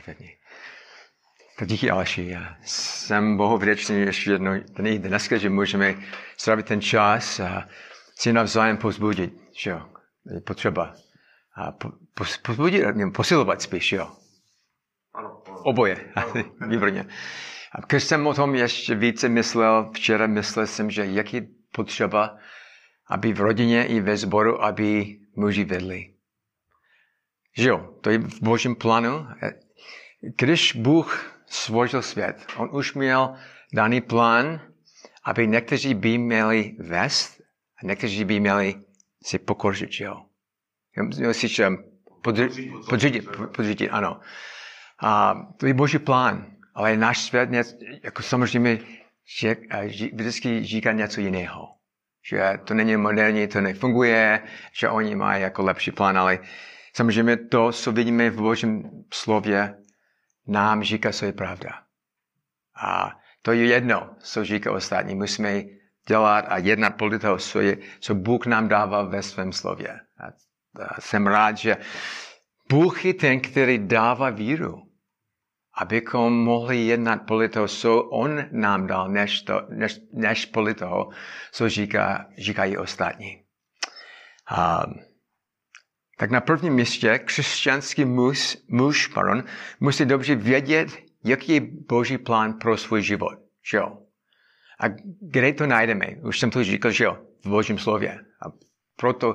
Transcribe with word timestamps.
perfektní. 0.00 0.36
Tak 1.58 1.68
díky 1.68 1.90
Aleši. 1.90 2.26
Já 2.28 2.56
jsem 2.64 3.36
Bohu 3.36 3.58
vděčný 3.58 4.00
ještě 4.00 4.30
jednou 4.30 4.52
dneska, 4.98 5.36
že 5.36 5.50
můžeme 5.50 5.94
strávit 6.36 6.66
ten 6.66 6.80
čas 6.80 7.40
a 7.40 7.68
si 8.14 8.32
navzájem 8.32 8.76
pozbudit, 8.76 9.32
že 9.56 9.70
jo, 9.70 9.82
je 10.34 10.40
potřeba. 10.40 10.94
A 11.54 11.72
po, 11.72 11.92
pozbudit, 12.42 12.84
posilovat 13.14 13.62
spíš, 13.62 13.92
jo. 13.92 14.12
Ano. 15.14 15.42
Oboje, 15.64 16.12
výborně. 16.68 17.06
A 17.72 17.80
když 17.88 18.04
jsem 18.04 18.26
o 18.26 18.34
tom 18.34 18.54
ještě 18.54 18.94
více 18.94 19.28
myslel, 19.28 19.90
včera 19.94 20.26
myslel 20.26 20.66
jsem, 20.66 20.90
že 20.90 21.06
jak 21.06 21.34
je 21.34 21.46
potřeba, 21.72 22.36
aby 23.10 23.32
v 23.32 23.40
rodině 23.40 23.86
i 23.86 24.00
ve 24.00 24.16
sboru, 24.16 24.64
aby 24.64 25.18
muži 25.36 25.64
vedli. 25.64 26.14
Že 27.56 27.68
jo, 27.68 27.94
to 28.00 28.10
je 28.10 28.18
v 28.18 28.42
božím 28.42 28.76
plánu. 28.76 29.26
Když 30.20 30.72
Bůh 30.76 31.36
stvořil 31.46 32.02
svět, 32.02 32.46
on 32.56 32.68
už 32.72 32.94
měl 32.94 33.34
daný 33.72 34.00
plán, 34.00 34.60
aby 35.24 35.48
někteří 35.48 35.94
by 35.94 36.18
měli 36.18 36.76
vést 36.78 37.40
a 37.82 37.86
někteří 37.86 38.24
by 38.24 38.40
měli 38.40 38.74
si 39.24 39.38
pokořit, 39.38 39.90
jo. 40.00 40.26
Si 41.32 41.48
podřídit, 42.22 42.72
podřídit, 42.88 43.24
podřídit, 43.56 43.88
ano. 43.88 44.20
A 45.02 45.34
to 45.56 45.66
je 45.66 45.74
boží 45.74 45.98
plán, 45.98 46.46
ale 46.74 46.96
náš 46.96 47.18
svět, 47.18 47.50
jako 48.02 48.22
samozřejmě, 48.22 48.78
že, 49.38 49.56
vždycky 50.12 50.64
říká 50.64 50.92
něco 50.92 51.20
jiného. 51.20 51.68
Že 52.30 52.58
to 52.64 52.74
není 52.74 52.96
moderní, 52.96 53.48
to 53.48 53.60
nefunguje, 53.60 54.42
že 54.72 54.88
oni 54.88 55.16
mají 55.16 55.42
jako 55.42 55.62
lepší 55.62 55.90
plán, 55.90 56.18
ale 56.18 56.38
samozřejmě 56.96 57.36
to, 57.36 57.72
co 57.72 57.92
vidíme 57.92 58.30
v 58.30 58.36
božím 58.36 58.90
slově, 59.12 59.74
nám 60.50 60.82
říká, 60.82 61.12
co 61.12 61.24
je 61.26 61.32
pravda. 61.32 61.70
A 62.82 63.16
to 63.42 63.52
je 63.52 63.66
jedno, 63.66 64.16
co 64.18 64.44
říká 64.44 64.72
ostatní. 64.72 65.14
Musíme 65.14 65.62
dělat 66.08 66.44
a 66.48 66.58
jednat 66.58 66.90
podle 66.90 67.18
toho, 67.18 67.38
co, 67.38 67.60
je, 67.60 67.76
co 68.00 68.14
Bůh 68.14 68.46
nám 68.46 68.68
dává 68.68 69.02
ve 69.02 69.22
svém 69.22 69.52
slově. 69.52 70.00
A, 70.18 70.26
a 70.84 71.00
jsem 71.00 71.26
rád, 71.26 71.56
že 71.56 71.76
Bůh 72.70 73.04
je 73.04 73.14
ten, 73.14 73.40
který 73.40 73.78
dává 73.78 74.30
víru, 74.30 74.82
abychom 75.74 76.44
mohli 76.44 76.76
jednat 76.86 77.16
podle 77.26 77.48
toho, 77.48 77.68
co 77.68 78.02
On 78.02 78.44
nám 78.50 78.86
dal, 78.86 79.08
než, 79.08 79.42
to, 79.42 79.62
než, 79.68 80.00
než 80.12 80.46
podle 80.46 80.74
toho, 80.74 81.08
co 81.52 81.68
říká, 81.68 82.26
říkají 82.38 82.76
ostatní. 82.76 83.42
Um, 84.50 85.09
tak 86.20 86.30
na 86.30 86.40
prvním 86.40 86.74
místě 86.74 87.18
křesťanský 87.18 88.04
muž, 88.04 88.58
muž 88.68 89.06
pardon, 89.06 89.44
musí 89.80 90.04
dobře 90.04 90.34
vědět, 90.34 90.88
jaký 91.24 91.52
je 91.52 91.60
Boží 91.88 92.18
plán 92.18 92.58
pro 92.58 92.76
svůj 92.76 93.02
život. 93.02 93.32
Že 93.70 93.76
jo? 93.76 93.98
A 94.80 94.84
kde 95.20 95.52
to 95.52 95.66
najdeme? 95.66 96.06
Už 96.22 96.38
jsem 96.38 96.50
to 96.50 96.64
říkal, 96.64 96.90
že 96.90 97.04
jo, 97.04 97.18
v 97.44 97.48
Božím 97.48 97.78
slově. 97.78 98.12
A 98.46 98.52
proto 98.96 99.34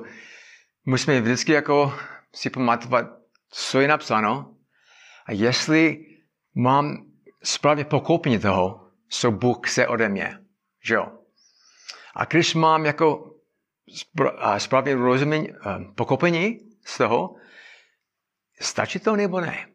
musíme 0.84 1.20
vždycky 1.20 1.52
jako 1.52 1.94
si 2.34 2.50
pamatovat, 2.50 3.06
co 3.50 3.80
je 3.80 3.88
napsáno 3.88 4.54
a 5.26 5.32
jestli 5.32 6.06
mám 6.54 7.06
správně 7.42 7.84
pochopení 7.84 8.38
toho, 8.38 8.88
co 9.08 9.30
Bůh 9.30 9.58
chce 9.68 9.86
ode 9.86 10.08
mě. 10.08 10.38
Že 10.84 10.94
jo? 10.94 11.06
A 12.16 12.24
když 12.24 12.54
mám 12.54 12.86
jako 12.86 13.34
správně 14.58 14.94
rozumění, 14.94 15.48
pochopení 15.94 16.65
z 16.86 16.98
toho, 16.98 17.36
stačí 18.60 18.98
to 18.98 19.16
nebo 19.16 19.40
ne? 19.40 19.68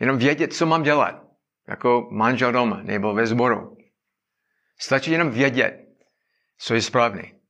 Jenom 0.00 0.18
vědět, 0.18 0.52
co 0.52 0.66
mám 0.66 0.82
dělat. 0.82 1.30
Jako 1.68 2.08
manžel 2.10 2.52
doma 2.52 2.82
nebo 2.82 3.14
ve 3.14 3.26
sboru. 3.26 3.76
Stačí 4.78 5.10
jenom 5.10 5.30
vědět, 5.30 5.86
co 6.58 6.74
je 6.74 6.82
správný. 6.82 7.40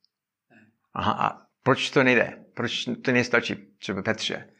Aha, 0.95 1.29
a 1.29 1.47
proč 1.62 1.91
to 1.91 2.03
nejde? 2.03 2.45
Proč 2.55 2.84
to 3.05 3.12
nestačí? 3.12 3.55
Třeba 3.79 4.03
Petře. 4.03 4.55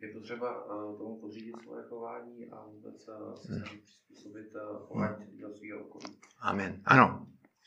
Je 0.00 0.08
potřeba 0.12 0.66
uh, 0.66 0.98
tomu 0.98 1.20
podřídit 1.20 1.54
svoje 1.62 1.84
chování 1.84 2.50
a 2.50 2.66
vůbec 2.66 3.08
uh, 3.08 3.34
se 3.34 3.52
hmm. 3.52 3.62
přizpůsobit 3.62 4.46
uh, 4.54 4.86
chování 4.86 5.24
hmm. 5.24 5.40
do 5.40 5.54
svého 5.54 5.80
okolí. 5.80 6.18
Amen. 6.40 6.82
Ano, 6.84 7.26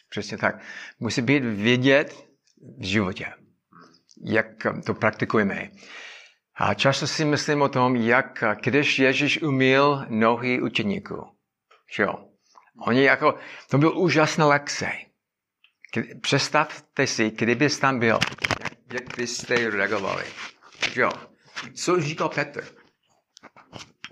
přesně 0.09 0.37
tak. 0.37 0.61
Musí 0.99 1.21
být 1.21 1.39
vědět 1.39 2.27
v 2.77 2.85
životě, 2.85 3.33
jak 4.23 4.45
to 4.85 4.93
praktikujeme. 4.93 5.71
A 6.55 6.73
často 6.73 7.07
si 7.07 7.25
myslím 7.25 7.61
o 7.61 7.69
tom, 7.69 7.95
jak 7.95 8.43
když 8.63 8.99
Ježíš 8.99 9.41
umil 9.41 10.05
nohy 10.09 10.61
učeníků. 10.61 11.27
Jo? 11.99 12.13
Oni 12.87 13.03
jako, 13.03 13.35
to 13.69 13.77
byl 13.77 13.97
úžasná 13.97 14.45
lekce. 14.47 14.91
Představte 16.21 17.07
si, 17.07 17.31
kdybyste 17.31 17.81
tam 17.81 17.99
byl, 17.99 18.19
jak, 18.61 18.93
jak 18.93 19.17
byste 19.17 19.69
reagovali. 19.69 20.23
Jo? 20.95 21.09
Co 21.73 22.01
říkal 22.01 22.29
Petr? 22.29 22.63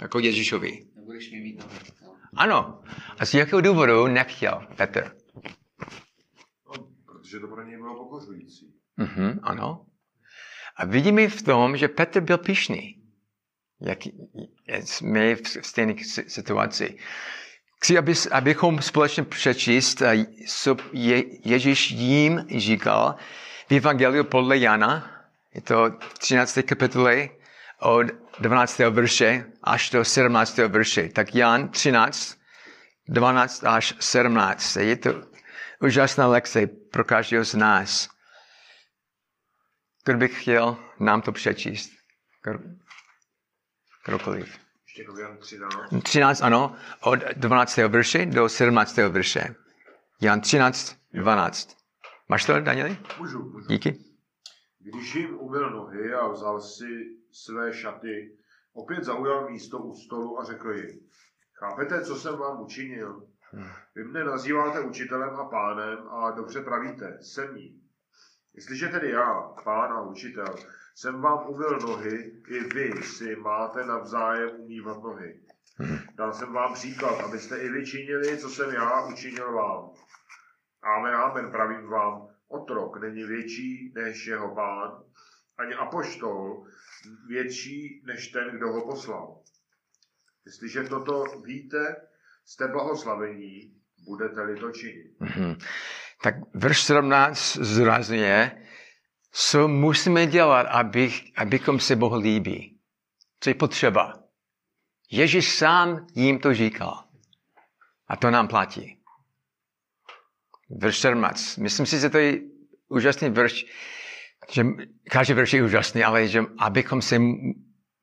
Jako 0.01 0.19
Ježíšovi. 0.19 0.85
Nebudeš 0.95 1.31
mi 1.31 1.39
mít 1.39 1.59
nohy. 1.59 1.79
Ano. 2.35 2.81
A 3.19 3.25
z 3.25 3.33
jakého 3.33 3.61
důvodu 3.61 4.07
nechtěl 4.07 4.67
Petr? 4.77 5.15
No, 6.67 6.87
protože 7.05 7.39
to 7.39 7.47
pro 7.47 7.63
něj 7.63 7.77
bylo 7.77 7.95
pokořující. 8.03 8.73
Mhm, 8.97 9.39
ano. 9.43 9.85
A 10.75 10.85
vidíme 10.85 11.27
v 11.27 11.41
tom, 11.41 11.77
že 11.77 11.87
Petr 11.87 12.21
byl 12.21 12.37
pišný. 12.37 12.95
Jak 13.81 13.99
jsme 14.67 15.35
v 15.35 15.41
stejné 15.61 15.93
situaci. 16.27 16.97
Chci, 17.81 17.97
aby, 17.97 18.13
abychom 18.31 18.81
společně 18.81 19.23
přečíst, 19.23 20.01
co 20.47 20.77
je, 20.93 21.23
Ježíš 21.49 21.91
jim 21.91 22.45
říkal 22.57 23.15
v 23.69 23.71
Evangeliu 23.71 24.23
podle 24.23 24.57
Jana, 24.57 25.13
je 25.53 25.61
to 25.61 25.91
13. 26.17 26.59
kapitole 26.65 27.29
od 27.79 28.07
12. 28.39 28.79
verše 28.79 29.45
až 29.63 29.89
do 29.89 30.05
17. 30.05 30.57
verše. 30.57 31.09
Tak 31.09 31.35
Jan 31.35 31.69
13, 31.69 32.37
12 33.07 33.63
až 33.63 33.93
17. 33.99 34.75
Je 34.75 34.95
to 34.95 35.21
úžasná 35.81 36.27
lekce 36.27 36.67
pro 36.67 37.03
každého 37.03 37.45
z 37.45 37.55
nás. 37.55 38.09
Kdo 40.05 40.17
bych 40.17 40.41
chtěl 40.41 40.77
nám 40.99 41.21
to 41.21 41.31
přečíst? 41.31 41.91
Kdokoliv. 44.05 44.59
Ještě 44.87 45.05
13. 45.39 46.03
13, 46.03 46.41
ano, 46.41 46.75
od 47.01 47.19
12. 47.35 47.77
verše 47.77 48.25
do 48.25 48.49
17. 48.49 48.97
verše. 48.97 49.55
Jan 50.21 50.41
13, 50.41 50.97
12. 51.13 51.77
Máš 52.29 52.45
to, 52.45 52.59
Danieli? 52.59 52.97
Můžu, 53.19 53.43
můžu. 53.43 53.67
Díky. 53.67 53.97
Když 54.79 55.15
jim 55.15 55.39
umyl 55.39 55.69
nohy 55.69 56.13
a 56.13 56.27
vzal 56.27 56.61
si 56.61 57.17
své 57.31 57.73
šaty, 57.73 58.37
opět 58.73 59.03
zaujal 59.03 59.49
místo 59.49 59.77
u 59.77 59.93
stolu 59.95 60.39
a 60.39 60.43
řekl 60.43 60.71
jim, 60.71 60.99
chápete, 61.53 62.05
co 62.05 62.15
jsem 62.15 62.37
vám 62.37 62.61
učinil? 62.61 63.27
Vy 63.95 64.03
mne 64.03 64.23
nazýváte 64.23 64.79
učitelem 64.79 65.35
a 65.35 65.45
pánem 65.45 66.07
a 66.09 66.31
dobře 66.31 66.61
pravíte, 66.61 67.17
jsem 67.21 67.55
ním. 67.55 67.82
Jestliže 68.55 68.87
tedy 68.87 69.09
já, 69.09 69.41
pán 69.63 69.91
a 69.91 70.01
učitel, 70.01 70.55
jsem 70.95 71.21
vám 71.21 71.47
umyl 71.47 71.79
nohy, 71.79 72.41
i 72.47 72.59
vy 72.59 73.03
si 73.03 73.35
máte 73.35 73.85
navzájem 73.85 74.49
umývat 74.59 75.03
nohy. 75.03 75.41
Dal 76.15 76.33
jsem 76.33 76.53
vám 76.53 76.73
příklad, 76.73 77.19
abyste 77.19 77.57
i 77.57 77.69
vy 77.69 77.85
činili, 77.85 78.37
co 78.37 78.49
jsem 78.49 78.73
já 78.73 79.05
učinil 79.05 79.53
vám. 79.53 79.89
Amen, 80.83 81.15
amen, 81.15 81.51
pravím 81.51 81.89
vám, 81.89 82.27
otrok 82.47 83.01
není 83.01 83.23
větší 83.23 83.93
než 83.95 84.27
jeho 84.27 84.55
pán, 84.55 85.03
ani 85.57 85.73
apoštol 85.73 86.65
větší 87.27 88.03
než 88.05 88.27
ten, 88.27 88.57
kdo 88.57 88.67
ho 88.67 88.85
poslal. 88.85 89.41
Jestliže 90.45 90.83
toto 90.83 91.23
víte, 91.45 91.95
jste 92.45 92.67
blahoslavení, 92.67 93.75
budete-li 94.05 94.59
to 94.59 94.71
činit. 94.71 95.17
Tak 96.23 96.35
verš 96.53 96.81
17 96.81 97.55
zrazuje, 97.55 98.51
co 99.31 99.67
musíme 99.67 100.27
dělat, 100.27 100.61
abych, 100.61 101.23
abychom 101.35 101.79
se 101.79 101.95
Bohu 101.95 102.15
líbí. 102.15 102.79
Co 103.39 103.49
je 103.49 103.53
potřeba. 103.53 104.13
Ježíš 105.11 105.55
sám 105.55 106.07
jim 106.15 106.39
to 106.39 106.53
říkal. 106.53 107.03
A 108.07 108.15
to 108.15 108.31
nám 108.31 108.47
platí. 108.47 108.97
Verš 110.69 110.97
17. 110.97 111.57
Myslím 111.57 111.85
si, 111.85 111.99
že 111.99 112.09
to 112.09 112.17
je 112.17 112.39
úžasný 112.87 113.29
verš, 113.29 113.65
že 114.51 114.63
každý 115.11 115.33
verš 115.33 115.53
je 115.53 115.63
úžasný, 115.63 116.03
ale 116.03 116.27
že 116.27 116.43
abychom 116.59 117.01
se, 117.01 117.19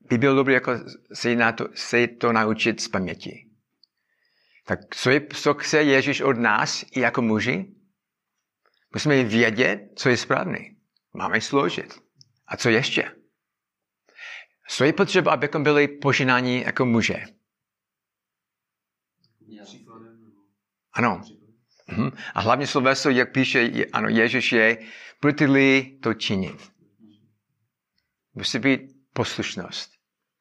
by 0.00 0.18
bylo 0.18 0.34
dobré 0.34 0.54
jako 0.54 0.72
se, 1.14 1.36
na 1.36 1.52
to, 1.52 1.68
se 1.74 2.06
to 2.06 2.32
naučit 2.32 2.80
z 2.80 2.88
paměti. 2.88 3.46
Tak 4.66 4.78
co, 4.90 5.10
je, 5.10 5.26
co 5.32 5.54
chce 5.54 5.82
Ježíš 5.82 6.20
od 6.20 6.38
nás 6.38 6.84
i 6.92 7.00
jako 7.00 7.22
muži? 7.22 7.79
Musíme 8.94 9.24
vědět, 9.24 9.80
co 9.96 10.08
je 10.08 10.16
správný. 10.16 10.76
Máme 11.12 11.40
složit. 11.40 12.00
A 12.46 12.56
co 12.56 12.68
ještě? 12.68 13.12
Co 14.68 14.84
je 14.84 14.92
potřeba, 14.92 15.32
abychom 15.32 15.62
byli 15.62 15.88
poženáni 15.88 16.62
jako 16.66 16.86
muže? 16.86 17.24
Ano. 20.92 21.22
Mhm. 21.88 22.10
A 22.34 22.40
hlavně 22.40 22.66
sloveso, 22.66 23.10
jak 23.10 23.32
píše, 23.32 23.70
ano, 23.92 24.08
Ježíš 24.08 24.52
je, 24.52 24.78
budete-li 25.22 25.98
to 26.02 26.14
činit. 26.14 26.72
Musí 28.34 28.58
být 28.58 28.80
poslušnost 29.12 29.90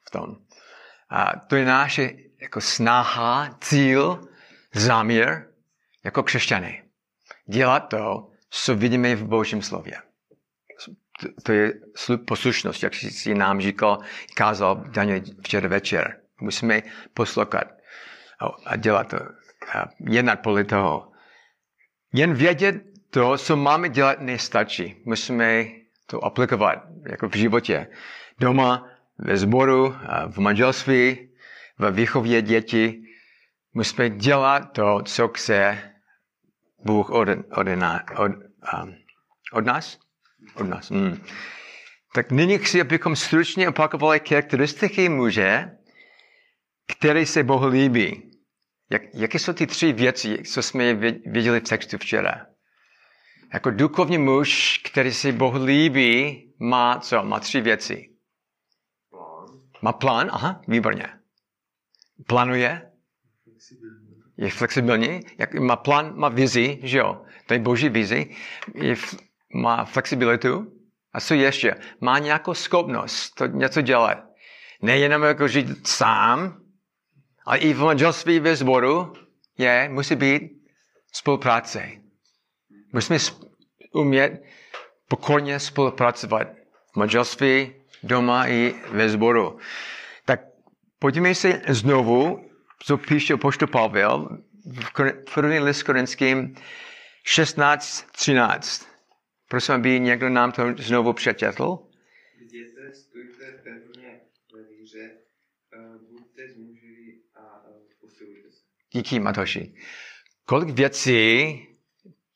v 0.07 0.11
tom. 0.11 0.35
A 1.09 1.39
to 1.39 1.55
je 1.55 1.65
naše 1.65 2.11
jako 2.41 2.61
snaha, 2.61 3.57
cíl, 3.61 4.27
záměr 4.73 5.53
jako 6.03 6.23
křesťané. 6.23 6.83
Dělat 7.45 7.79
to, 7.79 8.31
co 8.49 8.75
vidíme 8.75 9.15
v 9.15 9.23
Božím 9.23 9.61
slově. 9.61 9.93
To- 11.43 11.51
je 11.51 11.73
slu- 11.97 12.25
poslušnost, 12.25 12.83
jak 12.83 12.95
si 12.95 13.33
nám 13.33 13.61
říkal, 13.61 13.99
kázal 14.33 14.75
Daniel 14.75 15.21
včera 15.43 15.67
večer. 15.67 16.19
Musíme 16.41 16.81
poslouchat 17.13 17.67
a- 18.65 18.75
dělat 18.75 19.07
to, 19.09 19.17
a 19.73 19.89
jednat 20.09 20.35
podle 20.35 20.63
toho. 20.63 21.11
Jen 22.13 22.33
vědět 22.33 22.75
to, 23.09 23.37
co 23.37 23.55
máme 23.55 23.89
dělat, 23.89 24.19
nestačí. 24.19 24.95
Musíme 25.05 25.65
to 26.05 26.23
aplikovat 26.23 26.83
jako 27.09 27.29
v 27.29 27.35
životě. 27.35 27.87
Doma, 28.39 28.87
ve 29.17 29.37
sboru, 29.37 29.95
v 30.27 30.37
manželství, 30.37 31.29
ve 31.77 31.91
výchově 31.91 32.41
dětí. 32.41 33.05
Musíme 33.73 34.09
dělat 34.09 34.71
to, 34.71 35.01
co 35.05 35.27
chce 35.27 35.88
Bůh 36.85 37.09
od, 37.09 37.27
od, 37.29 37.67
od, 38.17 38.31
um, 38.83 38.95
od 39.53 39.65
nás. 39.65 39.99
Od 40.55 40.67
nás. 40.67 40.89
Mm. 40.89 41.23
Tak 42.15 42.31
nyní 42.31 42.57
chci, 42.57 42.81
abychom 42.81 43.15
stručně 43.15 43.69
opakovali 43.69 44.21
charakteristiky 44.29 45.09
muže, 45.09 45.71
který 46.87 47.25
se 47.25 47.43
Bohu 47.43 47.67
líbí. 47.67 48.31
Jak, 48.91 49.01
jaké 49.13 49.39
jsou 49.39 49.53
ty 49.53 49.67
tři 49.67 49.93
věci, 49.93 50.43
co 50.43 50.61
jsme 50.61 50.93
viděli 51.25 51.59
v 51.59 51.63
textu 51.63 51.97
včera? 51.97 52.45
Jako 53.53 53.71
duchovní 53.71 54.17
muž, 54.17 54.81
který 54.85 55.13
se 55.13 55.31
Bohu 55.31 55.65
líbí, 55.65 56.45
má 56.59 56.99
co? 56.99 57.23
Má 57.23 57.39
tři 57.39 57.61
věci. 57.61 58.09
Plán. 59.09 59.47
Má 59.81 59.93
plán, 59.93 60.29
aha, 60.31 60.61
výborně. 60.67 61.07
Plánuje, 62.27 62.91
je 64.39 64.49
flexibilní, 64.49 65.19
jak, 65.37 65.53
má 65.53 65.75
plán, 65.75 66.15
má 66.15 66.29
vizi, 66.29 66.79
že 66.83 66.97
jo, 66.97 67.21
to 67.45 67.53
je 67.53 67.59
boží 67.59 67.89
vizi, 67.89 68.35
je, 68.75 68.95
má 69.53 69.85
flexibilitu 69.85 70.71
a 71.13 71.19
co 71.19 71.33
ještě? 71.33 71.75
Má 72.01 72.19
nějakou 72.19 72.53
schopnost 72.53 73.29
to 73.29 73.45
něco 73.45 73.81
dělat. 73.81 74.17
Nejenom 74.81 75.23
jako 75.23 75.47
žít 75.47 75.87
sám, 75.87 76.61
ale 77.45 77.57
i 77.57 77.73
v 77.73 77.79
manželství 77.79 78.39
ve 78.39 78.55
sboru 78.55 79.13
je, 79.57 79.89
musí 79.91 80.15
být 80.15 80.41
spolupráce. 81.11 81.89
Musíme 82.93 83.19
umět 83.93 84.43
pokorně 85.07 85.59
spolupracovat 85.59 86.47
v 86.93 86.95
manželství, 86.95 87.73
doma 88.03 88.47
i 88.47 88.75
ve 88.91 89.09
sboru. 89.09 89.59
Tak 90.25 90.39
pojďme 90.99 91.35
se 91.35 91.61
znovu, 91.67 92.48
co 92.83 92.97
píše 92.97 93.37
poštol 93.37 93.67
Pavel 93.67 94.37
v 94.65 95.33
první 95.33 95.59
list 95.59 95.83
Korinským 95.83 96.55
16.13. 97.25 98.85
Prosím, 99.47 99.75
aby 99.75 99.99
někdo 99.99 100.29
nám 100.29 100.51
to 100.51 100.63
znovu 100.77 101.13
přečetl. 101.13 101.79
Jděte, 102.41 102.93
stůjte 102.93 103.45
pevně 103.63 104.19
ve 104.53 104.63
víře, 104.63 105.11
eh, 105.73 105.77
buďte 106.11 106.47
zmužili 106.53 107.21
a 107.35 107.63
eh, 107.67 107.95
posilujte 108.01 108.51
se. 108.51 108.61
Díky, 108.91 109.19
Matoši. 109.19 109.73
Kolik 110.45 110.69
věcí 110.69 111.67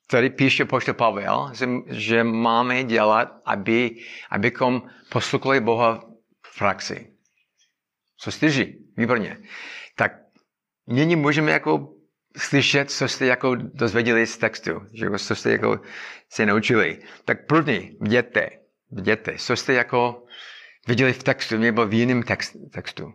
tady 0.07 0.29
píše 0.29 0.65
poštol 0.65 0.93
Pavel, 0.93 1.51
že, 1.53 1.65
že 1.87 2.23
máme 2.23 2.83
dělat, 2.83 3.41
aby, 3.45 3.97
abychom 4.29 4.89
poslouchali 5.09 5.59
Boha 5.59 6.03
v 6.45 6.57
praxi. 6.59 7.13
Co 8.17 8.31
čtyři? 8.31 8.77
Výborně. 8.97 9.37
Tak 10.87 10.95
nyní 10.95 11.15
můžeme 11.15 11.51
jako 11.51 11.93
slyšet, 12.37 12.91
co 12.91 13.07
jste 13.07 13.25
jako 13.25 13.55
dozvěděli 13.55 14.27
z 14.27 14.37
textu, 14.37 14.81
že 14.93 15.05
jako, 15.05 15.17
co 15.17 15.35
jste 15.35 15.51
jako 15.51 15.79
se 16.29 16.45
naučili. 16.45 17.03
Tak 17.25 17.47
první, 17.47 17.97
viděte, 18.01 18.49
viděte, 18.91 19.37
co 19.37 19.55
jste 19.55 19.73
jako 19.73 20.25
viděli 20.87 21.13
v 21.13 21.23
textu 21.23 21.57
nebo 21.57 21.85
v 21.87 21.93
jiném 21.93 22.23
text, 22.23 22.55
textu. 22.73 23.13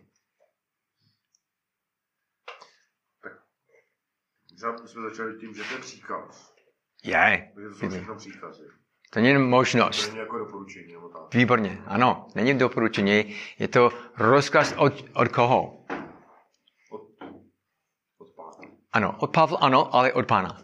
Možná 4.52 4.86
jsme 4.86 5.02
začali 5.10 5.38
tím, 5.40 5.54
že 5.54 5.62
to 5.64 5.74
je 5.74 5.80
příkaz. 5.80 6.54
Je, 7.04 7.52
Takže 7.54 7.68
to 7.68 7.74
jsou 7.74 7.88
všechno 7.88 8.14
příkazy. 8.16 8.62
to 9.12 9.20
není 9.20 9.28
jen 9.28 9.42
To 9.42 9.48
možnost. 9.48 10.06
není 10.06 10.18
jako 10.18 10.38
doporučení 10.38 10.92
nebo 10.92 11.08
tak. 11.08 11.34
Výborně, 11.34 11.82
ano, 11.86 12.28
není 12.34 12.58
doporučení, 12.58 13.36
je 13.58 13.68
to 13.68 13.90
rozkaz 14.16 14.74
od, 14.76 15.04
od 15.14 15.28
koho? 15.28 15.84
Od, 16.90 17.02
od 18.18 18.34
pána. 18.36 18.77
Ano, 18.92 19.16
od 19.18 19.32
Pavla 19.32 19.58
ano, 19.58 19.94
ale 19.94 20.12
od 20.12 20.26
pána. 20.26 20.62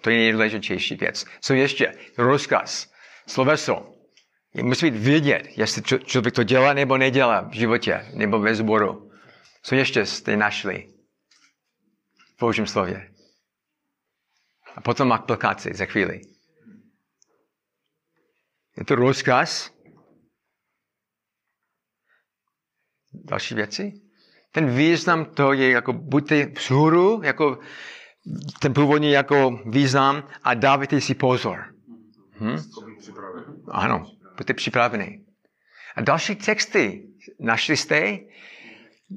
To 0.00 0.10
je 0.10 0.16
nejdůležitější 0.16 0.94
věc. 0.94 1.24
Co 1.40 1.54
ještě? 1.54 1.94
Rozkaz, 2.18 2.92
sloveso. 3.26 3.94
Musí 4.62 4.90
být 4.90 4.98
vědět, 4.98 5.58
jestli 5.58 5.82
člověk 5.82 6.34
to 6.34 6.42
dělá 6.42 6.72
nebo 6.72 6.98
nedělá 6.98 7.40
v 7.40 7.52
životě, 7.52 8.10
nebo 8.14 8.38
ve 8.38 8.54
sboru. 8.54 9.10
Co 9.62 9.74
ještě 9.74 10.06
jste 10.06 10.36
našli 10.36 10.94
v 12.36 12.40
Božím 12.40 12.66
slově? 12.66 13.14
A 14.76 14.80
potom 14.80 15.12
aplikaci 15.12 15.74
za 15.74 15.86
chvíli. 15.86 16.20
Je 18.76 18.84
to 18.84 18.94
rozkaz. 18.94 19.70
Další 23.12 23.54
věci? 23.54 24.09
Ten 24.52 24.76
význam 24.76 25.24
to 25.24 25.52
je 25.52 25.70
jako 25.70 25.92
buďte 25.92 26.46
vzhůru, 26.46 27.20
jako 27.24 27.58
ten 28.60 28.74
původní 28.74 29.10
jako 29.10 29.60
význam 29.66 30.28
a 30.42 30.54
dávajte 30.54 31.00
si 31.00 31.14
pozor. 31.14 31.64
Hm? 32.40 32.56
Ano, 33.70 34.06
buďte 34.36 34.54
připraveni. 34.54 35.24
A 35.96 36.00
další 36.00 36.36
texty 36.36 37.08
našli 37.40 37.76
jste, 37.76 38.18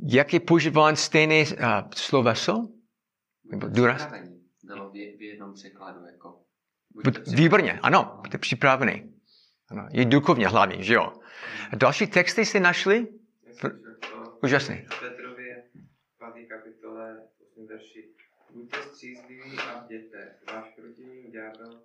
jak 0.07 0.33
je 0.33 0.39
používán 0.39 0.95
stejné 0.95 1.41
uh, 1.41 1.47
sloveso? 1.95 2.67
Nebo 3.51 3.67
důraz? 3.67 4.07
Bylo 4.63 4.89
v, 4.89 4.95
jednom 5.21 5.53
překladu 5.53 6.05
jako. 6.05 6.39
Výborně, 7.35 7.79
ano, 7.81 8.19
buďte 8.21 8.37
připraveni. 8.37 9.09
Ano, 9.69 9.87
je 9.91 10.05
duchovně 10.05 10.47
hlavně, 10.47 10.83
že 10.83 10.93
jo? 10.93 11.13
A 11.71 11.75
další 11.75 12.07
texty 12.07 12.45
jste 12.45 12.59
našli? 12.59 13.07
Úžasný. 14.43 14.75
v 14.75 14.99
Petrově 14.99 15.63
5. 16.33 16.47
kapitole 16.47 17.17
8. 17.51 17.67
verši. 17.67 18.09
Buďte 18.53 18.83
střízliví 18.83 19.57
a 19.57 19.79
bděte. 19.79 20.35
Váš 20.47 20.69
protivník 20.75 21.31
ďábel 21.33 21.83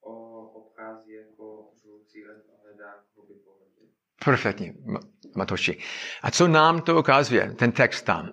o 0.00 0.40
obchází 0.48 1.12
jako 1.12 1.72
žloucí 1.82 2.24
lev 2.24 2.42
a 2.48 2.62
hledá, 2.62 3.04
koho 3.14 3.26
by 3.26 3.34
pohodil. 3.34 3.88
Perfektně, 4.24 4.72
Ma- 4.72 5.10
Matoši. 5.36 5.78
A 6.22 6.30
co 6.30 6.48
nám 6.48 6.82
to 6.82 6.98
ukazuje, 6.98 7.54
ten 7.58 7.72
text 7.72 8.02
tam? 8.02 8.30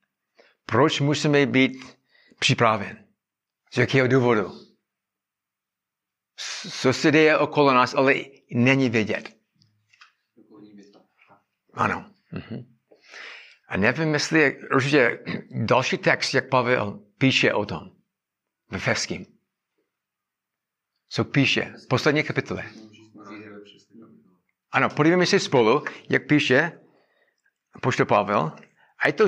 Proč 0.66 1.00
musíme 1.00 1.46
být 1.46 1.96
připraven? 2.38 3.06
Z 3.72 3.78
jakého 3.78 4.08
důvodu? 4.08 4.52
Co 6.70 6.92
se 6.92 7.10
děje 7.10 7.38
okolo 7.38 7.74
nás, 7.74 7.94
ale 7.94 8.14
není 8.50 8.90
vědět. 8.90 9.36
Ano. 11.74 12.10
Mhm. 12.32 12.76
A 13.68 13.76
nevím, 13.76 14.14
jestli 14.14 14.60
určitě 14.74 15.18
další 15.50 15.98
text, 15.98 16.34
jak 16.34 16.48
Pavel 16.48 17.05
píše 17.18 17.52
o 17.52 17.66
tom. 17.66 17.90
Ve 18.70 18.78
Feským. 18.78 19.26
Co 21.08 21.24
píše? 21.24 21.74
Poslední 21.88 22.22
kapitole. 22.22 22.64
Ano, 24.72 24.88
podívejme 24.90 25.26
se 25.26 25.40
spolu, 25.40 25.84
jak 26.08 26.26
píše 26.26 26.72
poštol 27.82 28.06
Pavel. 28.06 28.52
A 28.98 29.06
je 29.06 29.12
to 29.12 29.26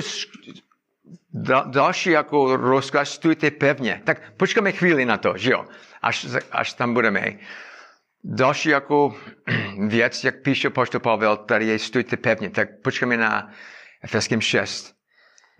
další 1.65 2.09
jako 2.09 2.57
rozkaz, 2.57 3.09
stůjte 3.09 3.51
pevně. 3.51 4.01
Tak 4.05 4.33
počkáme 4.37 4.71
chvíli 4.71 5.05
na 5.05 5.17
to, 5.17 5.37
že 5.37 5.51
jo? 5.51 5.65
Až, 6.01 6.27
až 6.51 6.73
tam 6.73 6.93
budeme. 6.93 7.39
Další 8.23 8.69
jako 8.69 9.15
věc, 9.87 10.23
jak 10.23 10.41
píše 10.41 10.69
poštol 10.69 10.99
Pavel, 10.99 11.37
tady 11.37 11.67
je 11.67 11.79
stůjte 11.79 12.17
pevně. 12.17 12.49
Tak 12.49 12.81
počkáme 12.81 13.17
na 13.17 13.51
Efeským 14.01 14.41
6. 14.41 14.95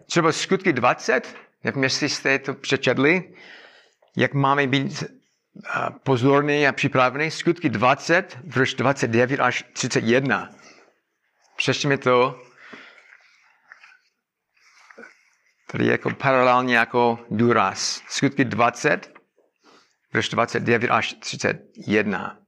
Třeba 0.06 0.32
skutky 0.32 0.74
20, 0.74 1.36
nevím, 1.64 1.84
jestli 1.84 2.10
jste 2.10 2.40
to 2.40 2.54
přečetli, 2.54 3.36
jak 4.18 4.34
máme 4.34 4.68
být 4.68 5.04
a, 5.70 5.92
pozorní 5.92 6.68
a 6.68 6.72
připravení. 6.72 7.32
Skutky 7.32 7.70
20, 7.70 8.38
verš 8.44 8.74
29 8.74 9.40
až 9.40 9.64
31. 9.74 10.50
Přečteme 11.58 11.98
to. 11.98 12.46
Tady 15.72 15.86
jako 15.86 16.10
paralelně 16.10 16.78
jako 16.78 17.20
důraz. 17.32 18.02
Skutky 18.10 18.46
20, 18.46 19.14
verš 20.14 20.30
29 20.30 20.92
až 20.92 21.14
31. 21.14 22.40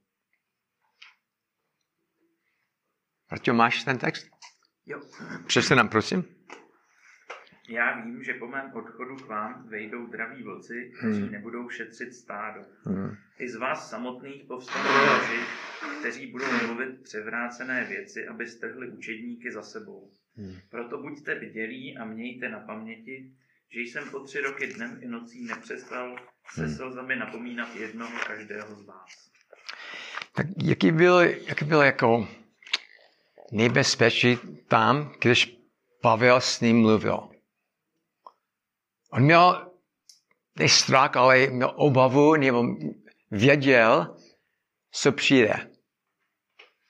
Marťo, 3.32 3.54
máš 3.54 3.84
ten 3.84 3.98
text? 3.98 4.28
Jo. 4.86 5.02
Přečte 5.48 5.76
nám, 5.76 5.90
prosím. 5.90 6.41
Já 7.72 8.02
vím, 8.02 8.24
že 8.24 8.34
po 8.34 8.48
mém 8.48 8.74
odchodu 8.74 9.16
k 9.16 9.28
vám 9.28 9.70
vejdou 9.70 10.08
draví 10.08 10.44
vlci, 10.44 10.92
kteří 10.98 11.30
nebudou 11.30 11.70
šetřit 11.70 12.14
stádo. 12.14 12.62
Hmm. 12.84 13.16
I 13.40 13.50
z 13.50 13.56
vás 13.56 13.90
samotných 13.90 14.44
povstanou 14.44 14.90
muži, 14.90 15.42
kteří 16.00 16.28
budou 16.28 16.46
mluvit 16.68 17.04
převrácené 17.04 17.86
věci, 17.86 18.28
aby 18.28 18.48
strhli 18.48 18.90
učedníky 18.90 19.52
za 19.52 19.62
sebou. 19.62 20.12
Proto 20.70 20.98
buďte 20.98 21.36
bdělí 21.36 21.98
a 21.98 22.06
mějte 22.06 22.50
na 22.50 22.60
paměti, 22.60 23.32
že 23.70 23.82
jsem 23.82 24.10
po 24.10 24.20
tři 24.20 24.42
roky 24.42 24.68
dnem 24.68 24.98
i 25.02 25.08
nocí 25.08 25.46
nepřestal 25.46 26.16
se 26.54 26.70
slzami 26.70 27.16
napomínat 27.16 27.76
jednoho 27.76 28.20
každého 28.28 28.76
z 28.76 28.86
vás. 28.86 29.32
Tak 30.36 30.46
jaký 30.64 30.92
byl, 30.92 31.22
jaký 31.22 31.66
byl 31.66 31.82
jako 31.82 32.28
nebezpečí 33.52 34.38
tam, 34.68 35.14
když 35.22 35.58
Pavel 36.02 36.42
s 36.42 36.62
ním 36.62 36.82
mluvil? 36.82 37.31
On 39.12 39.24
měl 39.24 39.72
ne 40.60 40.70
strach, 40.70 41.16
ale 41.16 41.48
měl 41.48 41.74
obavu, 41.76 42.36
nebo 42.36 42.64
věděl, 43.32 44.16
co 44.92 45.12
přijde. 45.12 45.72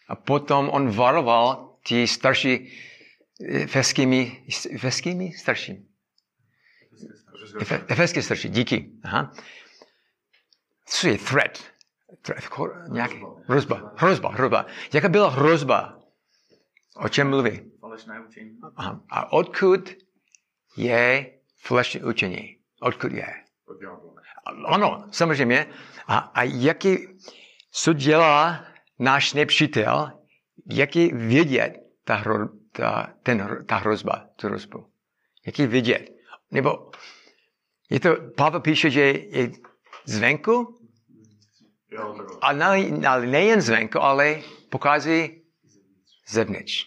A 0.08 0.16
potom 0.16 0.70
on 0.70 0.92
varoval 0.92 1.78
ti 1.86 2.08
starší 2.08 2.74
eh, 3.50 3.64
efeskými, 3.64 4.46
efeskými 4.72 5.32
staršími. 5.34 5.86
Efe- 7.60 7.86
Efeský 7.88 8.22
starší, 8.22 8.50
díky. 8.50 8.92
Aha. 9.04 9.34
Co 10.86 11.08
je 11.08 11.18
threat? 11.18 11.72
threat 12.22 12.44
ko- 12.44 12.94
nějaký, 12.94 13.16
hrozba, 13.46 13.94
hrozba, 13.98 14.30
hrozba. 14.30 14.66
Jaká 14.94 15.10
byla 15.10 15.30
hrozba? 15.30 16.00
O 16.96 17.10
čem 17.10 17.30
mluví? 17.30 17.72
Aha. 18.76 19.02
A 19.10 19.32
odkud 19.34 19.90
je 20.78 21.32
falešné 21.62 22.04
učení? 22.04 22.58
Odkud 22.82 23.12
je? 23.12 23.28
Ano, 24.66 25.08
samozřejmě. 25.12 25.68
A, 26.08 26.18
a 26.18 26.44
jaký, 26.44 26.98
co 27.72 27.94
dělá 27.94 28.66
náš 29.00 29.34
nepřítel, 29.34 30.12
jak 30.72 30.96
je 30.96 31.16
vidět 31.16 31.74
ta, 32.06 32.16
hro, 32.16 32.48
ta, 32.72 33.14
ten, 33.24 33.66
ta 33.68 33.76
hrozba, 33.76 34.30
tu 34.36 34.48
hrozbu? 34.48 34.86
Jak 35.46 35.60
je 35.60 35.68
vidět? 35.68 36.10
Nebo 36.52 36.92
je 37.90 38.00
to, 38.00 38.16
Pavel 38.38 38.60
píše, 38.60 38.90
že 38.90 39.02
je 39.02 39.52
zvenku, 40.06 40.82
a 42.42 42.54
ne, 42.54 43.08
ale 43.08 43.28
nejen 43.28 43.62
zvenku, 43.62 44.00
ale 44.00 44.42
pokazí 44.70 45.44
zevnitř. 46.28 46.86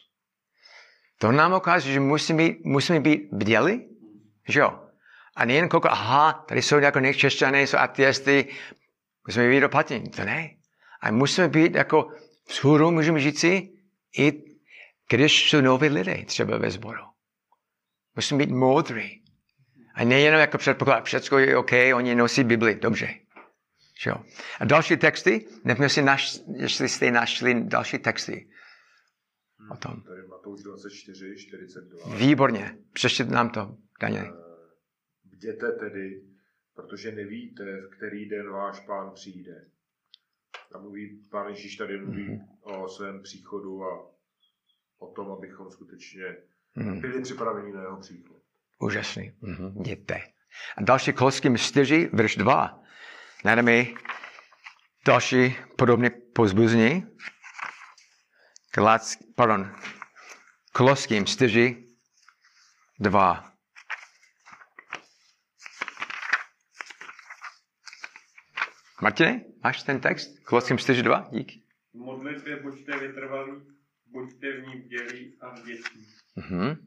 To 1.19 1.33
nám 1.33 1.53
ukáže, 1.53 1.93
že 1.93 2.01
musíme 2.01 2.39
být, 2.39 2.65
musíme 2.65 3.01
být 3.01 3.29
bděli, 3.33 3.89
že 4.49 4.61
jo? 4.61 4.81
A 5.37 5.45
nejen 5.45 5.69
koukat, 5.69 5.93
aha, 5.93 6.33
tady 6.33 6.63
jsou 6.63 6.79
jako 6.79 7.01
nekřesťané, 7.01 7.63
jsou 7.63 7.79
ateisty, 7.79 8.49
musíme 9.27 9.51
být 9.51 9.65
opatrní. 9.65 10.11
To 10.11 10.25
ne. 10.25 10.51
A 11.01 11.11
musíme 11.11 11.49
být 11.49 11.75
jako 11.75 12.09
vzhůru, 12.49 12.91
můžeme 12.91 13.21
říci, 13.21 13.73
i 14.19 14.33
když 15.11 15.51
jsou 15.51 15.61
noví 15.61 15.89
lidé 15.89 16.25
třeba 16.25 16.59
ve 16.59 16.71
sboru. 16.71 17.03
Musíme 18.17 18.47
být 18.47 18.53
moudrý. 18.53 19.11
A 19.95 20.05
nejenom 20.05 20.41
jako 20.41 20.59
předpoklad, 20.59 21.05
všechno 21.05 21.39
je 21.39 21.57
OK, 21.57 21.73
oni 21.95 22.15
nosí 22.15 22.45
Bibli, 22.45 22.75
dobře. 22.75 23.15
Že 24.03 24.11
jo? 24.11 24.17
A 24.61 24.65
další 24.65 24.97
texty, 24.97 25.47
nevím, 25.65 25.83
jestli, 25.83 26.03
naš, 26.03 26.39
jestli 26.57 26.89
jste 26.89 27.11
našli 27.11 27.65
další 27.65 27.99
texty 27.99 28.49
o 29.71 29.77
tom. 29.77 30.03
Tady 30.03 30.23
Matouš 30.29 30.63
24, 30.63 31.37
42. 31.39 32.17
Výborně, 32.17 32.77
přečtěte 32.93 33.31
nám 33.31 33.51
to, 33.51 33.77
Daniel. 34.01 34.45
Bděte 35.25 35.73
tedy, 35.73 36.23
protože 36.75 37.13
nevíte, 37.13 37.65
v 37.65 37.97
který 37.97 38.29
den 38.29 38.51
váš 38.51 38.81
pán 38.81 39.11
přijde. 39.15 39.65
A 40.75 40.79
mluví, 40.79 41.23
pán 41.31 41.49
Ježíš 41.49 41.77
tady 41.77 41.99
mluví 42.01 42.29
Mhm. 42.29 42.49
o 42.63 42.89
svém 42.89 43.23
příchodu 43.23 43.85
a 43.85 44.11
o 44.99 45.13
tom, 45.13 45.31
abychom 45.33 45.71
skutečně 45.71 46.37
Mhm. 46.75 47.01
byli 47.01 47.23
připraveni 47.23 47.73
na 47.73 47.81
jeho 47.83 47.97
příchod. 48.01 48.43
Úžasný. 48.81 49.33
Mhm, 49.41 49.77
jděte. 49.81 50.21
A 50.77 50.83
další 50.83 51.13
Koloským 51.13 51.57
4, 51.59 52.11
verš 52.13 52.37
2. 52.37 52.83
Najdeme 53.45 53.85
další 55.07 55.57
podobné 55.79 56.11
pozbuzení. 56.11 57.07
Galac, 58.75 59.17
pardon, 59.35 59.73
Koloským 60.73 61.27
4, 61.27 61.87
2. 63.01 63.54
Martine, 69.05 69.45
máš 69.65 69.83
ten 69.83 70.01
text? 70.01 70.39
Koloským 70.45 70.79
4, 70.79 71.03
2? 71.03 71.29
Díky. 71.33 71.63
V 71.93 71.97
modlitbě 71.99 72.57
buďte 72.63 72.99
vytrvalí, 72.99 73.53
buďte 74.07 74.53
v 74.53 74.67
ní 74.67 74.81
bdělí 74.81 75.37
a 75.41 75.51
vděční. 75.51 76.07
Mhm. 76.37 76.87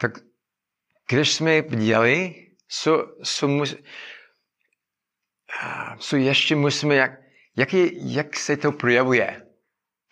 Tak 0.00 0.12
když 1.08 1.32
jsme 1.32 1.62
viděli, 1.62 2.46
co, 2.68 3.16
co, 3.24 3.48
mus, 3.48 3.76
co 5.98 6.16
ještě 6.16 6.56
musíme, 6.56 6.94
jak, 6.94 7.10
jak, 7.56 7.72
je, 7.74 8.12
jak 8.14 8.36
se 8.36 8.56
to 8.56 8.72
projevuje, 8.72 9.46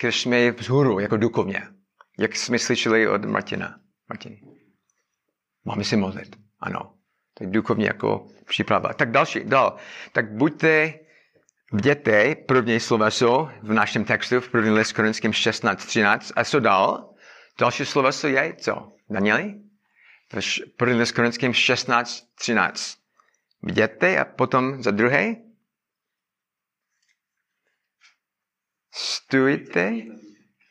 když 0.00 0.20
jsme 0.20 0.50
vzhůru, 0.50 0.98
jako 0.98 1.16
duchovně, 1.16 1.62
jak 2.18 2.36
jsme 2.36 2.58
slyšeli 2.58 3.08
od 3.08 3.24
Martina. 3.24 3.80
Martin. 4.08 4.36
Máme 5.64 5.84
se 5.84 5.96
modlit, 5.96 6.36
ano. 6.60 6.94
Je 7.40 7.46
duchovně 7.46 7.86
jako 7.86 8.26
příprava. 8.46 8.92
Tak 8.92 9.10
další, 9.10 9.44
dál. 9.44 9.76
Tak 10.12 10.32
buďte 10.32 11.03
bděte, 11.74 12.34
první 12.34 12.80
slova 12.80 13.10
jsou 13.10 13.48
v 13.62 13.72
našem 13.72 14.04
textu, 14.04 14.40
v 14.40 14.48
první 14.48 14.70
list 14.70 14.92
Korinským 14.92 15.32
16, 15.32 15.84
13. 15.86 16.32
A 16.36 16.44
co 16.44 16.60
dál? 16.60 17.14
Další 17.58 17.84
slova 17.84 18.12
jsou 18.12 18.26
je, 18.28 18.54
co? 18.54 18.92
Danieli? 19.10 19.54
V 20.34 20.60
první 20.76 20.94
list 20.98 21.12
Korinským 21.12 21.52
16, 21.52 22.24
13. 22.34 22.98
Bděte 23.62 24.18
a 24.18 24.24
potom 24.24 24.82
za 24.82 24.90
druhé? 24.90 25.34
Stůjte 28.94 29.92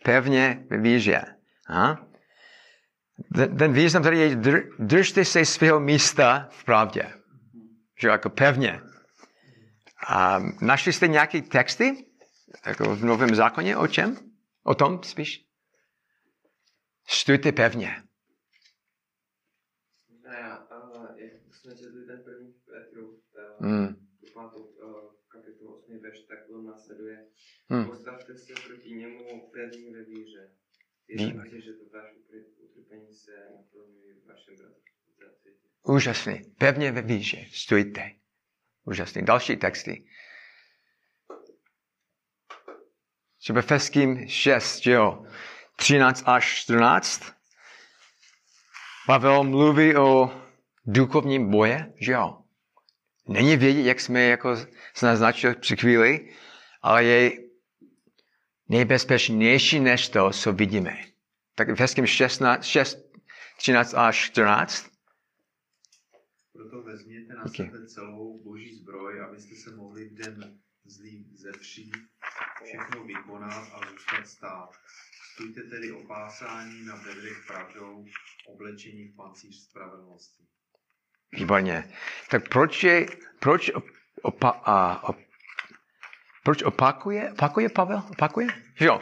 pevně 0.04 0.66
ve 0.70 0.78
víře. 0.78 1.26
Aha. 1.68 2.08
Ten, 3.58 3.74
význam 3.74 4.04
tady 4.04 4.18
je, 4.20 4.36
dr, 4.36 4.60
držte 4.80 5.26
se 5.26 5.46
svého 5.46 5.80
místa 5.80 6.48
v 6.52 6.64
pravdě. 6.64 7.14
Že 8.02 8.08
jako 8.08 8.30
pevně. 8.30 8.82
A 10.08 10.40
našli 10.62 10.94
jste 10.94 11.08
nějaké 11.08 11.42
texty? 11.42 12.06
Jako 12.66 12.96
v 12.96 13.06
Novém 13.06 13.36
zákoně 13.36 13.78
o 13.78 13.88
čem? 13.88 14.18
O 14.64 14.76
tom 14.76 15.04
spíš? 15.04 15.46
Stůjte 17.08 17.52
pevně. 17.52 18.04
Já, 20.26 20.60
uh, 20.60 21.18
jak 21.18 21.32
jsme 21.56 21.76
četli 21.76 22.06
ten 22.06 22.24
první 22.24 22.54
Petru, 22.54 23.24
Hmm. 23.60 23.88
tu 24.20 24.34
pátou 24.34 24.60
uh, 24.64 25.12
kapitolu 25.28 25.76
8. 25.76 26.00
verš, 26.00 26.20
tak 26.20 26.48
to 26.48 26.62
následuje. 26.62 27.28
Hmm. 27.70 27.86
Postavte 27.86 28.38
se 28.38 28.54
proti 28.68 28.90
němu 28.90 29.52
pevní 29.52 29.94
ve 29.94 30.04
víře. 30.04 30.52
Věřte, 31.08 31.62
že 31.62 31.74
to 31.74 31.98
váš 31.98 32.12
utrpení 32.58 33.14
se 33.14 33.32
naplňuje 33.58 34.14
v 34.14 34.28
vašem 34.28 34.56
bratře. 35.18 35.50
Úžasný. 35.84 36.54
Pevně 36.58 36.92
ve 36.92 37.02
víře. 37.02 37.46
Stůjte. 37.52 38.23
Úžasný. 38.86 39.22
Další 39.22 39.56
texty. 39.56 40.06
Třeba 43.40 43.62
Feským 43.62 44.28
6, 44.28 44.80
že 44.80 44.92
jo? 44.92 45.26
13 45.76 46.24
až 46.26 46.56
14. 46.56 47.34
Pavel 49.08 49.44
mluví 49.44 49.96
o 49.96 50.32
duchovním 50.86 51.50
boje, 51.52 51.94
že 52.00 52.12
jo? 52.12 52.38
Není 53.28 53.58
vědět, 53.58 53.82
jak 53.82 54.00
jsme 54.00 54.22
jako 54.22 54.56
se 54.94 55.06
naznačili 55.06 55.56
při 55.56 55.78
chvíli, 55.78 56.36
ale 56.82 57.04
je 57.04 57.32
nejbezpečnější 58.70 59.80
než 59.80 60.10
to, 60.10 60.32
co 60.32 60.54
vidíme. 60.54 60.98
Tak 61.56 61.70
v 61.70 61.76
Feským 61.76 62.08
16, 62.08 62.64
6, 62.64 62.98
13 63.58 63.94
až 63.94 64.18
14. 64.18 64.93
Proto 66.74 66.86
vezměte 66.88 67.34
na 67.34 67.48
sebe 67.48 67.88
celou 67.88 68.44
boží 68.44 68.76
zbroj, 68.76 69.22
abyste 69.22 69.56
se 69.56 69.76
mohli 69.76 70.10
v 70.10 70.14
den 70.14 70.60
zlý 70.86 71.30
ze 71.34 71.52
vší 71.52 71.92
všechno 72.66 73.04
vykonat 73.04 73.54
a 73.74 73.80
zůstat 73.92 74.28
stát. 74.28 74.70
Stůjte 75.34 75.62
tedy 75.64 75.92
opásání 75.92 76.86
na 76.86 76.96
bedrech 76.98 77.38
pravdou, 77.48 78.06
oblečení 78.48 79.08
v 79.08 79.16
pancíř 79.16 79.64
spravedlnosti. 79.64 80.44
Výborně. 81.32 81.94
Tak 82.32 82.50
proč 82.50 82.84
je, 82.84 83.06
proč 83.40 83.72
opa, 84.22 84.50
a, 84.50 85.04
op, 85.10 85.18
proč 86.44 86.64
opakuje, 86.64 87.32
opakuje 87.32 87.70
Pavel? 87.70 88.04
Opakuje? 88.12 88.48
Jo. 88.80 89.02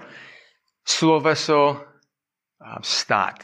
Sloveso 0.88 1.86
stát. 2.82 3.44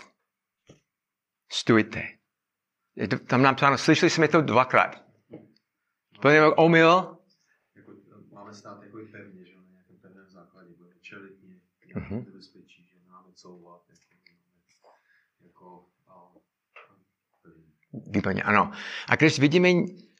Stůjte. 1.52 2.17
Je 2.98 3.08
to, 3.08 3.20
tam 3.20 3.42
napsáno, 3.42 3.78
slyšeli 3.78 4.10
jsme 4.10 4.28
to 4.28 4.42
dvakrát. 4.42 5.04
To 6.22 6.30
je 6.30 6.46
omyl. 6.46 7.18
Jako, 7.76 7.92
máme 8.34 8.54
stát 8.54 8.84
jako 8.84 9.00
i 9.00 9.06
pevně, 9.06 9.46
že 9.46 9.56
na 9.56 9.64
nějakém 9.72 9.98
pevném 10.02 10.30
základě. 10.30 10.74
Budeme 10.78 11.00
čelit 11.02 11.38
Mhm. 11.96 12.26
nebezpečí, 12.26 12.84
že 12.88 12.96
máme 13.10 13.34
couvat. 13.34 13.82
Jako, 15.42 15.86
jako 16.06 16.40
Výborně, 18.12 18.44
ano. 18.44 18.72
A 19.10 19.16
když 19.16 19.40
vidíme 19.40 19.70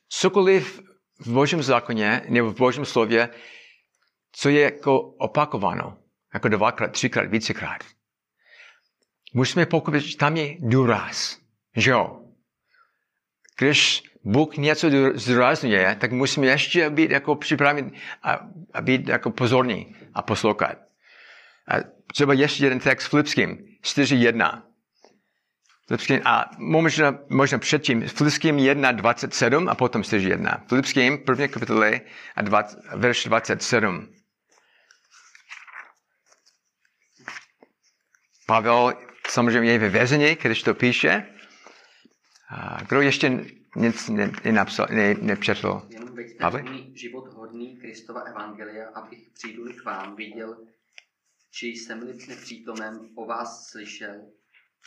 cokoliv 0.10 0.82
v 1.20 1.28
Božím 1.32 1.64
zákoně 1.64 2.22
nebo 2.30 2.52
v 2.52 2.58
Božím 2.58 2.86
slově, 2.86 3.30
co 4.32 4.50
je 4.50 4.62
jako 4.62 5.00
opakováno, 5.02 5.98
jako 6.34 6.48
dvakrát, 6.48 6.92
třikrát, 6.92 7.26
vícekrát, 7.32 7.84
musíme 9.34 9.66
pochopit, 9.66 10.00
že 10.02 10.18
tam 10.18 10.38
je 10.38 10.58
důraz. 10.60 11.40
Že 11.76 11.92
jo? 11.92 12.27
Když 13.58 14.04
Bůh 14.24 14.58
něco 14.58 14.88
zdůrazňuje, 15.14 15.96
tak 16.00 16.12
musíme 16.12 16.48
ještě 16.48 16.90
být 16.90 17.12
jako 17.12 17.36
připraveni 17.36 17.92
a, 18.24 18.40
a 18.74 18.82
být 18.82 19.08
jako 19.08 19.32
pozorní 19.32 19.96
a 20.14 20.22
poslouchat. 20.22 20.78
A 21.68 21.76
třeba 22.14 22.34
ještě 22.34 22.66
jeden 22.66 22.80
text 22.80 23.08
Filipským, 23.08 23.58
4.1. 23.84 24.62
Filipským, 25.88 26.22
a 26.26 26.46
možná, 26.58 27.20
možná 27.30 27.58
předtím, 27.58 28.08
Filipským 28.08 28.60
1, 28.60 28.92
27 28.92 29.70
a 29.70 29.76
potom 29.76 30.02
4.1. 30.02 30.68
Filipským, 30.70 31.18
první 31.18 31.48
kapitoly 31.50 32.02
a 32.36 32.42
20, 32.42 32.80
verš 32.96 33.26
27. 33.26 34.08
Pavel 38.46 38.94
samozřejmě 39.30 39.72
je 39.72 39.80
ve 39.80 39.90
vězení, 39.90 40.38
když 40.42 40.64
to 40.64 40.74
píše. 40.74 41.37
A 42.50 42.84
kdo 42.84 43.02
ještě 43.02 43.46
nic 43.76 44.10
ne, 44.10 44.32
ne, 44.90 45.16
nepřečetl? 45.22 45.82
Jenom 45.90 46.16
veďte 46.16 46.40
Pavle? 46.40 46.62
svůj 46.62 46.98
život 46.98 47.34
hodný 47.34 47.78
Kristova 47.78 48.22
evangelia, 48.22 48.90
abych 48.90 49.30
přijdu 49.34 49.74
k 49.74 49.86
vám 49.86 50.16
viděl, 50.16 50.58
či 51.52 51.68
jsem-li 51.68 52.14
nepřítomen 52.28 53.00
o 53.16 53.26
vás 53.26 53.70
slyšel, 53.70 54.16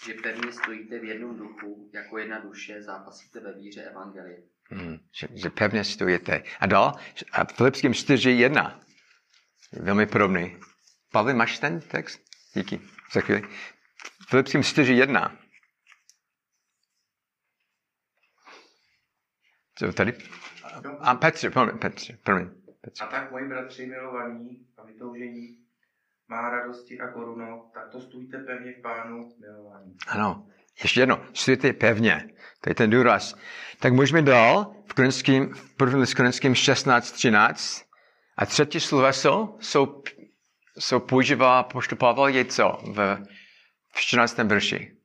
že 0.07 0.15
pevně 0.15 0.53
stojíte 0.53 0.99
v 0.99 1.05
jednom 1.05 1.37
duchu, 1.37 1.91
jako 1.95 2.19
jedna 2.19 2.39
duše, 2.39 2.83
zápasíte 2.83 3.41
ve 3.41 3.53
víře 3.53 3.83
evangelie. 3.83 4.43
Hmm, 4.71 4.99
že, 5.13 5.29
že 5.35 5.51
pevně 5.51 5.85
stojíte. 5.85 6.43
A 6.61 6.67
dál, 6.67 6.95
a 7.33 7.45
Filipským 7.45 7.93
4.1. 7.93 8.81
Je 9.73 9.83
velmi 9.83 10.07
podobný. 10.07 10.57
Pavle, 11.13 11.35
máš 11.35 11.59
ten 11.59 11.81
text? 11.81 12.21
Díky, 12.55 12.81
za 13.13 13.21
chvíli. 13.21 13.43
Filipským 14.29 14.61
4.1. 14.61 15.37
Co 19.81 19.93
tady? 19.93 20.13
A 21.01 21.15
Petře, 21.15 21.51
promiň, 21.51 21.79
Petře, 21.79 22.19
promiň. 22.23 22.49
Petře. 22.81 23.05
A 23.05 23.07
tak, 23.07 23.31
moji 23.31 23.49
bratři 23.49 23.87
milovaní 23.87 24.67
a 24.77 24.85
vytoužení, 24.85 25.59
má 26.29 26.51
radosti 26.51 27.01
a 27.01 27.09
koruno, 27.09 27.71
tak 27.75 27.89
to 27.91 28.01
stůjte 28.01 28.39
pevně 28.39 28.73
v 28.73 28.83
pánu 28.83 29.29
milovaní. 29.41 29.97
Ano, 30.09 30.47
ještě 30.83 31.01
jedno, 31.01 31.25
stojíte 31.35 31.73
pevně. 31.73 32.31
To 32.61 32.71
je 32.71 32.75
ten 32.75 32.91
důraz. 32.91 33.37
Tak 33.79 33.93
můžeme 33.93 34.23
dál 34.23 34.75
v 34.87 34.95
Korinským, 34.95 35.55
v 35.55 35.75
prvním 35.77 36.01
list 36.01 36.15
Korinským 36.15 36.53
16.13. 36.53 37.85
A 38.37 38.47
třetí 38.47 38.81
sloveso 38.81 39.57
jsou, 39.61 40.03
jsou 40.79 41.01
používá 41.01 41.63
poštu 41.63 41.97
Pavel 41.97 42.27
je 42.29 42.45
co? 42.45 42.79
V, 42.93 43.17
v 43.95 44.01
14. 44.01 44.39
verši. 44.39 44.97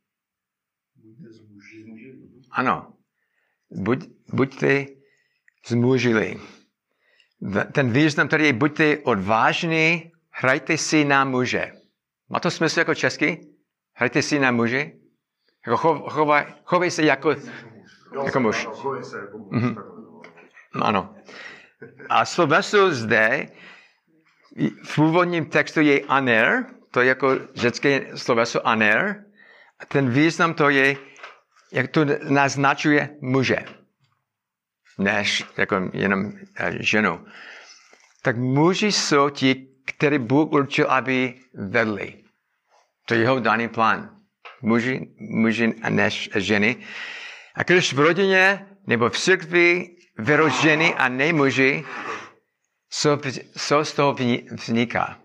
Ano. 2.52 2.94
Buď, 3.72 4.14
buďte 4.36 4.86
zmužili. 5.67 6.36
V- 7.41 7.65
Ten 7.71 7.89
význam 7.91 8.28
tady 8.28 8.45
je 8.45 8.54
buďte 8.54 8.98
odvážní, 8.98 10.12
hrajte 10.32 10.78
si 10.78 11.06
na 11.06 11.24
muže. 11.26 11.71
Má 12.30 12.39
to 12.39 12.52
smysl 12.52 12.80
jako 12.80 12.95
česky? 12.95 13.48
Hrajte 13.95 14.21
si 14.21 14.39
na 14.39 14.52
muže? 14.52 14.91
Jako 15.65 15.78
chov, 15.78 15.98
chovaj, 16.13 16.45
chovej 16.65 16.91
se 16.91 17.04
jako... 17.04 17.36
Jako 18.26 18.39
muž. 18.39 18.67
No. 20.76 20.86
Ano. 20.86 21.15
A 22.10 22.26
sloveso 22.26 22.91
zde 22.91 23.48
v 24.84 24.95
původním 24.95 25.45
textu 25.45 25.82
je 25.82 26.02
aner, 26.08 26.65
to 26.91 27.02
je 27.02 27.08
jako 27.08 27.28
řecké 27.56 28.17
sloveso 28.17 28.67
aner. 28.67 29.26
A 29.80 29.86
ten 29.86 30.10
význam 30.10 30.54
to 30.54 30.69
je, 30.69 30.95
jak 31.71 31.88
to 31.91 32.06
naznačuje 32.30 33.10
muže, 33.21 33.58
než 34.98 35.44
jako 35.58 35.90
jenom 35.94 36.32
eh, 36.56 36.72
ženu. 36.80 37.26
Tak 38.22 38.38
muži 38.38 38.92
jsou 38.92 39.30
ti, 39.30 39.68
který 39.86 40.20
Bůh 40.20 40.52
určil, 40.52 40.92
aby 40.92 41.34
vedli. 41.54 42.24
To 43.06 43.14
je 43.14 43.20
jeho 43.20 43.40
daný 43.40 43.68
plán. 43.68 44.20
Muži, 44.62 45.16
muži 45.20 45.74
a 45.82 45.90
než 45.90 46.30
ženy. 46.36 46.76
A 47.56 47.64
když 47.64 47.94
v 47.94 48.00
rodině 48.00 48.68
nebo 48.88 49.10
v 49.10 49.20
církvi 49.20 49.96
vedou 50.18 50.50
ženy 50.50 50.94
a 50.96 51.10
ne 51.10 51.34
muži, 51.34 51.86
co, 52.90 53.20
co 53.58 53.86
z 53.86 53.94
toho 53.94 54.16
vzniká? 54.52 55.20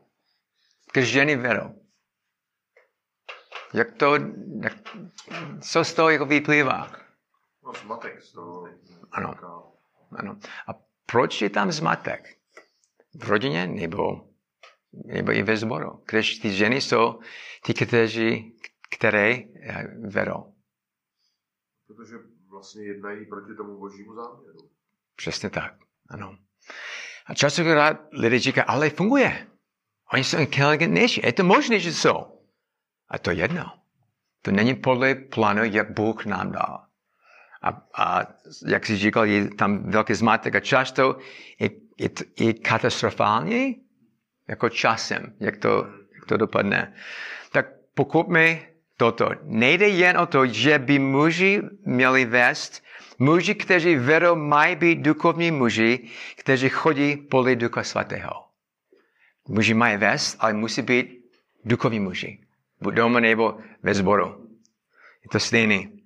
Když 0.93 1.09
ženy 1.09 1.37
vedou. 1.37 1.75
Jak 3.75 3.93
to, 3.93 4.15
jak, 4.63 4.73
co 5.61 5.85
z 5.85 5.95
toho 5.95 6.11
jako 6.11 6.27
vyplývá? 6.27 6.93
No, 7.64 7.73
zmatek 7.83 8.23
z 8.23 8.33
toho. 8.33 8.68
Ano. 9.12 9.35
Ano. 10.11 10.38
A 10.66 10.75
proč 11.07 11.42
je 11.42 11.51
tam 11.51 11.73
zmatek? 11.73 12.37
V 13.14 13.29
rodině 13.29 13.66
nebo, 13.66 14.29
nebo 14.92 15.33
i 15.33 15.42
ve 15.42 15.57
sboru? 15.57 16.03
Když 16.11 16.38
ty 16.38 16.51
ženy 16.53 16.81
jsou 16.81 17.20
ty, 17.64 17.75
kteří, 17.75 18.57
které 18.90 19.31
eh, 19.62 19.87
vedou. 20.09 20.55
Protože 21.87 22.16
vlastně 22.51 22.83
jednají 22.83 23.27
proti 23.27 23.55
tomu 23.55 23.79
božímu 23.79 24.14
záměru. 24.14 24.70
Přesně 25.16 25.51
tak. 25.51 25.75
Ano. 26.09 26.38
A 27.27 27.35
častokrát 27.35 27.96
lidé 28.12 28.38
říkají, 28.38 28.64
ale 28.68 28.90
funguje. 28.90 29.46
Oni 30.12 30.25
jsou 30.25 30.38
inteligentnější. 30.38 31.20
Je 31.25 31.33
to 31.33 31.44
možné, 31.44 31.79
že 31.79 31.92
jsou. 31.92 32.40
A 33.09 33.18
to 33.18 33.31
je 33.31 33.37
jedno. 33.37 33.81
To 34.42 34.51
není 34.51 34.75
podle 34.75 35.14
plánu, 35.14 35.64
jak 35.64 35.90
Bůh 35.94 36.27
nám 36.27 36.53
dal. 36.53 36.89
A, 37.62 37.68
a 37.94 38.27
jak 38.66 38.87
jsi 38.87 38.96
říkal, 38.96 39.25
je 39.25 39.49
tam 39.55 39.90
velký 39.90 40.14
zmatek 40.14 40.55
a 40.55 40.61
často 40.61 41.16
je, 41.59 41.70
je, 41.99 42.11
je 42.40 42.53
katastrofální 42.55 43.77
jako 44.49 44.68
časem, 44.68 45.35
jak 45.40 45.57
to, 45.57 45.87
jak 46.14 46.25
to 46.27 46.37
dopadne. 46.37 46.94
Tak 47.53 47.66
pokud 47.94 48.27
toto, 48.96 49.31
nejde 49.42 49.88
jen 49.88 50.18
o 50.18 50.27
to, 50.27 50.46
že 50.46 50.79
by 50.79 50.99
muži 50.99 51.62
měli 51.85 52.25
vést, 52.25 52.83
muži, 53.18 53.55
kteří 53.55 53.96
vedou, 53.96 54.37
mají 54.37 54.77
být 54.77 54.99
duchovní 54.99 55.51
muži, 55.51 56.09
kteří 56.37 56.68
chodí 56.68 57.16
podle 57.16 57.57
Ducha 57.57 57.83
Svatého. 57.83 58.33
Muži 59.49 59.75
mají 59.75 59.96
vést, 59.96 60.37
ale 60.40 60.53
musí 60.53 60.83
být 60.83 61.25
duchovní 61.64 62.01
muži. 62.01 62.38
Buď 62.81 62.94
doma 62.94 63.20
nebo 63.20 63.59
ve 63.83 63.94
sboru. 63.94 64.49
Je 65.23 65.29
to 65.31 65.40
stejný. 65.40 66.00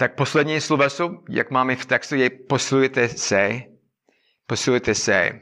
Tak 0.00 0.14
poslední 0.14 0.60
sloveso, 0.60 1.10
jak 1.28 1.50
máme 1.50 1.76
v 1.76 1.86
textu, 1.86 2.14
je 2.14 2.30
posilujte 2.30 3.08
se. 3.08 3.62
Posilujte 4.46 4.94
se. 4.94 5.40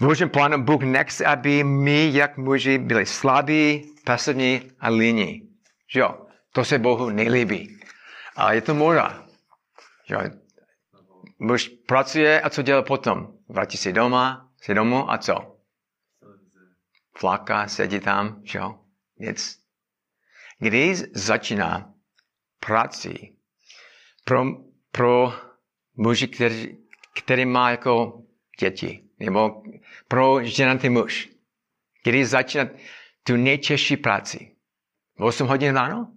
Božím 0.00 0.30
plánu 0.30 0.64
Bůh 0.64 0.82
nechce, 0.82 1.24
aby 1.24 1.64
my, 1.64 2.10
jak 2.12 2.36
muži, 2.36 2.78
byli 2.78 3.06
slabí, 3.06 3.94
pasivní 4.04 4.70
a 4.80 4.88
líní. 4.88 5.48
Jo? 5.94 6.26
To 6.52 6.64
se 6.64 6.78
Bohu 6.78 7.10
nelíbí. 7.10 7.80
Ale 8.36 8.54
je 8.54 8.60
to 8.60 8.74
moda. 8.74 9.26
Že 10.08 10.14
jo? 10.14 10.20
Muž 11.38 11.68
pracuje 11.68 12.40
a 12.40 12.50
co 12.50 12.62
dělá 12.62 12.82
potom? 12.82 13.38
Vrátí 13.48 13.76
se 13.76 13.92
doma, 13.92 14.50
se 14.62 14.74
domů 14.74 15.10
a 15.10 15.18
co? 15.18 15.56
Flaká, 17.18 17.68
sedí 17.68 18.00
tam, 18.00 18.42
jo? 18.54 18.78
Nic. 19.18 19.58
Když 20.58 20.98
začíná 21.14 21.97
práci 22.58 23.36
pro, 24.24 24.44
pro 24.92 25.32
muži, 25.96 26.28
který, 26.28 26.78
který 27.22 27.46
má 27.46 27.70
jako 27.70 28.22
děti, 28.60 29.04
nebo 29.18 29.62
pro 30.08 30.44
ženatý 30.44 30.88
muž, 30.88 31.28
když 32.04 32.28
začíná 32.28 32.64
tu 33.22 33.36
nejtěžší 33.36 33.96
práci. 33.96 34.56
V 35.18 35.22
8 35.22 35.48
hodin 35.48 35.74
ráno? 35.74 36.12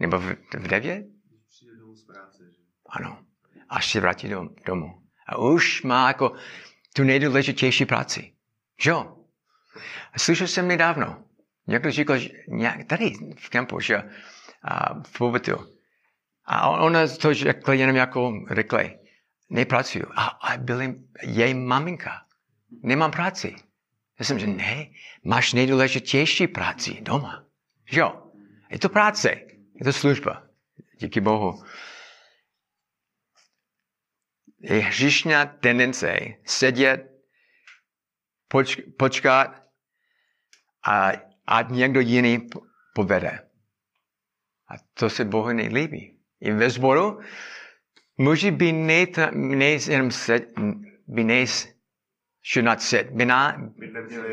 Nebo 0.00 0.18
v, 0.18 0.36
v 0.56 0.68
9? 0.68 1.06
Když 1.28 1.42
přijde 1.48 1.76
domů 1.76 1.94
z 1.94 2.04
práce, 2.06 2.42
že? 2.50 2.62
Ano. 2.88 3.24
Až 3.68 3.92
se 3.92 4.00
vrátí 4.00 4.28
dom, 4.28 4.48
domů. 4.66 5.02
A 5.26 5.38
už 5.38 5.82
má 5.82 6.08
jako 6.08 6.32
tu 6.94 7.04
nejdůležitější 7.04 7.86
práci. 7.86 8.34
Jo? 8.84 9.16
Slyšel 10.16 10.46
jsem 10.46 10.68
nedávno, 10.68 11.24
někdo 11.66 11.90
říkal, 11.90 12.18
že 12.18 12.28
nějak, 12.48 12.84
tady 12.84 13.12
v 13.38 13.48
kempu, 13.48 13.80
že 13.80 14.02
a, 14.62 15.00
v 15.02 15.18
pobytu. 15.18 15.73
A 16.44 16.70
ona 16.70 17.08
to 17.08 17.34
řekla 17.34 17.74
jenom 17.74 17.96
jako 17.96 18.44
rychle. 18.50 18.90
Nepracuju. 19.50 20.04
A, 20.16 20.24
a 20.24 20.56
byly 20.56 20.94
její 21.22 21.54
maminka. 21.54 22.26
Nemám 22.82 23.10
práci. 23.10 23.56
Já 24.18 24.24
jsem, 24.24 24.38
že 24.38 24.46
ne, 24.46 24.86
máš 25.24 25.52
nejdůležitější 25.52 26.46
práci 26.46 27.00
doma. 27.00 27.46
Jo? 27.90 28.32
Je 28.70 28.78
to 28.78 28.88
práce. 28.88 29.30
Je 29.74 29.84
to 29.84 29.92
služba. 29.92 30.42
Díky 30.98 31.20
Bohu. 31.20 31.64
Je 34.60 34.80
hřišná 34.80 35.46
tendence 35.46 36.18
sedět, 36.44 37.10
poč, 38.48 38.76
počkat 38.98 39.62
a 40.86 41.12
ať 41.46 41.68
někdo 41.68 42.00
jiný 42.00 42.48
povede. 42.94 43.48
A 44.68 44.74
to 44.94 45.10
se 45.10 45.24
Bohu 45.24 45.52
nelíbí. 45.52 46.13
I 46.44 46.52
ve 46.52 46.70
sboru 46.70 47.20
muži 48.18 48.50
by 48.50 48.72
ne, 48.72 49.06
ne 49.32 49.70
jenom 49.88 50.10
sed, 50.10 50.52
by 51.06 51.24
ne, 51.24 51.44
should 52.44 52.64
not 52.64 52.82
sit, 52.82 53.10
by, 53.10 53.24
na, 53.24 53.56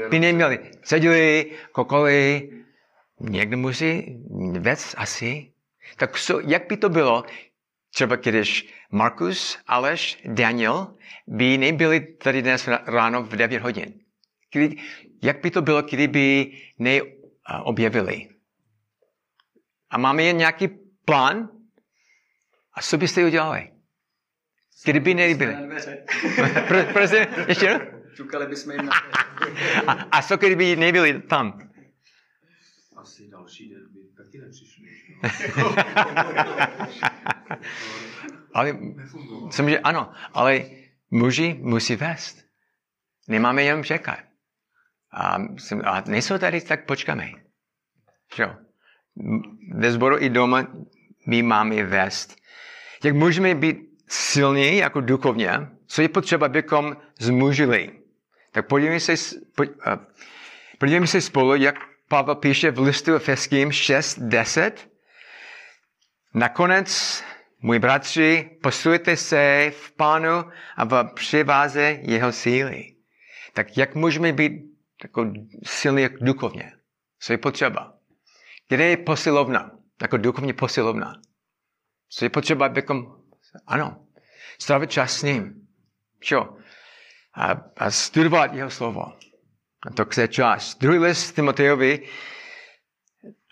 by 0.10 0.20
neměli, 0.20 0.60
seděli, 0.84 1.52
kokoli, 1.72 2.50
někdo 3.20 3.58
musí 3.58 4.20
věc 4.60 4.96
asi. 4.98 5.52
Tak 5.98 6.18
so, 6.18 6.48
jak 6.48 6.68
by 6.68 6.78
to 6.78 6.90
bylo, 6.90 7.24
třeba 7.94 8.16
když 8.16 8.74
Markus, 8.92 9.58
Aleš, 9.68 10.22
Daniel 10.26 10.96
by 11.28 11.58
nebyli 11.58 12.00
tady 12.00 12.42
dnes 12.42 12.68
ráno 12.86 13.24
v 13.24 13.36
9 13.36 13.62
hodin. 13.62 13.94
Kdy, 14.52 14.76
jak 15.24 15.42
by 15.42 15.52
to 15.52 15.62
bylo, 15.62 15.82
kdyby 15.82 16.52
neobjevili? 16.80 18.28
A 19.90 19.98
máme 19.98 20.24
jen 20.24 20.38
nějaký 20.38 20.68
plán? 21.06 21.61
A 22.74 22.82
co 22.82 22.98
byste 22.98 23.26
udělali? 23.26 23.72
Kdyby 24.86 25.14
nebyli? 25.14 25.56
Prosím, 26.94 27.26
ještě 27.48 27.66
jednou? 27.66 28.02
Čukali 28.16 28.48
bychom 28.48 28.72
jim 28.72 28.86
na 28.86 28.92
A, 29.88 29.92
a 29.92 30.22
co 30.22 30.38
kdyby 30.38 30.76
nebyli 30.76 31.22
tam? 31.22 31.70
Asi 32.96 33.30
další 33.30 33.70
den 33.70 33.82
by 33.94 34.00
taky 34.18 34.38
nepřišli. 34.38 34.88
Ale 38.54 38.78
že 39.56 39.80
ano, 39.80 40.12
ale 40.34 40.66
muži 41.12 41.60
musí 41.62 41.96
vést. 41.96 42.46
Nemáme 43.28 43.64
jenom 43.64 43.84
čekat. 43.84 44.20
A, 45.14 45.38
jsem, 45.58 45.82
a 45.86 46.02
nejsou 46.02 46.38
tady, 46.38 46.62
tak 46.62 46.86
počkáme. 46.86 47.32
Že 48.36 48.44
jo? 48.44 48.56
Ve 49.74 49.92
sboru 49.92 50.18
i 50.20 50.30
doma 50.30 50.68
my 51.28 51.44
máme 51.44 51.84
vést. 51.84 52.41
Jak 53.04 53.16
můžeme 53.16 53.56
být 53.56 53.78
silní 54.08 54.78
jako 54.78 55.02
duchovně, 55.02 55.52
co 55.88 56.02
je 56.02 56.10
potřeba, 56.10 56.46
abychom 56.46 56.98
zmužili. 57.20 57.92
Tak 58.52 58.68
podívejme 58.68 59.00
se, 59.00 59.14
podívejme 60.78 61.08
se 61.08 61.22
spolu, 61.22 61.56
jak 61.56 61.76
Pavel 62.08 62.36
píše 62.36 62.72
v 62.72 62.80
listu 62.80 63.16
Efeským 63.16 63.70
6.10. 63.70 64.72
Nakonec, 66.34 67.24
můj 67.62 67.80
bratři, 67.80 68.50
posilujte 68.64 69.18
se 69.18 69.72
v 69.76 69.92
pánu 69.92 70.44
a 70.78 70.84
v 70.84 71.04
převáze 71.14 72.00
jeho 72.02 72.32
síly. 72.32 72.96
Tak 73.54 73.78
jak 73.78 73.96
můžeme 73.96 74.34
být 74.34 74.52
jako 75.04 75.34
silní 75.66 76.02
jak 76.02 76.14
duchovně? 76.20 76.72
Co 77.20 77.34
je 77.34 77.38
potřeba? 77.38 77.94
Kde 78.70 78.86
je 78.86 78.98
posilovna? 78.98 79.72
Jako 80.02 80.18
duchovně 80.18 80.54
posilovna. 80.54 81.22
Co 82.14 82.26
je 82.26 82.30
potřeba, 82.30 82.66
abychom, 82.66 83.16
ano, 83.68 84.06
strávit 84.60 84.92
čas 84.92 85.18
s 85.18 85.24
ním. 85.24 85.68
Čo? 86.20 86.58
A, 87.34 87.52
a 87.78 87.92
studovat 87.92 88.54
jeho 88.54 88.70
slovo. 88.70 89.02
A 89.88 89.90
to 89.96 90.06
chce 90.06 90.28
čas. 90.28 90.78
Druhý 90.78 91.00
list 91.00 91.32
Timotejovi, 91.32 92.08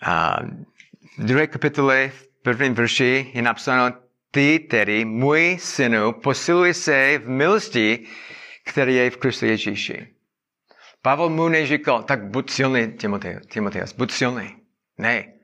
a 0.02 0.36
druhé 1.18 1.46
kapitole, 1.46 2.08
v 2.08 2.28
prvním 2.42 2.74
verši 2.74 3.30
je 3.34 3.42
napsáno, 3.42 3.96
ty 4.30 4.58
tedy, 4.58 5.04
můj 5.04 5.56
synu, 5.60 6.12
posiluj 6.12 6.74
se 6.74 7.18
v 7.18 7.28
milosti, 7.28 8.06
který 8.64 8.94
je 8.94 9.10
v 9.10 9.16
Kristu 9.16 9.46
Ježíši. 9.46 10.14
Pavel 11.02 11.28
mu 11.28 11.48
neříkal, 11.48 12.02
tak 12.02 12.24
buď 12.26 12.50
silný, 12.50 12.92
Timoteus, 13.48 13.92
buď 13.92 14.10
silný. 14.12 14.56
Ne. 14.98 15.39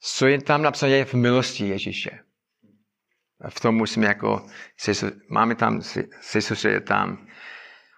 Co 0.00 0.26
je 0.26 0.40
tam 0.42 0.62
napsané 0.62 1.04
v 1.04 1.14
milosti 1.14 1.68
Ježíše. 1.68 2.10
V 3.48 3.60
tom 3.60 3.74
musíme 3.74 4.06
jako, 4.06 4.46
máme 5.30 5.54
tam 5.54 5.82
se, 5.82 6.04
soustředit 6.40 6.80
tam. 6.80 7.26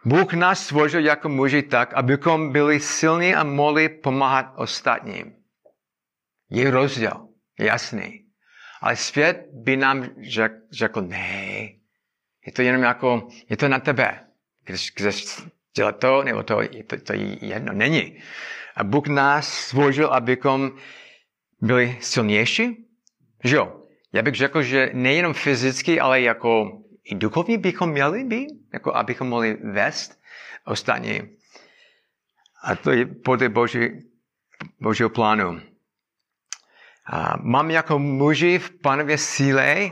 Bůh 0.04 0.32
nás 0.32 0.64
stvořil 0.64 1.04
jako 1.04 1.28
muži 1.28 1.62
tak, 1.62 1.94
abychom 1.94 2.52
byli 2.52 2.80
silní 2.80 3.34
a 3.34 3.44
mohli 3.44 3.88
pomáhat 3.88 4.52
ostatním. 4.56 5.34
Je 6.50 6.70
rozdíl, 6.70 7.28
jasný. 7.58 8.24
Ale 8.80 8.96
svět 8.96 9.46
by 9.52 9.76
nám 9.76 10.08
řek, 10.28 10.52
řekl, 10.72 11.02
ne, 11.02 11.68
je 12.46 12.52
to 12.52 12.62
jenom 12.62 12.82
jako, 12.82 13.28
je 13.48 13.56
to 13.56 13.68
na 13.68 13.78
tebe. 13.78 14.20
Když 14.64 14.90
chceš 14.90 15.42
dělat 15.76 15.98
to, 15.98 16.22
nebo 16.22 16.42
to, 16.42 16.60
je 16.60 16.84
to, 16.84 17.00
to 17.00 17.12
je 17.12 17.46
jedno, 17.46 17.72
není. 17.72 18.22
A 18.76 18.84
Bůh 18.84 19.06
nás 19.06 19.48
stvořil, 19.48 20.08
abychom 20.08 20.78
byli 21.62 21.98
silnější, 22.00 22.86
že 23.44 23.56
jo? 23.56 23.82
Já 24.12 24.22
bych 24.22 24.34
řekl, 24.34 24.62
že 24.62 24.90
nejenom 24.92 25.34
fyzicky, 25.34 26.00
ale 26.00 26.20
jako 26.20 26.82
i 27.04 27.14
duchovně 27.14 27.58
bychom 27.58 27.90
měli 27.90 28.24
být, 28.24 28.50
jako 28.72 28.94
abychom 28.94 29.28
mohli 29.28 29.54
vést 29.54 30.20
ostatní. 30.64 31.20
A 32.62 32.76
to 32.76 32.90
je 32.90 33.06
podle 33.06 33.48
Boží, 33.48 34.10
Božího 34.80 35.10
plánu. 35.10 35.60
A 37.06 37.36
mám 37.42 37.70
jako 37.70 37.98
muži 37.98 38.58
v 38.58 38.70
panově 38.70 39.18
síle 39.18 39.90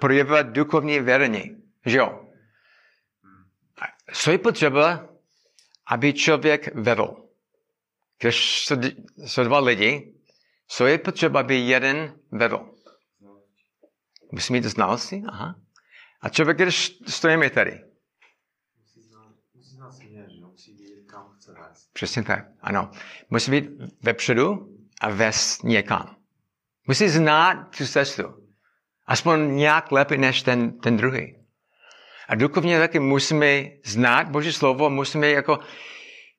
projevovat 0.00 0.46
duchovní 0.46 1.00
vedení. 1.00 1.56
Že 1.86 1.98
jo? 1.98 2.28
Co 4.12 4.30
je 4.30 4.38
potřeba, 4.38 5.08
aby 5.86 6.12
člověk 6.12 6.74
vedl? 6.74 7.16
Když 8.18 8.68
jsou 9.26 9.44
dva 9.44 9.58
lidi, 9.58 10.15
co 10.68 10.86
je 10.86 10.98
potřeba, 10.98 11.40
aby 11.40 11.56
jeden 11.56 12.14
vedl? 12.30 12.70
Musí 14.32 14.52
mít 14.52 14.64
znalosti? 14.64 15.22
Aha. 15.28 15.54
A 16.20 16.28
člověk, 16.28 16.58
když 16.58 16.98
stojíme 17.06 17.50
tady. 17.50 17.80
Přesně 21.92 22.22
tak, 22.22 22.46
ano. 22.60 22.90
Musí 23.30 23.50
být 23.50 23.64
vepředu 24.02 24.76
a 25.00 25.10
vést 25.10 25.64
někam. 25.64 26.16
Musí 26.86 27.08
znát 27.08 27.76
tu 27.76 27.86
cestu. 27.86 28.22
Aspoň 29.06 29.56
nějak 29.56 29.92
lépe 29.92 30.16
než 30.16 30.42
ten, 30.42 30.80
ten 30.80 30.96
druhý. 30.96 31.46
A 32.28 32.34
duchovně 32.34 32.78
taky 32.78 32.98
musíme 32.98 33.64
znát 33.84 34.28
Boží 34.28 34.52
slovo, 34.52 34.90
musíme 34.90 35.28
jako 35.30 35.58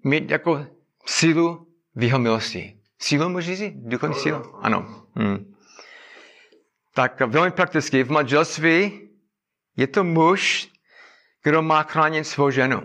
mít 0.04 0.32
jako 0.32 0.66
sílu 1.06 1.74
v 1.96 2.04
jeho 2.04 2.20
milosti. 2.20 2.77
Sílu 3.00 3.30
může 3.30 3.56
říct? 3.56 3.76
Duchovní 3.76 4.16
sílu? 4.16 4.56
Ano. 4.66 5.06
Hmm. 5.16 5.56
Tak 6.94 7.22
velmi 7.22 7.52
prakticky, 7.52 8.04
v 8.04 8.12
manželství 8.12 9.10
je 9.78 9.88
to 9.88 10.04
muž, 10.04 10.70
kdo 11.44 11.62
má 11.62 11.84
chránit 11.84 12.24
svou 12.24 12.50
ženu. 12.50 12.82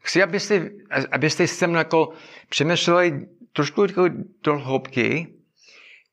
Chci, 0.00 0.22
abyste, 0.22 0.70
abyste 1.12 1.46
se 1.46 1.66
mnou 1.66 1.78
jako 1.78 2.12
přemýšleli 2.48 3.28
trošku 3.52 3.82
jako 3.82 4.08
do 4.42 4.58
hloubky, 4.58 5.34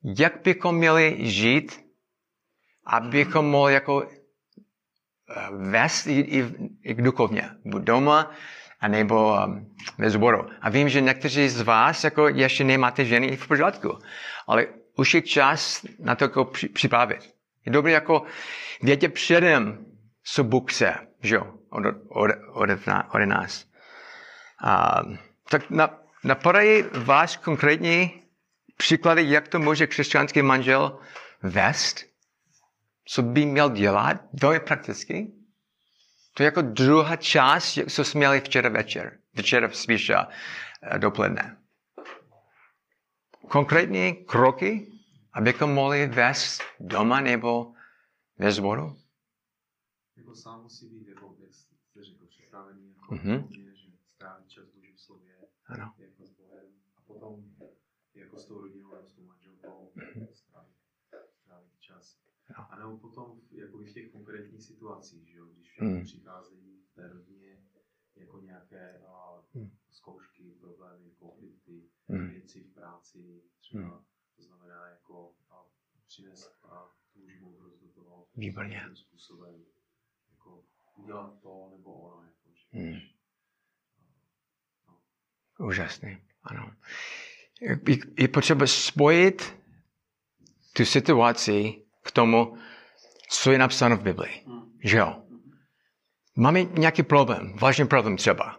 jak 0.03 0.41
bychom 0.43 0.75
měli 0.75 1.17
žít, 1.19 1.85
abychom 2.85 3.45
mohli 3.45 3.73
jako 3.73 4.03
eh, 4.03 5.47
vést 5.51 6.07
i, 6.07 6.19
i, 6.19 6.45
i 6.83 6.93
duchovně, 6.93 7.49
buď 7.65 7.83
doma, 7.83 8.31
anebo 8.79 9.33
um, 9.45 9.75
ve 9.97 10.09
sboru. 10.09 10.45
A 10.61 10.69
vím, 10.69 10.89
že 10.89 11.01
někteří 11.01 11.49
z 11.49 11.61
vás 11.61 12.03
jako 12.03 12.27
ještě 12.27 12.63
nemáte 12.63 13.05
ženy 13.05 13.37
v 13.37 13.47
pořádku, 13.47 13.99
ale 14.47 14.65
už 14.97 15.13
je 15.13 15.21
čas 15.21 15.85
na 15.99 16.15
to 16.15 16.23
jako 16.23 16.45
při- 16.45 16.69
připravit. 16.69 17.33
Je 17.65 17.71
dobré 17.71 17.91
jako 17.91 18.23
vědět 18.81 19.13
předem, 19.13 19.85
co 20.23 20.43
Bůh 20.43 20.71
chce, 20.71 20.93
že 21.21 21.35
jo, 21.35 21.53
od, 21.69 21.83
od, 22.09 22.31
od, 22.53 22.69
od 23.13 23.19
nás. 23.25 23.65
A, 24.63 25.01
tak 25.49 25.69
na, 25.69 25.99
napadají 26.23 26.83
vás 26.93 27.37
konkrétní 27.37 28.21
příklady, 28.77 29.29
jak 29.29 29.47
to 29.47 29.59
může 29.59 29.87
křesťanský 29.87 30.41
manžel 30.41 30.99
vést? 31.43 32.07
co 33.07 33.21
by 33.21 33.45
měl 33.45 33.69
dělat, 33.69 34.17
je 34.51 34.59
prakticky. 34.59 35.27
To 36.37 36.43
je 36.43 36.45
jako 36.45 36.61
druhá 36.61 37.15
část, 37.15 37.79
co 37.89 38.03
jsme 38.03 38.17
měli 38.19 38.41
včera 38.41 38.69
večer. 38.69 39.19
Včera 39.39 39.69
spíš 39.69 40.09
eh, 40.09 40.25
dopoledne. 40.99 41.57
Konkrétní 43.49 44.13
kroky, 44.25 44.91
abychom 45.33 45.73
mohli 45.73 46.07
vést 46.07 46.61
doma 46.79 47.21
nebo 47.21 47.73
ve 48.37 48.51
sboru. 48.51 48.97
Jako 50.17 50.35
sám 50.35 50.61
musí 50.61 50.89
být, 50.89 51.07
jako, 51.07 51.35
jak 51.39 51.53
jste 51.53 52.03
řekl, 52.03 52.25
připravený, 52.27 52.89
jako 52.95 53.15
Mhm. 53.15 53.31
mm-hmm. 53.37 53.73
že 53.73 53.87
strávit 54.15 54.47
čas 54.49 54.63
v 54.65 54.75
Božím 54.75 54.97
slově, 54.97 55.35
Ano. 55.65 55.93
jako 55.97 56.23
s 56.25 56.31
Bohem, 56.31 56.65
a 56.97 57.01
potom 57.07 57.45
jako 58.15 58.37
s 58.39 58.45
tou 58.45 58.61
rodinou 58.61 58.91
s 59.05 59.13
tou 59.13 59.23
manželkou 59.23 59.91
strávit 59.95 60.46
Jo. 62.57 62.65
A 62.69 62.75
nebo 62.75 62.97
potom 62.97 63.41
jako 63.51 63.77
v 63.77 63.93
těch 63.93 64.11
konkrétních 64.11 64.63
situacích, 64.63 65.29
že 65.29 65.37
jo, 65.37 65.45
když 65.45 65.79
Mm. 65.79 65.89
jako 65.95 66.03
přicházejí 66.05 66.81
v 66.91 66.95
té 66.95 67.07
rodině 67.07 67.63
jako 68.15 68.41
nějaké 68.41 68.99
a, 69.07 69.43
Mm. 69.53 69.71
zkoušky, 69.91 70.51
problémy, 70.59 71.11
konflikty, 71.19 71.89
Mm. 72.07 72.27
věci 72.29 72.63
v 72.63 72.73
práci, 72.73 73.41
třeba 73.61 74.05
to 74.35 74.43
znamená 74.43 74.87
jako 74.87 75.35
a, 75.49 75.65
přinést 76.07 76.51
a 76.63 76.91
tu 77.13 77.19
moudrost 77.41 77.81
do 77.81 77.87
toho, 77.89 78.27
Výborně. 78.35 78.81
způsobem 78.93 79.65
jako 80.31 80.63
udělat 80.95 81.41
to 81.41 81.69
nebo 81.77 81.93
ono. 81.93 82.23
Jako, 82.23 82.49
že, 82.53 82.65
Mm. 82.79 82.99
no, 84.87 84.99
Úžasný, 85.67 86.17
ano. 86.43 86.75
Je 88.17 88.27
potřeba 88.27 88.67
spojit 88.67 89.57
tu 90.73 90.85
situaci 90.85 91.86
k 92.07 92.11
tomu, 92.11 92.57
co 93.29 93.51
je 93.51 93.57
napsáno 93.57 93.97
v 93.97 94.01
Biblii. 94.01 94.43
Že 94.83 94.97
jo? 94.97 95.15
Máme 96.37 96.63
nějaký 96.63 97.03
problém, 97.03 97.53
vážný 97.61 97.87
problém 97.87 98.17
třeba. 98.17 98.57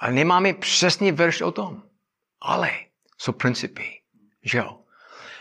A 0.00 0.10
nemáme 0.10 0.52
přesný 0.54 1.12
verš 1.12 1.40
o 1.40 1.50
tom. 1.52 1.82
Ale 2.42 2.70
jsou 3.18 3.32
principy. 3.32 3.84
Že 4.44 4.58
jo? 4.58 4.78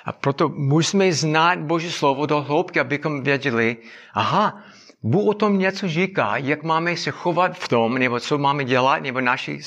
A 0.06 0.12
proto 0.12 0.50
musíme 0.50 1.14
znát 1.14 1.60
Boží 1.60 1.92
slovo 1.92 2.26
do 2.26 2.42
hloubky, 2.42 2.80
abychom 2.80 3.24
věděli, 3.24 3.78
aha, 4.14 4.64
Bůh 5.04 5.28
o 5.28 5.34
tom 5.34 5.60
něco 5.60 5.88
říká, 5.88 6.38
jak 6.38 6.64
máme 6.64 6.98
se 6.98 7.12
chovat 7.12 7.58
v 7.58 7.68
tom, 7.68 7.94
nebo 7.98 8.20
co 8.20 8.38
máme 8.38 8.66
dělat, 8.66 9.00
nebo 9.02 9.22
naši 9.22 9.60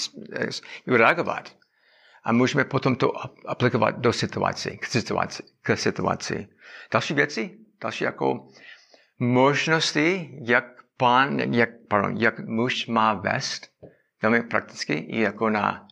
reagovat. 0.86 1.52
A 2.26 2.32
můžeme 2.32 2.64
potom 2.64 2.96
to 2.96 3.08
ap- 3.08 3.42
aplikovat 3.46 3.90
do 3.98 4.12
situace, 4.12 4.70
k 4.76 4.86
situaci. 4.86 5.42
K 5.62 5.76
situaci. 5.76 6.48
Další 6.92 7.14
věci, 7.14 7.58
další 7.80 8.04
jako 8.04 8.48
možnosti, 9.18 10.38
jak 10.42 10.64
pán, 10.96 11.38
jak, 11.38 11.68
pardon, 11.88 12.16
jak 12.16 12.38
muž 12.38 12.86
má 12.86 13.14
vést, 13.14 13.70
velmi 14.22 14.42
prakticky, 14.42 14.94
i 14.94 15.20
jako 15.20 15.50
na, 15.50 15.88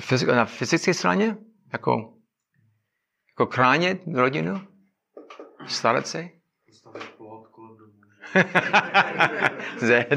fyzik, 0.00 0.28
na 0.28 0.44
fyzické 0.44 0.94
straně, 0.94 1.36
jako, 1.72 2.14
jako 3.32 3.46
chránit 3.54 4.02
rodinu, 4.14 4.60
starat 5.66 6.06
se. 6.06 6.28
postavit 6.66 7.10
plot 7.16 7.48
kolem 7.48 7.76
domu, 7.76 7.92
že 9.80 9.86
Zed. 9.86 10.10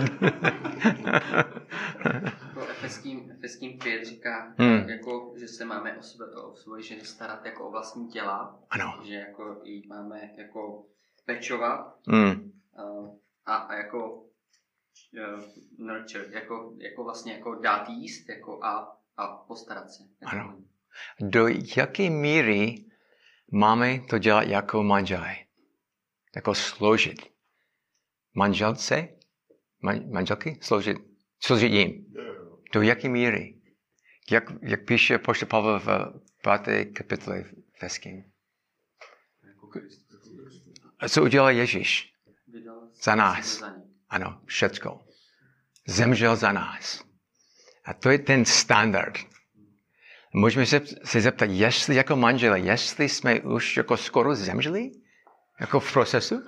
Jako 2.64 2.72
Efeským, 2.72 3.32
Efeským 3.32 3.80
5 3.80 4.06
říká, 4.06 4.54
Hmm. 4.58 4.90
jako, 4.90 5.34
že 5.40 5.48
se 5.48 5.66
máme 5.66 5.98
o, 5.98 6.02
sebe, 6.04 6.26
o 6.26 6.56
svoje 6.56 6.84
ženy 6.84 7.06
starat 7.06 7.46
jako 7.46 7.68
o 7.68 7.72
vlastní 7.72 8.08
těla, 8.08 8.60
ano. 8.70 9.02
že 9.04 9.14
jako 9.14 9.62
jí 9.64 9.88
máme 9.88 10.30
jako 10.38 10.86
pečovat 11.26 11.96
Mm. 12.08 12.52
uh, 12.84 13.16
a, 13.46 13.56
a 13.56 13.76
jako 13.76 14.16
uh, 14.18 15.44
nurture, 15.78 16.26
jako, 16.30 16.74
jako 16.78 17.04
vlastně 17.04 17.34
jako 17.34 17.56
dát 17.56 17.90
jíst 17.90 18.30
jako 18.30 18.64
a, 18.64 18.98
a 19.18 19.28
postarat 19.28 19.92
se. 19.92 20.04
Ano. 20.26 20.58
Do 21.20 21.48
jaké 21.78 22.10
míry 22.10 22.86
máme 23.52 24.00
to 24.10 24.18
dělat 24.18 24.44
jako 24.48 24.84
manželé? 24.84 25.36
Jako 26.36 26.56
sloužit. 26.56 27.22
Manželce? 28.34 29.08
Man, 29.82 30.12
manželky? 30.12 30.58
Sloužit, 30.62 30.98
sloužit 31.40 31.72
jim. 31.72 32.14
Do 32.74 32.82
jaké 32.82 33.10
míry? 33.10 33.62
Jak, 34.32 34.44
jak 34.62 34.86
píše 34.86 35.18
poštol 35.18 35.48
Pavel 35.48 35.80
v 35.80 35.88
páté 36.44 36.86
kapitole 36.86 37.44
Feským. 37.80 38.24
co 41.10 41.24
udělal 41.24 41.50
Ježíš? 41.50 42.14
Za 43.04 43.16
nás. 43.16 43.64
Ano, 44.10 44.42
všecko. 44.46 45.06
Zemřel 45.88 46.36
za 46.36 46.52
nás. 46.52 47.04
A 47.86 47.94
to 47.94 48.10
je 48.10 48.20
ten 48.20 48.46
standard. 48.46 49.20
Můžeme 50.34 50.66
se, 50.66 50.82
se 51.04 51.22
zeptat, 51.22 51.46
jestli 51.46 51.96
jako 51.96 52.16
manžele, 52.16 52.60
jestli 52.60 53.10
jsme 53.10 53.42
už 53.42 53.78
jako 53.78 53.98
skoro 53.98 54.36
zemřeli? 54.36 54.92
Jako 55.60 55.80
v 55.80 55.94
procesu? 55.94 56.36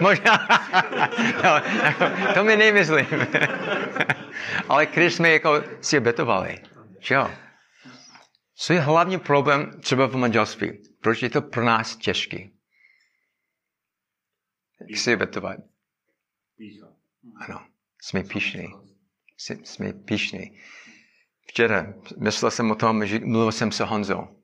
Možná. 0.00 0.48
no, 1.44 1.50
jako, 1.84 2.04
to 2.34 2.44
mi 2.48 2.56
nemyslím. 2.56 3.06
Ale 4.68 4.86
když 4.86 5.14
jsme 5.14 5.30
jako 5.30 5.62
si 5.80 5.98
obětovali. 5.98 6.62
Jo? 7.10 7.30
Co 8.54 8.72
je 8.72 8.80
hlavní 8.80 9.18
problém 9.18 9.80
třeba 9.80 10.06
v 10.06 10.16
manželství? 10.16 10.82
Proč 11.00 11.22
je 11.22 11.30
to 11.30 11.42
pro 11.42 11.64
nás 11.64 11.96
těžké? 11.96 12.38
Jak 14.90 14.98
si 14.98 15.14
obětovat? 15.14 15.56
Ano, 17.48 17.66
jsme 18.02 18.22
pišní. 18.24 18.68
Jsme- 19.38 19.92
pišní. 19.92 20.60
Včera 21.48 21.94
myslel 22.18 22.50
jsem 22.50 22.70
o 22.70 22.74
tom, 22.74 23.06
že 23.06 23.18
mluvil 23.18 23.52
jsem 23.52 23.72
se 23.72 23.84
Honzou, 23.84 24.42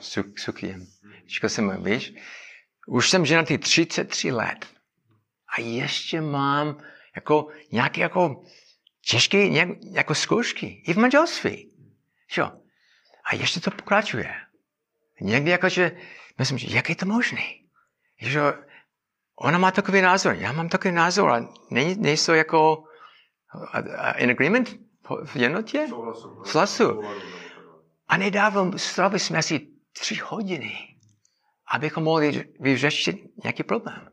Su- 0.00 0.32
Sukiem. 0.36 0.86
Říkal 1.28 1.50
jsem 1.50 1.84
víš, 1.84 2.14
už 2.86 3.10
jsem 3.10 3.26
ženatý 3.26 3.58
33 3.58 4.32
let 4.32 4.66
a 5.56 5.60
ještě 5.60 6.20
mám 6.20 6.82
jako 7.14 7.48
nějaké 7.72 8.00
jako 8.00 8.42
těžké 9.00 9.48
nějak, 9.48 9.68
jako 9.92 10.14
zkoušky 10.14 10.82
i 10.86 10.92
v 10.92 10.96
manželství. 10.96 11.72
Že 12.30 12.40
Jo. 12.40 12.52
A 13.24 13.34
ještě 13.34 13.60
to 13.60 13.70
pokračuje. 13.70 14.34
Někdy 15.20 15.50
jako, 15.50 15.68
že 15.68 15.92
myslím, 16.38 16.58
že 16.58 16.76
jak 16.76 16.88
je 16.88 16.96
to 16.96 17.06
možné? 17.06 17.42
Že 18.20 18.40
ona 19.36 19.58
má 19.58 19.70
takový 19.70 20.00
názor, 20.00 20.34
já 20.34 20.52
mám 20.52 20.68
takový 20.68 20.94
názor 20.94 21.30
a 21.30 21.48
není, 21.70 21.94
nejsou 21.98 22.32
jako 22.32 22.84
a, 23.72 23.78
a 23.78 24.12
in 24.12 24.30
agreement 24.30 24.76
v 25.24 25.36
jednotě? 25.36 25.86
Souhlasu. 25.88 26.44
Souhlasu. 26.44 26.84
Souladu 26.84 27.02
nebo 27.02 27.12
takhle. 27.12 27.38
A 28.08 28.16
nedávno 28.16 28.78
strávili 28.78 29.20
jsme 29.20 29.38
asi 29.38 29.68
tři 29.92 30.14
hodiny, 30.24 30.97
abychom 31.70 32.04
mohli 32.04 32.44
vyřešit 32.60 33.16
nějaký 33.44 33.62
problém. 33.62 34.08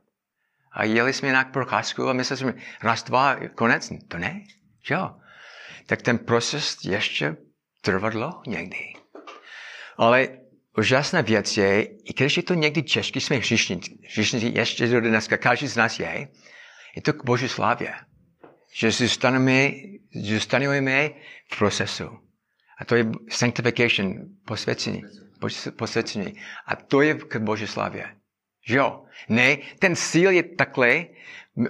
A 0.71 0.83
jeli 0.83 1.13
jsme 1.13 1.31
na 1.33 1.43
procházku 1.43 2.09
a 2.09 2.13
mysleli 2.13 2.37
jsme, 2.39 2.53
raz, 2.83 3.03
dva, 3.03 3.35
konec. 3.55 3.91
To 4.07 4.17
ne, 4.17 4.43
jo. 4.89 5.15
Tak 5.85 6.01
ten 6.01 6.17
proces 6.17 6.77
ještě 6.83 7.37
trvá 7.81 8.41
někdy. 8.47 8.93
Ale 9.97 10.27
úžasná 10.77 11.21
věc 11.21 11.57
je, 11.57 11.83
i 11.83 12.13
když 12.17 12.37
je 12.37 12.43
to 12.43 12.53
někdy 12.53 12.81
těžké, 12.83 13.19
jsme 13.21 13.35
hříšníci, 13.35 13.97
hříšníci 14.09 14.51
ještě 14.55 14.87
do 14.87 15.01
dneska, 15.01 15.37
každý 15.37 15.67
z 15.67 15.75
nás 15.75 15.99
je, 15.99 16.27
je 16.95 17.01
to 17.01 17.13
k 17.13 17.25
Boží 17.25 17.49
slávě. 17.49 17.93
Že 18.73 18.91
zůstaneme, 18.91 19.71
zůstaneme 20.15 21.09
v 21.51 21.57
procesu. 21.57 22.19
A 22.79 22.85
to 22.85 22.95
je 22.95 23.05
sanctification, 23.29 24.13
posvěcení. 24.45 25.01
Posvěcení. 25.75 26.41
A 26.65 26.75
to 26.75 27.01
je 27.01 27.15
k 27.15 27.37
Boží 27.37 27.67
slavě. 27.67 28.15
Že 28.67 28.77
jo? 28.77 29.05
Ne, 29.29 29.57
ten 29.79 29.95
cíl 29.95 30.31
je 30.31 30.43
takhle. 30.43 31.05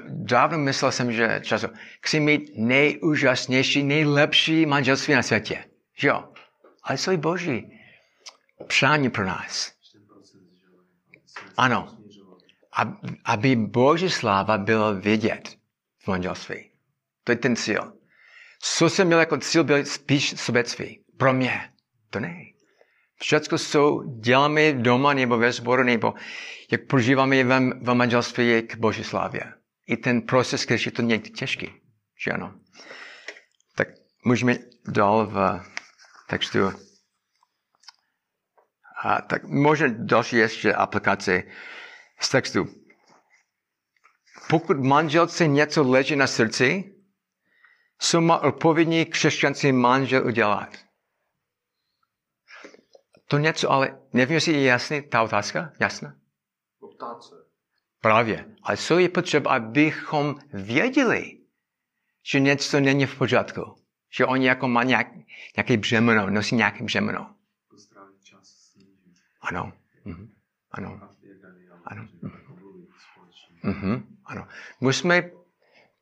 Dávno 0.10 0.58
myslel 0.58 0.92
jsem, 0.92 1.12
že 1.12 1.42
času, 1.44 1.68
chci 2.02 2.20
mít 2.20 2.52
nejúžasnější, 2.56 3.84
nejlepší 3.84 4.66
manželství 4.66 5.14
na 5.14 5.24
světě. 5.24 5.66
Že 5.98 6.08
jo? 6.08 6.34
Ale 6.84 6.98
co 6.98 7.12
je 7.12 7.18
Boží 7.18 7.80
přání 8.68 9.10
pro 9.10 9.26
nás? 9.26 9.74
Ano. 11.58 11.98
Aby 13.26 13.56
Boží 13.56 14.10
sláva 14.10 14.58
byla 14.58 14.92
vidět 14.92 15.58
v 15.98 16.08
manželství. 16.08 16.72
To 17.24 17.32
je 17.32 17.36
ten 17.36 17.56
cíl. 17.56 17.94
Co 18.60 18.90
jsem 18.90 19.08
měl 19.08 19.20
jako 19.20 19.38
cíl, 19.38 19.64
byl 19.64 19.86
spíš 19.86 20.40
sobectví. 20.40 21.04
Pro 21.18 21.34
mě. 21.34 21.70
To 22.10 22.20
ne. 22.20 22.55
Všechno, 23.22 23.58
co 23.58 24.04
děláme 24.20 24.74
doma 24.74 25.14
nebo 25.14 25.38
ve 25.38 25.52
sboru, 25.52 25.84
nebo 25.84 26.14
jak 26.72 26.86
prožíváme 26.88 27.44
ve, 27.44 27.60
ve 27.60 27.96
manželství, 27.96 28.48
je 28.48 28.62
k 28.62 28.76
Boží 28.76 29.04
slávě. 29.04 29.54
I 29.88 29.98
ten 29.98 30.22
proces, 30.22 30.66
když 30.66 30.86
je 30.86 30.92
to 30.92 31.02
někdy 31.02 31.30
těžký. 31.30 31.72
Že 32.26 32.32
ano. 32.32 32.54
Tak 33.76 33.88
můžeme 34.26 34.56
dál 34.88 35.28
v 35.28 35.62
textu 36.28 36.60
A 39.04 39.22
tak 39.22 39.44
možná 39.44 39.88
další 39.98 40.36
ještě 40.36 40.74
aplikace 40.74 41.44
z 42.22 42.30
textu. 42.30 42.68
Pokud 44.50 44.78
manželce 44.80 45.48
něco 45.48 45.84
leží 45.90 46.16
na 46.16 46.28
srdci, 46.28 46.96
co 48.00 48.22
má 48.22 48.38
odpovědný 48.40 49.06
křesťanský 49.06 49.72
manžel 49.72 50.26
udělat? 50.28 50.85
To 53.28 53.38
něco, 53.38 53.72
ale 53.72 54.00
nevím, 54.14 54.34
jestli 54.36 54.54
je 54.54 54.64
jasný 54.64 55.02
ta 55.02 55.22
otázka. 55.24 55.72
Jasná? 55.80 56.16
Poptát 56.80 57.24
se. 57.24 57.36
Právě. 58.02 58.46
Ale 58.64 58.78
co 58.78 59.00
je 59.00 59.10
potřeba, 59.10 59.52
abychom 59.52 60.36
věděli, 60.54 61.40
že 62.24 62.40
něco 62.40 62.80
není 62.80 63.06
v 63.06 63.18
pořádku. 63.18 63.76
Že 64.18 64.26
on 64.26 64.42
jako 64.42 64.68
má 64.68 64.84
nějak, 64.84 65.08
nějaké 65.58 65.78
břemeno, 65.78 66.30
nosí 66.30 66.56
nějaké 66.56 66.84
břemeno. 66.84 67.20
Jako 67.20 68.42
Ano. 69.42 69.74
Mhm. 70.06 70.34
Ano. 70.72 71.02
Ano. 71.86 72.08
jako. 72.24 72.36
Mhm. 73.64 74.18
Ano. 74.26 74.48
Musíme 74.80 75.30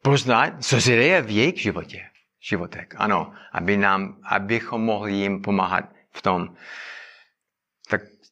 poznat, 0.01 0.65
co 0.65 0.81
se 0.81 0.89
děje 0.89 1.21
v 1.21 1.29
jejich 1.29 1.61
životě. 1.61 2.09
Životek. 2.39 2.93
Ano. 2.97 3.33
Aby 3.51 3.77
nám, 3.77 4.19
abychom 4.23 4.81
mohli 4.81 5.13
jim 5.13 5.41
pomáhat 5.41 5.93
v 6.11 6.21
tom. 6.21 6.55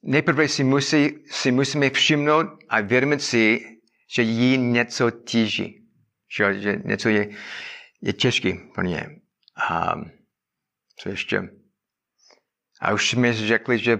Nejprve 0.04 0.48
si, 0.48 0.64
musí, 0.64 1.10
si 1.26 1.52
musíme 1.52 1.90
všimnout 1.90 2.46
a 2.70 2.82
vědomit 2.82 3.22
si, 3.22 3.66
že 4.16 4.22
jí 4.22 4.58
něco 4.58 5.12
tíží. 5.12 5.88
Že, 6.38 6.60
že 6.60 6.82
něco 6.86 7.10
je, 7.10 7.30
je 8.02 8.14
těžký 8.14 8.54
pro 8.74 8.84
ně. 8.84 9.22
A 9.70 9.96
co 10.98 11.10
ještě? 11.10 11.50
A 12.82 12.94
už 12.94 13.10
jsme 13.10 13.34
řekli, 13.34 13.80
že 13.80 14.00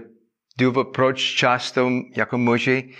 důvod, 0.58 0.84
proč 0.84 1.34
často 1.34 1.90
jako 2.16 2.38
muži 2.38 2.94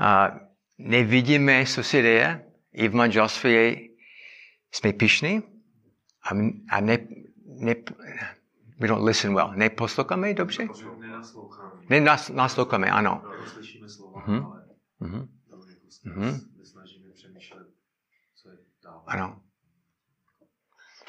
a 0.00 0.40
nevidíme, 0.78 1.66
co 1.66 1.82
se 1.82 2.02
děje, 2.02 2.46
i 2.72 2.88
v 2.88 2.94
manželství 2.94 3.90
jsme 4.72 4.92
pišní 4.92 5.42
a, 6.22 6.30
a 6.70 6.80
ne, 6.80 6.98
ne, 7.60 7.74
we 8.78 8.88
don't 8.88 9.04
listen 9.04 9.34
well. 9.34 9.52
Neposloucháme 9.56 10.34
dobře? 10.34 10.68
Ne, 11.88 12.00
nas, 12.00 12.28
nasloucháme, 12.28 12.90
ano. 12.90 13.22
No, 13.24 13.46
slyšíme 13.46 13.88
slova, 13.88 14.20
Mhm. 14.26 14.46
ale 14.46 14.62
to 15.50 15.56
jako 15.68 15.90
se 15.90 16.08
Mhm. 16.10 16.40
nesnažíme 16.58 17.12
přemýšlet, 17.14 17.66
co 18.42 18.50
je 18.50 18.56
dál. 18.84 19.02
Ano. 19.06 19.40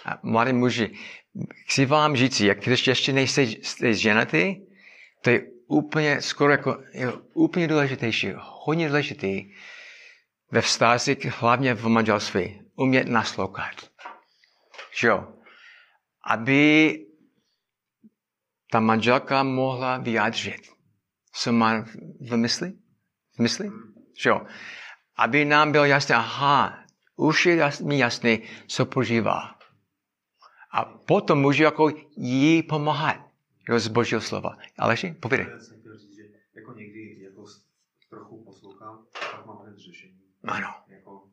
A 0.06 0.20
mladí 0.24 0.54
muži, 0.54 0.96
chci 1.66 1.86
vám 1.86 2.16
říct, 2.16 2.40
jak 2.40 2.60
když 2.64 2.88
ještě 2.88 3.14
nejste 3.14 3.42
jste 3.44 3.94
ženatý, 3.94 4.56
to 5.22 5.30
je 5.30 5.42
úplně, 5.68 6.22
skoro 6.22 6.52
jako, 6.52 6.84
je 6.94 7.14
úplně 7.34 7.68
důležitější, 7.68 8.34
hodně 8.38 8.88
důležitý 8.88 9.54
ve 10.52 10.62
vztazích, 10.62 11.26
hlavně 11.26 11.74
v 11.74 11.88
manželství, 11.88 12.62
umět 12.76 13.08
naslouchat. 13.08 13.76
Jo? 15.04 15.34
Aby 16.30 17.07
ta 18.72 18.80
manželka 18.80 19.44
mohla 19.44 19.98
vyjádřit, 19.98 20.62
co 21.34 21.52
má 21.52 21.86
v 22.20 22.38
mysli. 22.38 22.74
V 23.36 23.40
mysli? 23.40 23.70
Že 24.20 24.30
jo? 24.30 24.42
Aby 25.18 25.46
nám 25.46 25.72
bylo 25.72 25.86
jasné, 25.86 26.16
aha, 26.16 26.84
už 27.16 27.46
je 27.46 27.56
jas- 27.56 27.86
mi 27.86 27.98
jasné, 27.98 28.38
co 28.68 28.86
prožívá. 28.86 29.56
A 30.72 30.86
potom 30.86 31.42
můžu 31.42 31.64
jako 31.64 31.90
jí 32.18 32.64
pomáhat. 32.64 33.28
Jo, 33.70 33.80
z 33.80 33.88
božího 33.88 34.22
slova. 34.22 34.58
Aleši, 34.78 35.12
povídej. 35.12 35.48
Já 35.50 35.60
jsem 35.60 35.80
chtěl 35.80 35.98
říct, 35.98 36.16
že 36.16 36.24
jako 36.56 36.74
někdy 36.74 37.24
jako 37.24 37.46
trochu 38.10 38.44
poslouchám, 38.44 39.06
pak 39.32 39.46
mám 39.46 39.58
hned 39.58 39.78
řešení. 39.78 40.22
Ano. 40.44 40.68
Jako, 40.88 41.24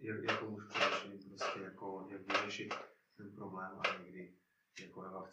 jak, 0.00 0.16
jako 0.30 0.50
muž 0.50 0.62
přemýšlím 0.68 1.28
prostě 1.28 1.60
jako, 1.60 2.08
jak 2.10 2.20
vyřešit 2.42 2.74
ten 3.16 3.30
problém 3.34 3.70
a 3.78 3.82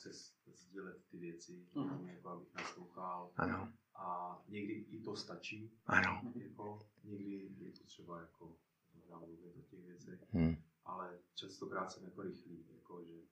chce 0.01 0.13
s- 0.13 0.33
sdělit 0.53 1.05
ty 1.09 1.17
věci, 1.17 1.67
Mhm. 1.75 2.07
jako 2.09 2.29
abych 2.29 2.53
naslouchal 2.53 3.31
Ano, 3.35 3.73
a 3.95 4.37
někdy 4.47 4.73
i 4.73 5.01
to 5.01 5.15
stačí, 5.15 5.71
ano. 5.85 6.31
jako 6.35 6.79
někdy 7.03 7.55
je 7.59 7.71
to 7.71 7.83
třeba 7.83 8.19
jako 8.21 8.57
mluvit 9.19 9.55
o 9.55 9.61
těch 9.61 9.83
věcech, 9.85 10.19
Hm. 10.33 10.55
ale 10.85 11.19
častokrát 11.35 11.91
jsem 11.91 12.03
jako 12.03 12.21
rychlý, 12.21 12.65
jako 12.73 13.05
že 13.05 13.23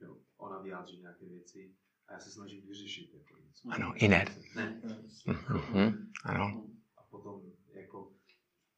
jo, 0.00 0.18
ona 0.36 0.58
vyjádří 0.58 0.98
nějaké 1.00 1.26
věci 1.26 1.76
a 2.08 2.12
já 2.12 2.20
se 2.20 2.30
snažím 2.30 2.66
vyřešit 2.66 3.14
jako 3.14 3.36
něco. 3.38 3.68
Ano, 3.72 3.92
i 3.96 4.06
hned. 4.06 4.28
Ne, 4.54 4.82
Mhm. 5.26 6.12
Ano. 6.24 6.66
a 6.96 7.02
potom 7.02 7.52
jako 7.68 8.14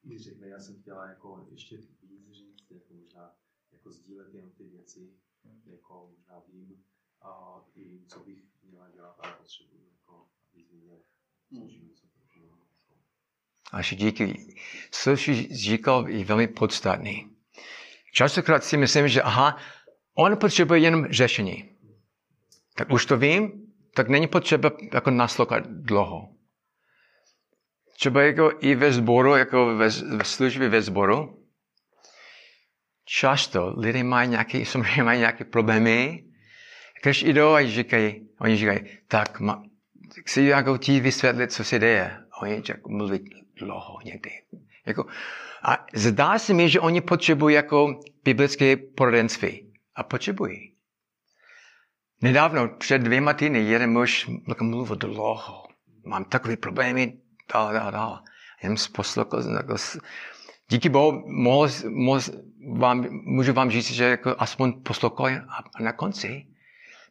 mi 0.03 0.19
řekne, 0.19 0.49
já 0.49 0.59
jsem 0.61 0.81
chtěla 0.81 1.09
jako 1.09 1.47
ještě 1.51 1.77
víc 2.03 2.31
říct, 2.31 2.71
jako 2.71 2.95
možná 2.95 3.37
jako 3.73 3.91
sdílet 3.91 4.35
jenom 4.35 4.51
ty 4.51 4.65
věci, 4.65 5.15
jako 5.65 6.11
možná 6.17 6.39
vím, 6.49 6.85
a 7.25 7.61
i 7.75 8.01
co 8.09 8.21
bych 8.21 8.39
měla 8.63 8.91
dělat, 8.91 9.17
ale 9.19 9.33
potřebuji 9.33 9.91
jako, 9.93 10.27
aby 10.53 10.63
je 11.73 11.81
něco 11.81 12.07
díky. 13.95 14.57
Co 14.91 15.17
jsi 15.17 15.55
říkal, 15.57 16.09
je 16.09 16.25
velmi 16.25 16.49
podstatný. 16.49 17.37
Častokrát 18.13 18.65
si 18.65 18.77
myslím, 18.77 19.09
že 19.09 19.23
aha, 19.23 19.57
on 20.15 20.37
potřebuje 20.37 20.81
jenom 20.81 21.07
řešení. 21.11 21.71
Tak 22.77 22.91
už 22.91 23.07
to 23.07 23.17
vím, 23.17 23.53
tak 23.95 24.09
není 24.09 24.27
potřeba 24.27 24.71
jako 24.93 25.11
naslouchat 25.11 25.67
dlouho. 25.67 26.29
Třeba 27.99 28.23
jako 28.23 28.53
i 28.61 28.75
ve 28.75 28.93
sboru, 28.93 29.37
jako 29.37 29.67
ve, 29.67 29.89
ve 29.89 30.25
službě 30.25 30.69
ve 30.69 30.83
sboru, 30.83 31.47
často 33.05 33.75
lidé 33.77 34.05
mají 34.05 34.29
nějaké, 34.29 34.63
mají 35.03 35.19
nějaké 35.19 35.45
problémy, 35.45 36.25
když 37.05 37.23
jdou 37.23 37.55
a 37.55 37.67
říkají, 37.67 38.29
oni 38.41 38.57
říkají, 38.57 38.81
tak 39.09 39.41
ma, 39.41 39.63
chci 40.27 40.43
jako 40.43 40.79
ti 40.79 41.01
vysvětlit, 41.01 41.53
co 41.53 41.65
se 41.65 41.79
děje. 41.79 42.19
Oni 42.43 42.63
tak 42.63 42.87
mluví 42.87 43.31
dlouho 43.57 43.99
někdy. 44.05 44.31
Jako, 44.87 45.07
a 45.63 45.87
zdá 45.95 46.39
se 46.39 46.55
mi, 46.55 46.69
že 46.69 46.81
oni 46.81 47.01
potřebují 47.01 47.55
jako 47.55 48.01
biblické 48.25 48.77
poradenství. 48.77 49.73
A 49.95 50.03
potřebují. 50.03 50.75
Nedávno, 52.23 52.69
před 52.69 52.99
dvěma 52.99 53.33
týdny, 53.33 53.61
jeden 53.61 53.93
muž 53.93 54.31
jako 54.49 54.65
mluvil 54.65 54.97
dlouho. 54.97 55.63
Mám 56.05 56.25
takové 56.25 56.57
problémy, 56.57 57.19
dál, 57.53 57.73
dál, 57.73 57.91
dál. 57.91 58.21
Jenom 58.63 58.77
poslouchal, 58.93 59.53
jako, 59.57 59.75
díky 60.69 60.89
Bohu, 60.89 61.23
mohl, 61.27 61.69
mohl 61.89 62.21
vám, 62.77 63.07
můžu 63.11 63.53
vám 63.53 63.71
říct, 63.71 63.91
že 63.91 64.05
jako 64.05 64.35
aspoň 64.39 64.83
poslouchal 64.83 65.27
a 65.27 65.83
na 65.83 65.93
konci 65.93 66.54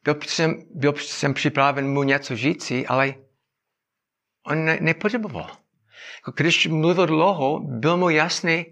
byl 0.03 0.15
jsem, 0.25 0.63
byl 0.75 0.93
jsem 0.95 1.33
připraven 1.33 1.89
mu 1.89 2.03
něco 2.03 2.35
říci, 2.35 2.87
ale 2.87 3.15
on 4.47 4.65
ne, 4.65 4.77
nepotřeboval. 4.81 5.49
Jako 6.17 6.31
Když 6.31 6.67
mluvil 6.67 7.05
dlouho, 7.05 7.59
byl 7.59 7.97
mu 7.97 8.09
jasný, 8.09 8.65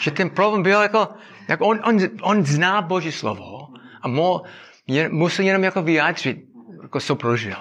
že 0.00 0.10
ten 0.10 0.30
problém 0.30 0.62
byl 0.62 0.82
jako, 0.82 1.08
jako 1.48 1.66
on, 1.66 1.80
on, 1.84 1.98
on 2.22 2.44
zná 2.44 2.82
Boží 2.82 3.12
slovo 3.12 3.68
a 4.02 4.08
mo, 4.08 4.42
je, 4.86 5.08
musel 5.08 5.44
jenom 5.44 5.64
jako 5.64 5.82
vyjádřit, 5.82 6.38
jako 6.82 7.00
co 7.00 7.16
prožil. 7.16 7.56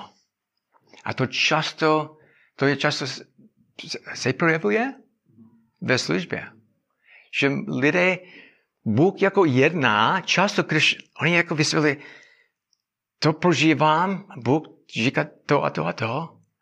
A 1.04 1.14
to 1.14 1.26
často, 1.26 2.18
to 2.56 2.66
je 2.66 2.78
často 2.78 3.06
se 4.14 4.34
projevuje 4.34 4.94
ve 5.82 5.98
službě. 5.98 6.52
Že 7.40 7.52
lidé, 7.68 8.18
Bůh 8.86 9.22
jako 9.22 9.46
jedná, 9.46 10.22
často, 10.22 10.64
když 10.64 10.98
oni 11.22 11.36
jako 11.36 11.56
vysvětlí, 11.56 12.04
to 13.20 13.34
prožívám, 13.34 14.26
Bůh 14.38 14.64
říká 14.94 15.26
to 15.46 15.64
a 15.64 15.70
to 15.70 15.88
a 15.88 15.94
to. 15.94 16.12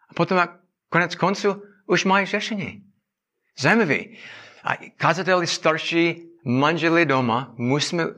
A 0.10 0.14
potom 0.16 0.38
na 0.38 0.60
konec 0.90 1.16
konců 1.16 1.64
už 1.88 2.06
mají 2.06 2.26
řešení. 2.26 2.84
Zajímavý. 3.60 4.18
A 4.64 4.74
kazateli 4.98 5.48
starší, 5.48 6.30
manželi 6.46 7.06
doma, 7.06 7.54
musíme 7.58 8.06
uh, 8.06 8.14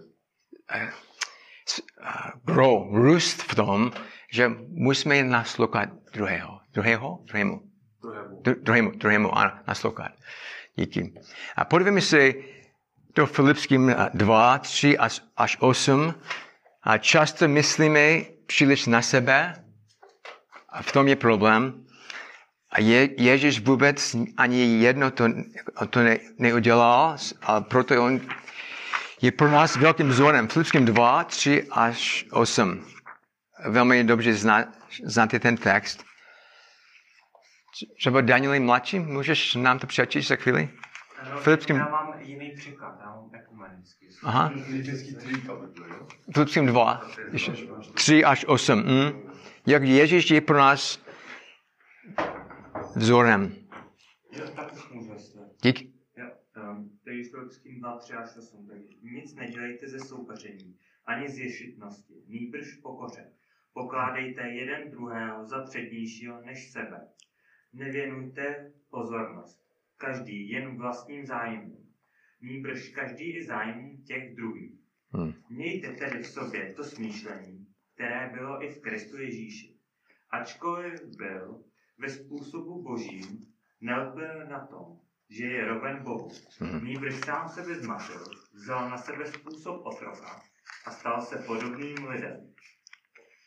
grow, 2.44 2.96
růst 2.96 3.42
v 3.44 3.56
tom, 3.56 3.92
že 4.32 4.52
musíme 4.68 5.24
naslouchat 5.24 5.90
druhého. 6.14 6.60
Druhého? 6.74 7.20
Druhému. 7.26 7.62
Druhému. 8.02 8.42
Dru- 8.42 8.64
druhému, 8.64 8.92
druhému, 8.92 9.38
ano, 9.38 9.52
naslouchat. 9.68 10.12
Díky. 10.76 11.14
A 11.56 11.66
podívejme 11.66 12.02
se 12.02 12.34
do 13.16 13.26
Filipským 13.26 13.90
eh, 13.90 14.10
2, 14.14 14.58
3 14.58 14.98
až, 14.98 15.22
až 15.38 15.58
8. 15.60 16.14
A 16.90 16.98
často 16.98 17.48
myslíme 17.48 18.22
příliš 18.46 18.86
na 18.86 19.02
sebe 19.02 19.64
a 20.70 20.82
v 20.82 20.92
tom 20.92 21.08
je 21.08 21.16
problém. 21.16 21.86
A 22.72 22.82
je, 22.82 23.22
Ježíš 23.24 23.60
vůbec 23.60 24.16
ani 24.38 24.82
jedno 24.82 25.12
to, 25.12 25.26
to 25.90 26.00
ne, 26.04 26.18
neudělal, 26.38 27.18
a 27.42 27.62
proto 27.62 28.04
on 28.06 28.20
je 29.22 29.32
pro 29.32 29.52
nás 29.52 29.76
velkým 29.76 30.10
vzorem. 30.10 30.48
Filipským 30.48 30.86
2, 30.86 31.24
3 31.24 31.68
až 31.72 32.26
8. 32.32 32.86
Velmi 33.66 34.04
dobře 34.04 34.34
zná, 34.34 34.74
znáte 35.04 35.40
ten 35.40 35.58
text. 35.58 36.06
Třeba 37.98 38.22
Danieli 38.22 38.60
mladší, 38.60 39.00
můžeš 39.00 39.56
nám 39.56 39.80
to 39.80 39.88
přečíst 39.88 40.28
za 40.28 40.36
chvíli? 40.36 40.70
No, 41.32 41.38
Filipským- 41.40 41.78
Já 41.78 41.90
mám 41.90 42.14
jiný 42.20 42.52
překlad, 42.58 42.98
já 43.02 43.06
mám 43.06 43.30
ekumenický. 43.34 43.49
Aha. 44.24 44.54
Filipským 46.34 46.66
2, 46.66 47.02
3 47.94 48.24
až 48.24 48.46
8. 48.46 48.84
Hm? 48.84 49.30
Jak 49.68 49.84
Ježíš 49.84 50.32
je 50.32 50.42
pro 50.42 50.58
nás 50.58 51.04
vzorem. 52.96 53.56
Dík. 55.62 56.00
Filipským 57.32 57.80
2, 57.80 57.98
3 57.98 58.14
až 58.14 58.38
8. 58.38 58.68
Takže 58.68 58.88
nic 59.02 59.36
nedělejte 59.36 59.88
ze 59.88 60.00
soupeření, 60.00 60.78
ani 61.06 61.30
z 61.30 61.38
ješitnosti, 61.40 62.14
nýbrž 62.28 62.74
pokoře. 62.74 63.32
Pokládejte 63.74 64.42
jeden 64.42 64.92
druhého 64.92 65.46
za 65.46 65.64
přednějšího 65.64 66.42
než 66.42 66.72
sebe. 66.72 67.08
Nevěnujte 67.74 68.72
pozornost, 68.90 69.62
každý 69.98 70.50
jen 70.50 70.78
vlastním 70.78 71.26
zájmům, 71.26 71.89
nýbrž 72.42 72.90
každý 72.90 73.38
i 73.38 73.46
zájmům 73.46 74.04
těch 74.04 74.36
druhých. 74.36 74.80
Hmm. 75.14 75.34
Mějte 75.50 75.92
tedy 75.92 76.24
v 76.24 76.28
sobě 76.28 76.74
to 76.74 76.84
smýšlení, 76.84 77.68
které 77.96 78.30
bylo 78.34 78.64
i 78.64 78.70
v 78.70 78.82
Kristu 78.82 79.18
Ježíši. 79.18 79.76
Ačkoliv 80.30 81.18
byl 81.18 81.64
ve 81.98 82.10
způsobu 82.10 82.84
božím, 82.84 83.54
nelpil 83.82 84.48
na 84.48 84.68
tom, 84.68 85.00
že 85.30 85.46
je 85.46 85.66
roven 85.66 86.04
Bohu. 86.04 86.32
Mhm. 86.60 86.86
Nýbrž 86.86 87.16
sám 87.26 87.50
sebe 87.50 87.76
zmatil, 87.76 88.24
vzal 88.54 88.90
na 88.90 88.98
sebe 88.98 89.26
způsob 89.26 89.86
otroka 89.86 90.42
a 90.86 90.92
stal 90.92 91.22
se 91.22 91.38
podobným 91.38 92.08
lidem. 92.08 92.54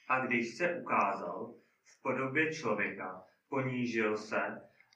A 0.08 0.26
když 0.26 0.56
se 0.56 0.80
ukázal 0.80 1.54
v 1.84 2.02
podobě 2.02 2.52
člověka, 2.52 3.24
ponížil 3.48 4.16
se, 4.16 4.40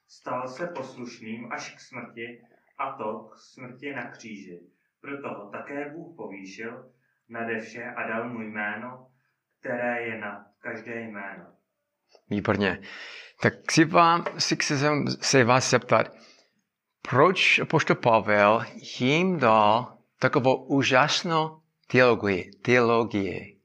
stal 0.09 0.49
se 0.49 0.67
poslušným 0.67 1.53
až 1.53 1.75
k 1.75 1.81
smrti, 1.81 2.43
a 2.79 2.93
to 2.93 3.19
k 3.33 3.39
smrti 3.39 3.93
na 3.93 4.11
kříži. 4.11 4.61
Proto 5.01 5.29
ho 5.29 5.51
také 5.51 5.91
Bůh 5.91 6.17
povýšil 6.17 6.93
nade 7.29 7.61
vše 7.61 7.85
a 7.85 8.09
dal 8.09 8.29
mu 8.29 8.41
jméno, 8.41 9.09
které 9.61 10.03
je 10.03 10.19
na 10.19 10.47
každé 10.59 11.01
jméno. 11.01 11.45
Výborně. 12.31 12.83
Tak 13.43 13.71
si, 13.71 13.85
vám, 13.85 14.25
si 14.39 14.57
chci 14.57 14.75
se- 15.21 15.45
vás 15.45 15.71
zeptat, 15.71 16.13
proč 17.03 17.59
apoštol 17.59 17.97
Pavel 17.97 18.65
jim 19.01 19.39
dal 19.39 19.99
takovou 20.19 20.65
úžasnou 20.65 21.61
teologii, 21.87 22.51
teologii 22.63 23.61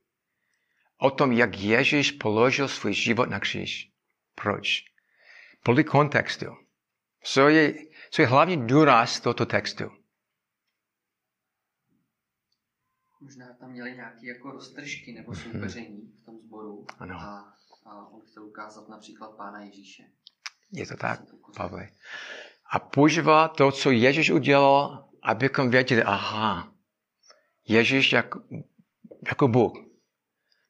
o 0.98 1.12
tom, 1.12 1.32
jak 1.32 1.58
Ježíš 1.60 2.12
položil 2.12 2.68
svůj 2.68 2.94
život 2.94 3.30
na 3.30 3.40
kříž. 3.40 3.92
Proč? 4.36 4.84
Podle 5.64 5.84
kontextu. 5.84 6.46
Co 7.24 7.50
je, 7.50 7.74
co 8.12 8.22
je 8.22 8.28
hlavní 8.28 8.68
důraz 8.68 9.20
tohoto 9.20 9.46
textu? 9.46 9.92
Možná 13.22 13.54
tam 13.60 13.72
měli 13.72 13.96
nějaké 13.96 14.28
jako 14.28 14.52
roztržky 14.52 15.14
nebo 15.14 15.36
soupeření 15.36 16.12
v 16.22 16.26
tom 16.26 16.40
sboru. 16.40 16.86
Ano. 17.00 17.16
A, 17.16 17.54
a 17.86 18.08
on 18.08 18.22
chtěl 18.22 18.46
ukázat 18.46 18.90
například 18.90 19.38
Pána 19.38 19.62
Ježíše. 19.62 20.04
Je 20.72 20.88
to 20.88 20.98
tak, 20.98 21.20
Jako- 21.20 21.52
Pavle? 21.58 21.90
A 22.72 22.80
používá 22.80 23.48
to, 23.48 23.72
co 23.72 23.92
Ježíš 23.92 24.30
udělal, 24.30 25.10
abychom 25.24 25.70
věděli, 25.70 26.04
aha, 26.04 26.74
Ježíš 27.68 28.12
jak, 28.12 28.36
jako 29.28 29.48
Bůh 29.48 29.74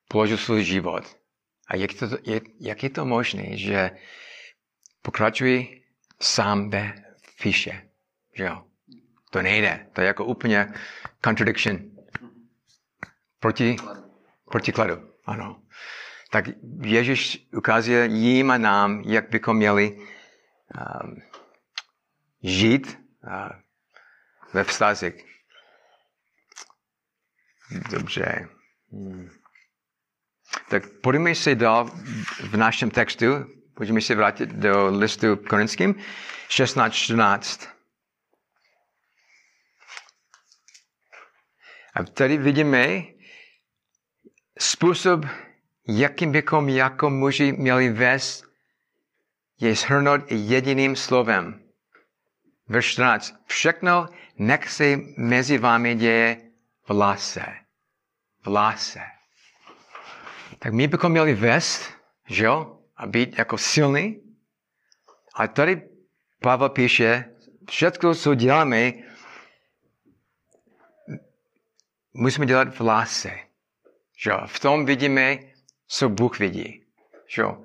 položil 0.09 0.37
svůj 0.37 0.63
život. 0.63 1.17
A 1.67 1.75
jak, 1.75 1.93
to, 1.93 2.05
jak, 2.23 2.43
jak 2.59 2.83
je 2.83 2.89
to 2.89 3.05
možné, 3.05 3.57
že 3.57 3.91
pokračuje 5.01 5.63
sám 6.21 6.69
ve 6.69 7.10
píše, 7.41 7.89
že 8.37 8.43
jo? 8.43 8.63
To 9.29 9.41
nejde, 9.41 9.87
to 9.93 10.01
je 10.01 10.07
jako 10.07 10.25
úplně 10.25 10.73
contradiction, 11.25 11.79
proti, 13.39 13.75
Kladu. 13.75 14.01
protikladu, 14.51 15.11
ano. 15.25 15.61
Tak 16.31 16.45
Ježíš 16.81 17.47
ukazuje 17.57 18.05
jim 18.05 18.51
a 18.51 18.57
nám, 18.57 19.01
jak 19.01 19.29
bychom 19.29 19.57
měli 19.57 19.97
um, 19.97 21.21
žít 22.43 22.99
uh, 23.23 23.49
ve 24.53 24.63
vztazích. 24.63 25.25
Dobře. 27.91 28.47
Hmm. 28.91 29.29
Tak 30.69 30.83
pojďme 31.03 31.35
se 31.35 31.55
dál 31.55 31.85
v 32.49 32.57
našem 32.57 32.89
textu. 32.89 33.25
Můžeme 33.79 34.01
se 34.01 34.15
vrátit 34.15 34.49
do 34.49 34.87
listu 34.87 35.35
korinským 35.35 35.95
16.14. 36.51 37.67
A 41.93 42.03
tady 42.03 42.37
vidíme 42.37 43.03
způsob, 44.59 45.25
jakým 45.87 46.31
bychom 46.31 46.69
jako 46.69 47.09
muži 47.09 47.51
měli 47.51 47.89
vést, 47.89 48.43
je 49.59 49.75
shrnout 49.75 50.21
jediným 50.31 50.95
slovem. 50.95 51.63
Verš 52.67 52.85
14. 52.91 53.35
Všechno 53.45 54.07
nech 54.37 54.69
se 54.69 54.97
mezi 55.17 55.57
vámi 55.57 55.95
děje 55.95 56.37
v 56.87 56.89
lásce. 56.91 57.45
V 58.43 58.47
lásce. 58.47 58.99
Tak 60.59 60.73
my 60.73 60.87
bychom 60.87 61.11
měli 61.11 61.33
vést, 61.33 61.91
že 62.27 62.45
jo? 62.45 62.79
A 62.97 63.07
být 63.07 63.37
jako 63.37 63.57
silný. 63.57 64.21
A 65.35 65.47
tady 65.47 65.90
Pavel 66.43 66.69
píše, 66.69 67.25
všechno, 67.69 68.15
co 68.15 68.35
děláme, 68.35 68.93
musíme 72.13 72.45
dělat 72.45 72.75
v 72.75 72.81
lásce. 72.81 73.31
Že? 74.17 74.31
V 74.45 74.59
tom 74.59 74.85
vidíme, 74.85 75.37
co 75.87 76.09
Bůh 76.09 76.39
vidí. 76.39 76.83
Že 77.27 77.41
jo? 77.41 77.61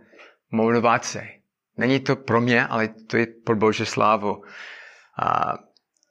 Motivace. 0.50 1.28
Není 1.76 2.00
to 2.00 2.16
pro 2.16 2.40
mě, 2.40 2.66
ale 2.66 2.88
to 2.88 3.16
je 3.16 3.26
pro 3.26 3.56
Bože 3.56 3.86
slávu. 3.86 4.44
A 5.22 5.54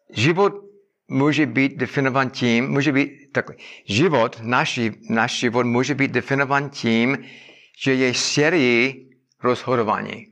život 0.09 0.53
může 1.07 1.45
být 1.45 1.77
definován 1.77 2.29
tím, 2.29 2.69
může 2.69 2.91
být 2.91 3.31
takový, 3.31 3.57
život, 3.85 4.39
náš, 4.41 4.79
náš 5.09 5.39
život 5.39 5.65
může 5.65 5.95
být 5.95 6.11
definován 6.11 6.69
tím, 6.69 7.25
že 7.77 7.93
je 7.93 8.13
série 8.13 8.93
rozhodování. 9.43 10.27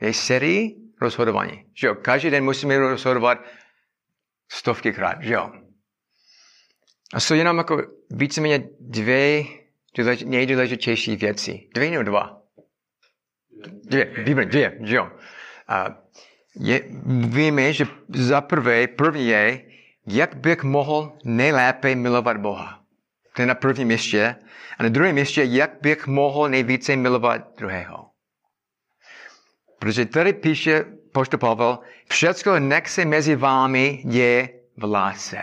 Je 0.00 0.14
série 0.14 0.87
rozhodování. 1.00 1.64
Že 1.74 1.86
jo? 1.86 1.94
Každý 1.94 2.30
den 2.30 2.44
musíme 2.44 2.78
rozhodovat 2.78 3.38
stovky 4.48 4.92
krát, 4.92 5.22
že 5.22 5.34
jo? 5.34 5.52
A 7.14 7.20
jsou 7.20 7.34
jenom 7.34 7.58
jako 7.58 7.82
víceméně 8.10 8.68
dvě 8.80 9.44
důlež- 9.98 10.26
nejdůležitější 10.26 11.16
věci. 11.16 11.68
Dvě 11.74 11.90
nebo 11.90 12.02
dva? 12.02 12.42
Dvě, 13.84 14.04
výborně, 14.04 14.50
dvě, 14.50 14.78
že 14.82 14.96
jo. 14.96 15.10
A 15.68 15.98
je, 16.60 16.80
víme, 17.28 17.72
že 17.72 17.84
za 18.08 18.40
prvé, 18.40 18.86
první 18.86 19.26
je, 19.26 19.62
jak 20.06 20.34
bych 20.36 20.62
mohl 20.62 21.12
nejlépe 21.24 21.94
milovat 21.94 22.36
Boha. 22.36 22.84
To 23.36 23.42
je 23.42 23.46
na 23.46 23.54
prvním 23.54 23.88
místě. 23.88 24.36
A 24.78 24.82
na 24.82 24.88
druhém 24.88 25.14
místě, 25.14 25.44
jak 25.44 25.70
bych 25.80 26.06
mohl 26.06 26.48
nejvíce 26.48 26.96
milovat 26.96 27.56
druhého. 27.58 28.10
Protože 29.78 30.06
tady 30.06 30.32
píše 30.32 30.84
poštol 31.12 31.38
Pavel, 31.38 31.78
všecko 32.08 32.58
nech 32.58 32.88
se 32.88 33.04
mezi 33.04 33.36
vámi 33.36 34.02
děje 34.06 34.48
v 34.76 34.84
lásce. 34.84 35.42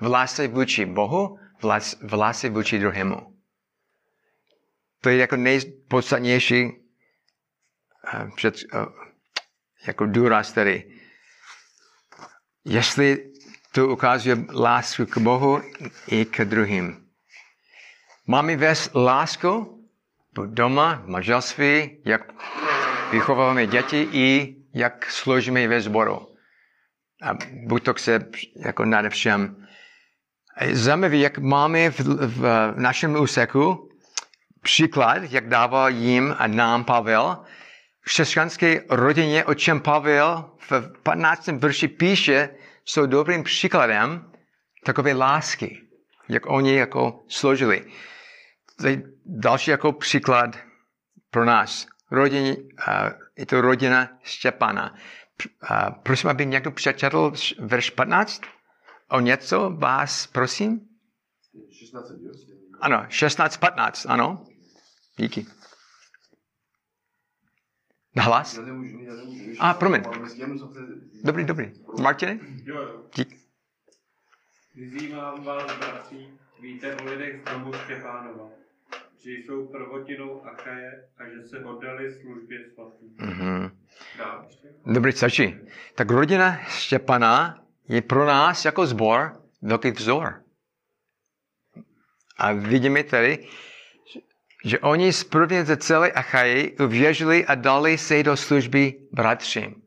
V 0.00 0.06
lásce 0.06 0.48
vůči 0.48 0.86
Bohu, 0.86 1.38
v 1.58 1.62
lás- 1.64 1.96
v 2.08 2.14
lásce 2.14 2.48
vůči 2.48 2.78
druhému. 2.78 3.34
To 5.00 5.08
je 5.08 5.16
jako 5.16 5.36
nejpodstatnější 5.36 6.70
eh, 8.14 8.26
jako 9.86 10.06
důraz 10.06 10.52
tady. 10.52 10.92
Jestli 12.64 13.32
to 13.72 13.88
ukazuje 13.88 14.36
lásku 14.54 15.06
k 15.06 15.18
Bohu 15.18 15.62
i 16.08 16.24
k 16.24 16.44
druhým. 16.44 17.06
Máme 18.26 18.56
vést 18.56 18.94
lásku 18.94 19.74
doma, 20.46 20.94
v 20.94 21.08
manželství, 21.08 21.98
jak 22.04 22.32
vychováváme 23.12 23.66
děti 23.66 24.08
i 24.12 24.56
jak 24.74 25.10
sloužíme 25.10 25.68
ve 25.68 25.80
sboru. 25.80 26.26
A 27.22 27.34
buď 27.66 27.84
to 27.84 27.94
se 27.96 28.26
jako 28.64 28.84
nade 28.84 29.10
všem. 29.10 29.66
Zajímavé, 30.72 31.16
jak 31.16 31.38
máme 31.38 31.90
v, 31.90 32.00
v, 32.26 32.72
našem 32.76 33.20
úseku 33.20 33.90
příklad, 34.62 35.22
jak 35.30 35.48
dává 35.48 35.88
jim 35.88 36.34
a 36.38 36.46
nám 36.46 36.84
Pavel, 36.84 37.44
křesťanské 38.00 38.82
rodině, 38.90 39.44
o 39.44 39.54
čem 39.54 39.80
Pavel 39.80 40.50
v 40.70 40.72
15. 41.02 41.46
verši 41.46 41.88
píše, 41.88 42.48
jsou 42.84 43.06
dobrým 43.06 43.42
příkladem 43.42 44.32
takové 44.84 45.12
lásky, 45.12 45.80
jak 46.28 46.46
oni 46.46 46.74
jako 46.76 47.24
složili. 47.28 47.84
Další 49.26 49.70
jako 49.70 49.92
příklad 49.92 50.58
pro 51.30 51.44
nás. 51.44 51.86
Rodině, 52.10 52.56
je 53.36 53.46
to 53.46 53.60
rodina 53.60 54.18
Štěpana. 54.22 54.94
Prosím, 56.02 56.30
aby 56.30 56.46
někdo 56.46 56.70
přečetl 56.70 57.32
verš 57.58 57.90
15. 57.90 58.42
O 59.10 59.20
něco 59.20 59.70
vás, 59.70 60.26
prosím? 60.26 60.80
16, 61.72 62.10
jo? 62.20 62.30
Ano, 62.80 63.06
16, 63.08 63.56
15, 63.56 64.06
ano. 64.06 64.44
Díky. 65.16 65.46
Na 68.16 68.22
hlas? 68.22 68.56
Já 68.56 68.62
nemůžu, 68.62 68.98
já 69.00 69.14
nemůžu. 69.14 69.44
víš, 69.44 69.58
A, 69.60 69.74
promiň. 69.74 70.02
jsem 70.04 70.58
se- 70.58 70.64
Dobrý, 71.24 71.44
dobrý. 71.44 71.72
Martine? 72.02 72.38
Díky. 73.14 73.38
Vyzývám 74.74 75.44
vás, 75.44 75.76
bratři, 75.78 76.28
víte 76.60 76.96
o 76.96 77.04
lidech 77.04 77.40
z 77.40 77.44
domu 77.52 77.72
Štěpánova, 77.72 78.48
že 79.24 79.30
jsou 79.30 79.66
prvotinou 79.66 80.46
Achaje 80.46 81.04
a 81.18 81.24
že 81.28 81.48
se 81.48 81.64
oddali 81.64 82.12
službě 82.12 82.58
svatým. 82.74 83.08
Mhm. 83.18 83.70
Ještě? 84.46 84.68
Dobrý, 84.86 85.12
stačí. 85.12 85.54
Tak 85.94 86.10
rodina 86.10 86.56
Štěpana 86.68 87.64
je 87.88 88.02
pro 88.02 88.26
nás 88.26 88.64
jako 88.64 88.86
zbor 88.86 89.42
velký 89.62 89.90
vzor. 89.90 90.42
A 92.38 92.52
vidíme 92.52 93.04
tady, 93.04 93.48
že 94.64 94.78
oni 94.78 95.12
z 95.12 95.24
první 95.24 95.62
ze 95.64 95.76
celé 95.76 96.12
Achaji 96.12 96.76
uvěřili 96.76 97.46
a 97.46 97.54
dali 97.54 97.98
se 97.98 98.22
do 98.22 98.36
služby 98.36 98.94
bratřím. 99.12 99.82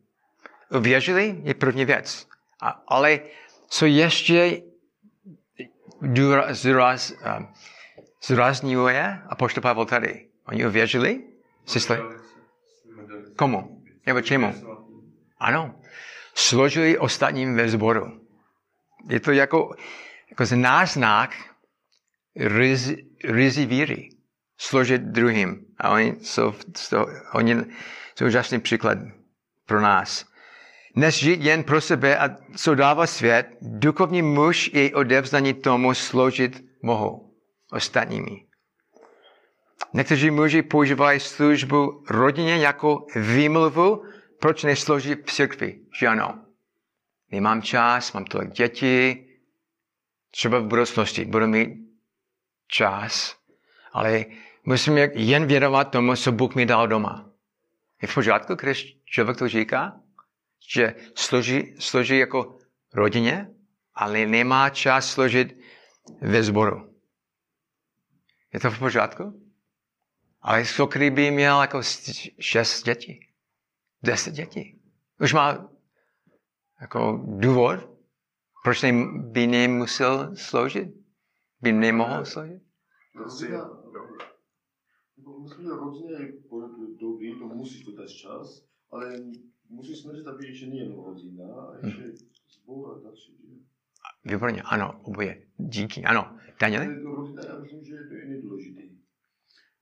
Uvěřili 0.72 1.40
je 1.44 1.54
první 1.54 1.86
věc. 1.86 2.28
A, 2.62 2.70
ale 2.88 3.20
co 3.70 3.86
ještě 3.86 4.62
důra- 6.02 6.54
zdůraz, 6.54 7.12
um, 7.12 7.48
zdůrazňuje 8.26 9.22
apoštol 9.30 9.62
Pavel 9.62 9.86
tady? 9.86 10.28
Oni 10.48 10.66
uvěřili? 10.66 11.24
Se. 11.66 12.00
Komu? 13.36 13.84
Nebo 14.06 14.22
čemu? 14.22 14.56
Ano, 15.40 15.76
složili 16.36 16.98
ostatním 16.98 17.56
ve 17.56 17.70
sboru. 17.70 18.22
Je 19.10 19.20
to 19.20 19.32
jako, 19.32 19.76
jako 20.30 20.56
náznak 20.56 21.36
riz, 22.36 22.92
rizy 23.24 23.66
víry. 23.66 24.10
Složit 24.58 25.02
druhým. 25.02 25.66
A 25.78 25.90
oni 25.90 26.16
jsou, 26.22 26.54
toho, 26.90 27.08
oni 27.34 27.56
jsou 28.16 28.26
úžasný 28.26 28.60
příklad 28.60 28.98
pro 29.66 29.82
nás. 29.82 30.26
Dnes 30.96 31.16
žít 31.16 31.42
jen 31.42 31.64
pro 31.64 31.82
sebe 31.82 32.18
a 32.18 32.30
co 32.56 32.76
dává 32.76 33.08
svět, 33.08 33.48
duchovní 33.62 34.22
muž 34.22 34.70
je 34.74 34.96
odevzdaný 34.96 35.54
tomu 35.54 35.94
složit 35.94 36.64
mohou 36.82 37.31
ostatními. 37.72 38.46
Někteří 39.94 40.32
muži 40.32 40.62
používají 40.62 41.20
službu 41.20 42.04
rodině 42.10 42.58
jako 42.58 43.06
výmluvu, 43.16 44.04
proč 44.40 44.64
nesloží 44.64 45.16
v 45.16 45.32
církvi. 45.32 45.80
Že 46.00 46.08
ano. 46.08 46.46
Nemám 47.32 47.62
čas, 47.62 48.14
mám 48.14 48.26
tolik 48.26 48.52
dětí, 48.52 49.28
třeba 50.32 50.60
v 50.60 50.66
budoucnosti 50.66 51.26
budu 51.26 51.48
mít 51.48 51.70
čas, 52.68 53.36
ale 53.94 54.26
musím 54.66 54.98
jen 55.14 55.46
věnovat 55.46 55.84
tomu, 55.84 56.16
co 56.16 56.32
Bůh 56.32 56.56
mi 56.56 56.66
dal 56.66 56.88
doma. 56.88 57.30
Je 58.02 58.08
v 58.08 58.14
pořádku, 58.14 58.56
když 58.56 58.98
člověk 59.06 59.38
to 59.38 59.48
říká, 59.48 60.00
že 60.74 60.96
složí, 61.16 61.76
složí 61.80 62.18
jako 62.18 62.58
rodině, 62.94 63.50
ale 63.96 64.26
nemá 64.26 64.70
čas 64.70 65.12
složit 65.12 65.58
ve 66.22 66.44
sboru. 66.44 66.91
Je 68.54 68.60
to 68.60 68.72
v 68.72 68.80
pořádku? 68.80 69.42
Ale 70.42 70.66
co 70.66 70.86
kdyby 70.86 71.32
měl 71.32 71.62
jako 71.62 71.78
st- 71.80 72.36
šest 72.40 72.84
dětí? 72.84 73.28
Deset 74.04 74.34
dětí? 74.34 74.82
Už 75.22 75.34
má 75.34 75.70
jako 76.82 77.26
důvod, 77.28 77.90
proč 78.64 78.82
ne, 78.82 78.92
by 79.18 79.48
nemusel 79.48 80.36
složit? 80.36 80.90
By 81.62 81.72
nemohl 81.72 82.26
složit? 82.26 82.62
Asi, 83.26 83.48
Rodina, 83.48 85.40
myslím, 85.44 85.66
že 85.66 85.72
rodina 85.72 86.20
je 86.20 86.34
po- 86.50 86.68
dobrý, 87.00 87.40
to 87.40 87.48
musíš 87.48 87.86
to 87.86 87.92
dát 87.92 88.10
čas, 88.10 88.66
ale 88.92 89.14
musíš 89.70 90.00
snažit, 90.02 90.28
aby 90.28 90.48
ještě 90.48 90.68
nejen 90.68 90.96
rodina, 90.96 91.46
a 91.56 91.86
ještě 91.86 92.12
zbor 92.50 92.98
a 92.98 93.04
další. 93.04 93.38
Výborně, 94.24 94.62
ano, 94.62 95.00
oboje. 95.04 95.44
Díky, 95.58 96.04
ano. 96.04 96.38
Ale 96.66 96.86
to 97.02 97.16
rodina, 97.16 97.42
já 97.48 97.60
myslím, 97.60 97.84
že 97.84 97.96
to 98.10 98.14
je 98.14 98.26
nedůležité. 98.26 98.82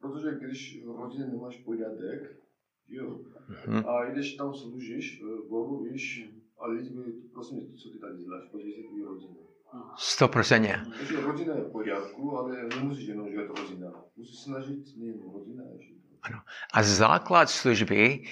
Protože 0.02 0.28
když 0.42 0.84
v 0.86 0.96
rodině 1.02 1.26
nemáš 1.26 1.58
pořádek, 1.58 2.40
jo, 2.88 3.20
Mhm. 3.68 3.86
a 3.88 4.04
jdeš 4.06 4.34
tam 4.36 4.54
sloužíš, 4.54 5.22
v 5.24 5.50
Bohu, 5.50 5.84
víš, 5.84 6.30
a 6.60 6.68
lidi 6.68 6.90
by, 6.90 7.12
prosím, 7.34 7.60
co 7.60 7.90
ty 7.90 8.00
tady 8.00 8.18
děláš, 8.24 8.44
podívej 8.52 8.74
se 8.74 8.82
tvůj 8.88 9.04
rodina. 9.04 9.34
Sto 9.98 10.28
procentně. 10.28 10.76
Takže 10.98 11.22
rodina 11.22 11.56
je 11.56 11.62
v 11.62 11.72
pořádku, 11.72 12.38
ale 12.38 12.68
nemusíš 12.76 13.08
jenom 13.08 13.30
žít 13.30 13.36
rodina. 13.58 14.04
Musíš 14.18 14.40
snažit 14.40 14.98
nejen 14.98 15.20
rodina, 15.34 15.64
ještě 15.74 15.94
to. 15.94 16.36
A 16.74 16.84
základ 16.84 17.50
služby, 17.50 18.24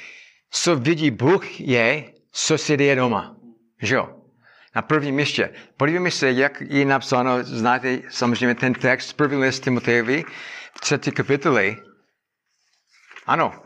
co 0.50 0.76
vidí 0.76 1.12
Bůh, 1.12 1.62
je, 1.62 2.14
co 2.32 2.58
se 2.58 2.78
děje 2.78 2.96
doma. 2.96 3.38
Že 3.82 3.96
jo? 3.96 4.17
Na 4.76 4.82
prvním 4.82 5.16
místě. 5.16 5.54
Podívejme 5.78 6.12
se, 6.12 6.32
jak 6.32 6.62
je 6.62 6.86
napsáno, 6.86 7.44
znáte 7.44 8.02
samozřejmě 8.10 8.56
ten 8.56 8.74
text, 8.74 9.14
první 9.14 9.38
list 9.38 9.60
Timotejovi, 9.60 10.24
třetí 10.80 11.12
kapitole. 11.12 11.76
Ano, 13.26 13.64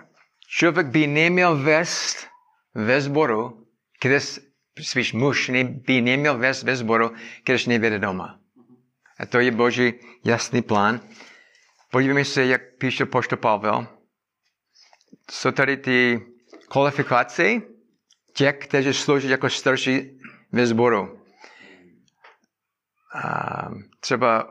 člověk 0.47 0.87
by 0.87 1.07
neměl 1.07 1.57
vést 1.57 2.27
ve 2.75 3.01
sboru, 3.01 3.67
když 4.01 4.39
spíš 4.81 5.13
muž 5.13 5.49
ne, 5.49 5.63
by 5.63 6.01
neměl 6.01 6.37
vést 6.37 6.63
ve 6.63 6.75
sboru, 6.75 7.11
když 7.45 7.65
nevede 7.65 7.99
doma. 7.99 8.39
A 9.19 9.25
to 9.25 9.39
je 9.39 9.51
Boží 9.51 9.93
jasný 10.25 10.61
plán. 10.61 11.01
Podívejme 11.91 12.25
se, 12.25 12.45
jak 12.45 12.61
píše 12.77 13.05
poštol 13.05 13.37
Pavel. 13.37 13.87
Jsou 15.31 15.51
tady 15.51 15.77
ty 15.77 16.21
kvalifikace 16.69 17.61
těch, 18.33 18.57
kteří 18.57 18.93
slouží 18.93 19.29
jako 19.29 19.49
starší 19.49 20.20
sboru. 20.67 21.19
A 23.23 23.69
třeba 23.99 24.47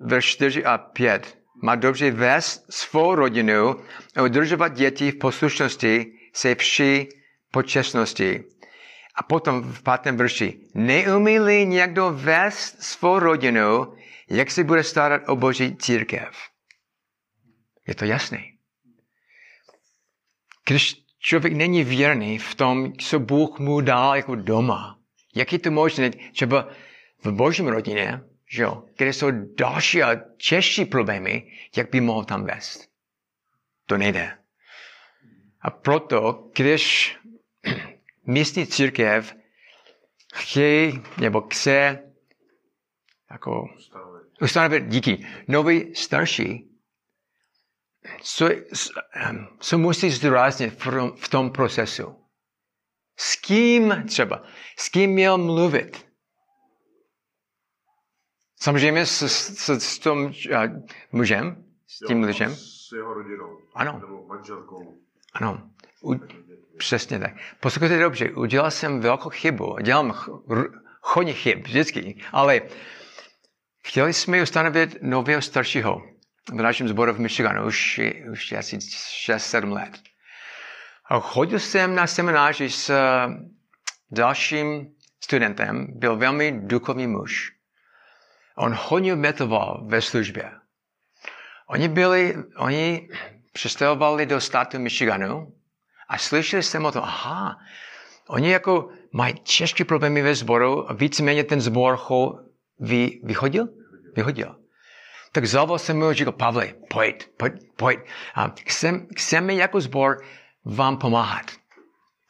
verš 0.00 0.26
4 0.26 0.64
a 0.64 0.78
5. 0.78 1.38
Má 1.62 1.74
dobře 1.74 2.10
vést 2.10 2.72
svou 2.72 3.14
rodinu 3.14 3.76
a 4.16 4.22
udržovat 4.22 4.68
děti 4.68 5.10
v 5.10 5.18
poslušnosti 5.18 6.12
se 6.32 6.54
vší 6.54 7.08
počestnosti. 7.50 8.44
A 9.14 9.22
potom 9.22 9.72
v 9.72 9.82
pátém 9.82 10.16
verši. 10.16 10.60
Neumí-li 10.74 11.66
někdo 11.66 12.10
vést 12.10 12.82
svou 12.82 13.18
rodinu, 13.18 13.94
jak 14.30 14.50
se 14.50 14.64
bude 14.64 14.84
starat 14.84 15.22
o 15.28 15.36
boží 15.36 15.76
církev? 15.76 16.30
Je 17.88 17.94
to 17.94 18.04
jasné. 18.04 18.42
Když 20.68 20.96
člověk 21.18 21.52
není 21.54 21.84
věrný 21.84 22.38
v 22.38 22.54
tom, 22.54 22.92
co 22.92 23.18
Bůh 23.18 23.58
mu 23.58 23.80
dal 23.80 24.16
jako 24.16 24.34
doma, 24.34 24.99
jak 25.34 25.52
je 25.52 25.58
to 25.58 25.70
možné, 25.70 26.10
třeba 26.10 26.68
v 27.24 27.32
božím 27.32 27.66
rodině, 27.68 28.20
že 28.50 28.62
jo, 28.62 28.84
kde 28.96 29.12
jsou 29.12 29.30
další 29.54 30.02
a 30.02 30.16
těžší 30.48 30.84
problémy, 30.84 31.52
jak 31.76 31.90
by 31.90 32.00
mohl 32.00 32.24
tam 32.24 32.44
vést. 32.44 32.88
To 33.86 33.98
nejde. 33.98 34.38
A 35.60 35.70
proto, 35.70 36.50
když 36.56 37.16
místní 38.26 38.66
církev 38.66 39.34
chtějí 40.34 41.02
nebo 41.20 41.40
chce 41.40 41.98
jako 43.30 43.68
Ustanovit. 43.76 44.42
ustanovit 44.42 44.84
díky 44.88 45.26
nový 45.48 45.94
starší, 45.94 46.70
co, 48.22 48.48
ehm, 49.14 49.48
co 49.60 49.78
musí 49.78 50.10
zdůraznit 50.10 50.84
v 51.16 51.28
tom 51.28 51.50
procesu. 51.50 52.16
S 53.22 53.36
kým 53.36 54.04
třeba, 54.08 54.42
s 54.76 54.88
kým 54.88 55.10
měl 55.10 55.38
mluvit. 55.38 56.06
Samozřejmě 58.60 59.06
s, 59.06 59.22
s, 59.22 59.68
s 59.68 59.98
tím 59.98 60.12
uh, 60.12 60.32
mužem, 61.12 61.64
s 61.86 61.98
tím 62.06 62.20
Jo, 62.22 62.26
lidem. 62.26 62.54
S 62.54 62.92
jeho 62.96 63.14
rodinou. 63.14 63.58
Ano. 63.74 63.98
Nebo 64.00 64.26
manželkou. 64.26 64.98
Ano, 65.32 65.70
u, 66.04 66.14
přesně 66.78 67.18
tak. 67.18 67.32
Poslouchejte 67.60 67.98
dobře, 67.98 68.30
udělal 68.30 68.70
jsem 68.70 69.00
velkou 69.00 69.30
chybu. 69.30 69.76
Dělám 69.82 70.12
ch- 70.12 70.28
r- 70.50 70.70
hodně 71.02 71.32
chyb, 71.32 71.58
vždycky. 71.64 72.22
Ale 72.32 72.60
chtěli 73.84 74.12
jsme 74.12 74.42
ustanovit 74.42 75.02
nového 75.02 75.42
staršího 75.42 76.02
v 76.52 76.62
našem 76.62 76.88
sboru 76.88 77.12
v 77.12 77.20
Michiganu 77.20 77.66
už, 77.66 78.00
už 78.32 78.52
asi 78.52 78.76
6-7 78.76 79.72
let. 79.72 80.09
Chodil 81.18 81.58
jsem 81.58 81.94
na 81.94 82.06
semináři 82.06 82.70
s 82.70 82.90
eh, 82.90 83.26
dalším 84.10 84.94
studentem, 85.24 85.86
byl 85.90 86.16
velmi 86.16 86.52
duchovní 86.52 87.06
muž. 87.06 87.52
On 88.56 88.76
hodně 88.78 89.16
metoval 89.16 89.86
ve 89.86 90.02
službě. 90.02 90.52
Oni 91.66 91.88
byli, 91.88 92.36
oni 92.56 93.08
přestavovali 93.52 94.26
do 94.26 94.40
státu 94.40 94.78
Michiganu 94.78 95.52
a 96.08 96.18
slyšeli 96.18 96.62
jsem 96.62 96.84
o 96.84 96.92
tom, 96.92 97.02
aha, 97.04 97.56
oni 98.28 98.50
jako 98.50 98.88
mají 99.12 99.34
těžké 99.34 99.84
problémy 99.84 100.22
ve 100.22 100.34
sboru 100.34 100.90
a 100.90 100.92
víceméně 100.92 101.44
ten 101.44 101.60
sbor 101.60 101.98
ho 102.00 102.38
vy, 102.78 103.20
vyhodil? 103.24 103.68
Vyhodil. 104.16 104.56
Tak 105.32 105.46
zavolal 105.46 105.78
jsem 105.78 105.98
mu 105.98 106.06
a 106.06 106.12
říkal, 106.12 106.32
Pavle, 106.32 106.74
pojď, 106.90 107.28
pojď, 107.36 107.52
pojď. 107.76 108.00
A 108.34 108.54
chcem, 108.66 109.06
chceme 109.16 109.54
jako 109.54 109.80
sbor 109.80 110.16
vám 110.64 110.96
pomáhat. 110.96 111.46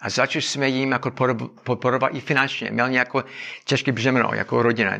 A 0.00 0.10
začali 0.10 0.42
jsme 0.42 0.68
jim 0.68 0.90
jako 0.90 1.10
podporovat 1.64 2.08
i 2.08 2.20
finančně. 2.20 2.70
Měl 2.70 2.88
nějakou 2.88 3.22
těžké 3.64 3.92
břemeno, 3.92 4.30
jako 4.34 4.62
rodina. 4.62 4.98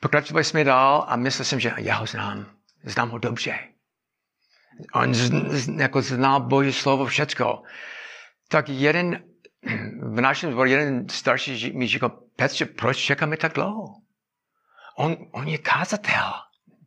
Pokračovali 0.00 0.44
jsme 0.44 0.64
dál 0.64 1.04
a 1.08 1.16
myslel 1.16 1.44
jsem, 1.44 1.60
že 1.60 1.72
já 1.76 1.94
ho 1.94 2.06
znám. 2.06 2.46
Znám 2.84 3.10
ho 3.10 3.18
dobře. 3.18 3.58
On 4.94 5.14
z, 5.14 5.30
z, 5.48 5.68
jako 5.78 6.02
znal 6.02 6.40
Boží 6.40 6.72
slovo 6.72 7.06
všecko. 7.06 7.62
Tak 8.48 8.68
jeden 8.68 9.22
v 10.02 10.20
našem 10.20 10.52
zboru 10.52 10.70
jeden 10.70 11.08
starší 11.08 11.72
mi 11.72 11.86
říkal, 11.86 12.10
Petře, 12.36 12.66
proč 12.66 12.96
čekáme 12.96 13.36
tak 13.36 13.52
dlouho? 13.52 13.94
On, 14.96 15.16
on 15.30 15.48
je 15.48 15.58
kázatel. 15.58 16.32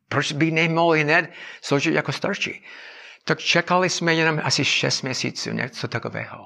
Proč 0.10 0.32
by 0.32 0.52
nemohl 0.52 0.92
hned 0.92 1.32
složit 1.62 1.94
jako 1.94 2.12
starší? 2.12 2.64
Tak 3.24 3.40
čekali 3.40 3.90
jsme 3.90 4.14
jenom 4.14 4.42
asi 4.44 4.66
šest 4.66 5.02
měsíců, 5.02 5.52
něco 5.52 5.88
takového. 5.88 6.46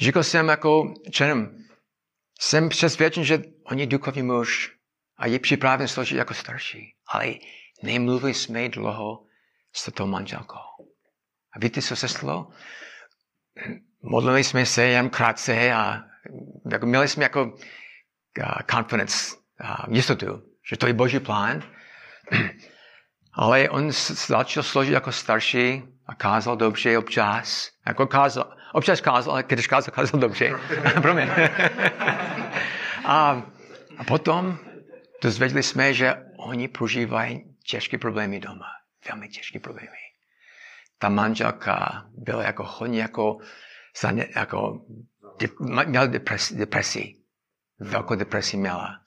Říkal 0.00 0.22
jsem 0.22 0.48
jako 0.48 0.94
členem, 1.10 1.64
jsem 2.40 2.68
přesvědčen, 2.68 3.24
že 3.24 3.42
on 3.64 3.78
je 3.78 3.86
duchovní 3.86 4.22
muž 4.22 4.76
a 5.16 5.26
je 5.26 5.38
připraven 5.38 5.88
složit 5.88 6.18
jako 6.18 6.34
starší. 6.34 6.94
Ale 7.08 7.34
nemluvili 7.82 8.34
jsme 8.34 8.68
dlouho 8.68 9.26
s 9.72 9.92
tou 9.92 10.06
manželkou. 10.06 10.58
A 11.52 11.58
víte, 11.58 11.82
co 11.82 11.96
se 11.96 12.08
stalo? 12.08 12.50
Modlili 14.02 14.44
jsme 14.44 14.66
se 14.66 14.84
jen 14.84 15.10
krátce 15.10 15.72
a 15.72 16.04
jako, 16.72 16.86
měli 16.86 17.08
jsme 17.08 17.22
jako 17.22 17.44
uh, 17.44 17.54
confidence, 18.70 19.36
uh, 19.64 19.94
jistotu, 19.94 20.42
že 20.70 20.76
to 20.76 20.86
je 20.86 20.92
boží 20.92 21.20
plán. 21.20 21.62
Ale 23.36 23.68
on 23.68 23.92
začal 24.26 24.62
složit 24.62 24.92
jako 24.92 25.12
starší 25.12 25.82
a 26.06 26.14
kázal 26.14 26.56
dobře 26.56 26.98
občas. 26.98 27.70
Jako 27.86 28.06
kázal, 28.06 28.56
občas 28.72 29.00
kázal, 29.00 29.32
ale 29.32 29.42
když 29.42 29.66
kázal, 29.66 29.94
kázal 29.94 30.20
dobře. 30.20 30.50
Promiň. 31.02 31.28
a, 33.04 33.42
a 33.98 34.04
potom 34.06 34.58
dozvěděli 35.22 35.62
jsme, 35.62 35.94
že 35.94 36.14
oni 36.38 36.68
prožívají 36.68 37.56
těžké 37.66 37.98
problémy 37.98 38.40
doma. 38.40 38.66
Velmi 39.08 39.28
těžké 39.28 39.58
problémy. 39.60 39.88
Ta 40.98 41.08
manželka 41.08 42.04
byla 42.14 42.42
jako 42.42 42.64
hodně 42.64 43.00
jako, 43.00 43.38
jako 44.36 44.80
měla 45.86 46.06
depresi, 46.06 46.56
depresi. 46.56 47.14
Velkou 47.80 48.14
depresi 48.14 48.56
měla. 48.56 49.00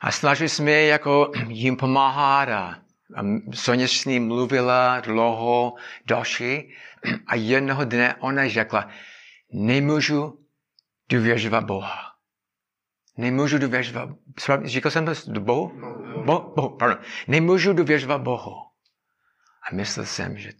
A 0.00 0.10
snažili 0.10 0.48
jsme 0.48 0.72
jako 0.72 1.32
jim 1.48 1.76
pomáhat 1.76 2.48
a, 2.48 2.58
a 2.60 2.81
Soně 3.54 3.88
s 3.88 4.04
ním 4.04 4.26
mluvila 4.26 5.00
dlouho, 5.00 5.74
další. 6.06 6.74
A 7.26 7.34
jednoho 7.34 7.84
dne 7.84 8.14
ona 8.14 8.48
řekla, 8.48 8.88
nemůžu 9.52 10.46
důvěřovat 11.08 11.64
Boha. 11.64 12.12
Nemůžu 13.16 13.58
důvěřovat, 13.58 14.08
říkal 14.64 14.90
jsem 14.90 15.06
to 15.06 15.40
Bohu? 15.40 15.72
Bo, 16.24 16.52
Bohu, 16.56 16.76
pardon. 16.76 16.98
Nemůžu 17.28 17.72
důvěřovat 17.72 18.20
Bohu. 18.20 18.54
A 19.70 19.74
myslel 19.74 20.06
jsem, 20.06 20.38
že 20.38 20.52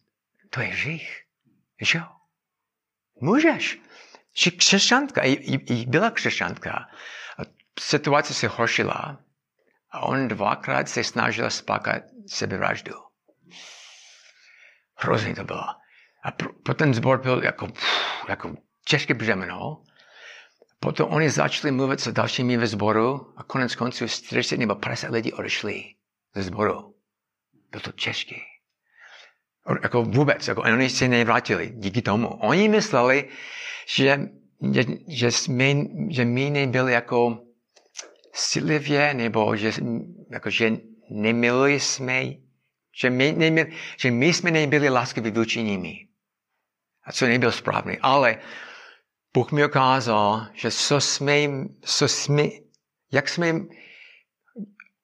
to 0.50 0.60
je 0.60 0.66
hřích. 0.66 1.22
Že 1.80 1.98
jo? 1.98 2.04
Můžeš. 3.20 3.80
Že 4.36 4.50
křesťanka, 4.50 5.22
i, 5.22 5.32
i, 5.32 5.86
byla 5.86 6.10
křesťanka. 6.10 6.72
A 7.38 7.42
situace 7.80 8.34
se 8.34 8.48
horšila 8.48 9.18
a 9.90 10.00
on 10.00 10.28
dvakrát 10.28 10.88
se 10.88 11.04
snažil 11.04 11.50
spákat 11.50 12.02
sebevraždu. 12.26 12.92
Hrozně 14.96 15.34
to 15.34 15.44
bylo. 15.44 15.64
A 16.24 16.30
pro, 16.30 16.52
pro 16.52 16.74
ten 16.74 16.94
zbor 16.94 17.22
byl 17.22 17.44
jako, 17.44 17.68
jako 18.28 18.54
těžké 18.84 19.14
břemeno. 19.14 19.82
Potom 20.80 21.12
oni 21.12 21.30
začali 21.30 21.72
mluvit 21.72 22.00
s 22.00 22.12
dalšími 22.12 22.56
ve 22.56 22.66
sboru 22.66 23.32
a 23.36 23.42
konec 23.42 23.74
konců 23.74 24.08
40 24.08 24.56
nebo 24.56 24.74
50 24.74 25.10
lidí 25.10 25.32
odešli 25.32 25.84
ze 26.34 26.42
sboru. 26.42 26.94
Bylo 27.70 27.80
to 27.82 27.92
těžké. 27.92 28.36
Jako 29.82 30.02
vůbec, 30.02 30.48
jako 30.48 30.62
oni 30.62 30.90
se 30.90 31.08
nevrátili 31.08 31.72
díky 31.76 32.02
tomu. 32.02 32.28
Oni 32.28 32.68
mysleli, 32.68 33.28
že, 33.86 34.20
že, 34.72 34.84
že, 35.08 35.30
jsme, 35.30 35.74
že 36.10 36.24
my 36.24 36.50
nebyli 36.50 36.92
jako 36.92 37.38
silivě, 38.34 39.14
nebo 39.14 39.56
že, 39.56 39.72
jako, 40.30 40.50
že 40.50 40.70
neměli 41.12 41.80
jsme, 41.80 42.22
že 42.96 43.10
my, 43.10 43.32
neměli, 43.32 43.72
že 43.96 44.10
my 44.10 44.26
jsme 44.34 44.50
nebyli 44.50 44.88
láskaví 44.88 45.30
vůči 45.30 45.62
nimi. 45.62 46.08
A 47.04 47.12
co 47.12 47.26
nebylo 47.26 47.52
správné. 47.52 47.96
Ale 48.02 48.38
Bůh 49.34 49.52
mi 49.52 49.66
ukázal, 49.66 50.46
že 50.54 50.70
co 50.70 51.00
jsme, 51.00 51.34
co 51.80 52.08
jsme, 52.08 52.42
jak 53.12 53.28
jsme 53.28 53.54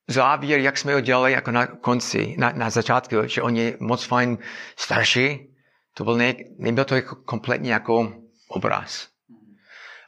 závěr, 0.09 0.61
jak 0.61 0.79
jsme 0.79 0.97
udělali 0.97 1.33
jako 1.33 1.51
na 1.51 1.67
konci, 1.67 2.35
na, 2.39 2.53
na 2.53 2.71
začátku, 2.71 3.17
že 3.27 3.43
oni 3.43 3.75
moc 3.81 4.05
fajn 4.05 4.39
starší, 4.77 5.55
to 5.95 6.05
byl 6.05 6.17
ne, 6.17 6.35
nebyl 6.59 6.85
to 6.85 6.95
jako 6.95 7.17
kompletně 7.17 7.73
jako 7.73 8.13
obraz. 8.49 9.09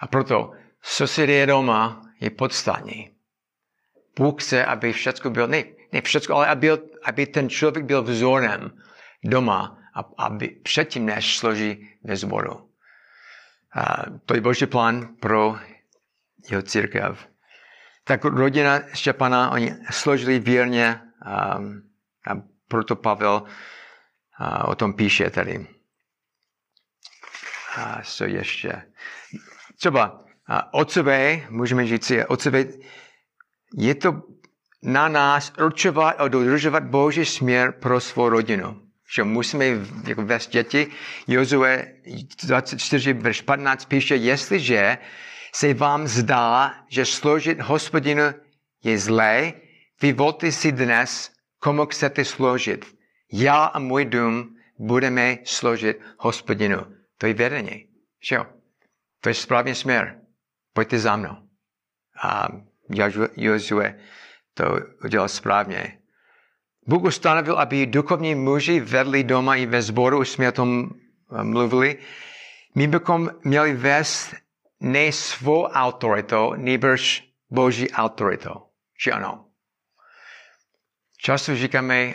A 0.00 0.06
proto, 0.06 0.52
co 0.82 1.06
se 1.06 1.26
děje 1.26 1.46
doma, 1.46 2.02
je 2.20 2.30
podstatní. 2.30 3.10
Bůh 4.18 4.42
chce, 4.42 4.64
aby 4.64 4.92
všechno 4.92 5.30
bylo, 5.30 5.46
ne, 5.46 5.64
ne 5.92 6.00
všechno, 6.02 6.36
ale 6.36 6.46
aby, 6.46 6.70
aby 7.04 7.26
ten 7.26 7.48
člověk 7.48 7.84
byl 7.84 8.02
vzorem 8.02 8.70
doma, 9.24 9.78
aby 10.18 10.48
předtím, 10.48 11.06
než 11.06 11.38
složí 11.38 11.98
ve 12.04 12.16
sboru. 12.16 12.70
A 13.74 13.96
to 14.26 14.34
je 14.34 14.40
boží 14.40 14.66
plán 14.66 15.08
pro 15.20 15.58
jeho 16.50 16.62
církev. 16.62 17.28
Tak 18.04 18.24
rodina 18.24 18.80
Štěpana, 18.94 19.50
oni 19.50 19.74
složili 19.90 20.38
věrně 20.38 21.00
a, 21.22 21.54
a 22.26 22.42
proto 22.68 22.96
Pavel 22.96 23.42
a, 24.38 24.68
o 24.68 24.74
tom 24.74 24.92
píše 24.92 25.30
tady. 25.30 25.66
A 27.76 28.02
co 28.02 28.24
ještě? 28.24 28.82
Třeba 29.78 30.24
a 30.50 30.74
otcové, 30.74 31.46
můžeme 31.50 31.86
říct, 31.86 32.12
otcové, 32.28 32.64
je 33.76 33.94
to 33.94 34.22
na 34.82 35.08
nás 35.08 35.52
určovat 35.64 36.10
a 36.18 36.28
dodržovat 36.28 36.84
Boží 36.84 37.24
směr 37.24 37.72
pro 37.72 38.00
svou 38.00 38.28
rodinu. 38.28 38.82
Že 39.14 39.24
musíme 39.24 39.64
jako 40.06 40.22
vést 40.24 40.50
děti. 40.50 40.86
Jozue 41.26 41.86
24, 42.44 43.12
verš 43.12 43.40
15 43.40 43.84
píše, 43.84 44.16
jestliže 44.16 44.98
se 45.54 45.74
vám 45.74 46.06
zdá, 46.08 46.74
že 46.88 47.04
složit 47.06 47.60
hospodinu 47.60 48.22
je 48.84 48.98
zlé, 48.98 49.52
vyvolte 50.02 50.52
si 50.52 50.72
dnes, 50.72 51.30
komu 51.58 51.86
chcete 51.86 52.24
složit. 52.24 52.86
Já 53.32 53.64
a 53.64 53.78
můj 53.78 54.04
dům 54.04 54.56
budeme 54.78 55.38
složit 55.44 56.00
hospodinu. 56.18 56.78
To 57.18 57.26
je 57.26 57.34
vedení. 57.34 57.86
Že 58.28 58.34
jo? 58.34 58.46
To 59.20 59.28
je 59.28 59.34
správný 59.34 59.74
směr. 59.74 60.20
Pojďte 60.72 60.98
za 60.98 61.16
mnou. 61.16 61.36
A 62.22 62.48
Jozue 63.36 63.98
to 64.60 64.78
udělal 65.04 65.28
správně. 65.28 65.98
Bůh 66.86 67.02
ustanovil, 67.02 67.58
aby 67.58 67.86
duchovní 67.86 68.34
muži 68.34 68.80
vedli 68.80 69.24
doma 69.24 69.56
i 69.56 69.66
ve 69.66 69.82
sboru, 69.82 70.20
už 70.20 70.28
jsme 70.28 70.48
o 70.48 70.52
tom 70.52 70.90
eh, 70.90 71.44
mluvili. 71.44 71.98
My 72.74 72.86
bychom 72.86 73.30
měli 73.44 73.72
vést 73.72 74.34
ne 74.80 75.12
svou 75.12 75.64
autoritou, 75.64 76.54
nebož 76.56 77.24
Boží 77.50 77.90
autoritou. 77.90 78.68
Že 79.04 79.12
ano? 79.12 79.46
Často 81.18 81.56
říkáme 81.56 82.14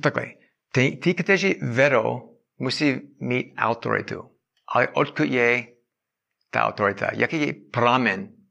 takhle, 0.00 0.26
ty, 0.72 0.96
ty, 0.96 1.14
kteří 1.14 1.54
vedou, 1.62 2.38
musí 2.58 3.00
mít 3.20 3.54
autoritu. 3.56 4.30
Ale 4.68 4.88
odkud 4.88 5.24
je 5.24 5.66
ta 6.50 6.64
autorita? 6.64 7.10
Jaký 7.12 7.40
je 7.40 7.52
pramen 7.52 8.43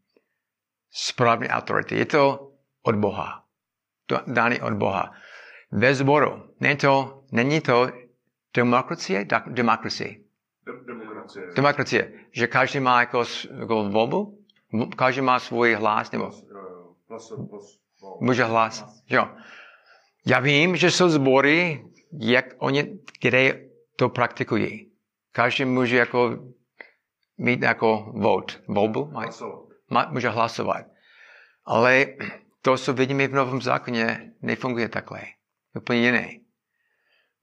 správné 0.93 1.49
autority? 1.49 1.97
Je 1.97 2.05
to 2.05 2.51
od 2.83 2.95
Boha. 2.95 3.43
To 4.05 4.19
daný 4.27 4.61
od 4.61 4.73
Boha. 4.73 5.11
Ve 5.71 5.95
sboru. 5.95 6.53
Není 6.59 6.77
to, 6.77 7.23
není 7.31 7.61
to 7.61 7.89
demokracie? 8.53 9.25
Demokracie. 9.47 10.17
Demokracie. 10.85 11.53
Demokracie. 11.55 12.13
Že 12.31 12.47
každý 12.47 12.79
má 12.79 12.99
jako, 12.99 13.23
jako 13.59 13.89
volbu? 13.89 14.39
Každý 14.95 15.21
má 15.21 15.39
svůj 15.39 15.73
hlas? 15.73 16.11
Nebo? 16.11 16.25
Hlas, 17.09 17.31
hlas, 17.31 17.79
Může 18.19 18.43
hlas. 18.43 19.03
Jo. 19.09 19.29
Já 20.25 20.39
vím, 20.39 20.75
že 20.75 20.91
jsou 20.91 21.09
sbory, 21.09 21.85
jak 22.19 22.45
oni, 22.57 22.99
kde 23.21 23.69
to 23.95 24.09
praktikují. 24.09 24.91
Každý 25.31 25.65
může 25.65 25.97
jako 25.97 26.37
mít 27.37 27.61
jako 27.61 28.11
vote, 28.15 28.53
volbu, 28.67 29.05
Hlasovat. 29.05 29.72
Může 30.09 30.29
hlasovat. 30.29 30.85
Ale 31.65 32.05
to, 32.61 32.77
co 32.77 32.93
vidíme 32.93 33.27
v 33.27 33.33
Novém 33.33 33.61
zákoně, 33.61 34.33
nefunguje 34.41 34.89
takhle. 34.89 35.21
Úplně 35.75 35.99
jiné. 35.99 36.29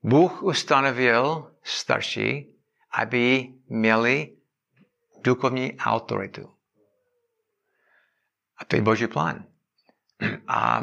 Bůh 0.03 0.43
ustanovil 0.43 1.55
starší, 1.63 2.55
aby 2.91 3.53
měli 3.67 4.35
duchovní 5.23 5.77
autoritu. 5.77 6.53
A 8.57 8.65
to 8.65 8.75
je 8.75 8.81
Boží 8.81 9.07
plán. 9.07 9.45
A 10.47 10.81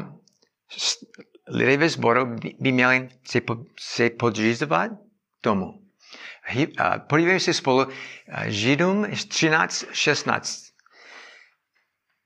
lidé 1.48 1.76
ve 1.76 1.88
sboru 1.88 2.26
by- 2.26 2.54
měli 2.72 3.08
se, 3.24 3.40
se 3.80 4.10
podřizovat 4.10 4.90
tomu. 5.40 5.82
Podívejme 7.08 7.40
se 7.40 7.54
spolu 7.54 7.86
a, 8.32 8.48
Židům 8.50 9.06
13, 9.28 9.84
16. 9.92 10.67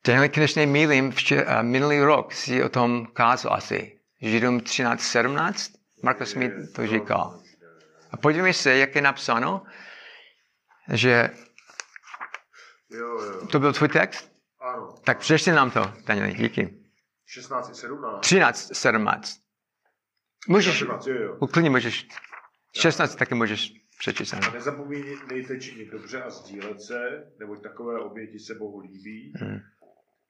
Tenhle 0.02 0.28
když 0.28 0.54
nemýlím, 0.54 1.12
vče- 1.12 1.44
a, 1.46 1.62
minulý 1.62 2.00
rok 2.00 2.32
si 2.32 2.64
o 2.64 2.68
tom 2.68 3.06
kázal 3.06 3.54
asi. 3.54 3.98
Židům 4.20 4.60
13, 4.60 5.00
17. 5.00 5.72
Markus 6.02 6.34
mi 6.34 6.66
to 6.66 6.86
říkal. 6.86 7.42
A 8.10 8.16
podívejme 8.16 8.52
se, 8.54 8.76
jak 8.76 8.94
je 8.94 9.02
napsáno, 9.02 9.62
že 10.92 11.30
to 13.52 13.60
byl 13.60 13.72
tvůj 13.72 13.88
text. 13.88 14.32
Ano. 14.60 14.94
Tak 15.04 15.18
přečti 15.18 15.50
nám 15.50 15.70
to, 15.70 15.92
Danieli, 16.06 16.34
díky. 16.34 16.78
16 17.26 17.70
i 17.70 17.74
17. 17.74 18.20
13, 18.20 18.74
17. 18.76 19.40
Můžeš, 20.48 20.78
17, 20.78 21.06
jo, 21.06 21.14
jo. 21.14 21.46
klidně 21.46 21.70
můžeš. 21.70 22.08
16 22.76 23.14
taky 23.14 23.34
můžeš 23.34 23.72
přečíst. 23.98 24.34
ano. 24.34 24.50
Nezapomínejte 24.52 25.60
činit 25.60 25.90
dobře 25.90 26.22
a 26.22 26.30
sdílet 26.30 26.80
se, 26.82 27.24
neboť 27.38 27.62
takové 27.62 28.00
oběti 28.00 28.38
se 28.38 28.54
Bohu 28.54 28.78
líbí. 28.80 29.32
Hmm. 29.36 29.60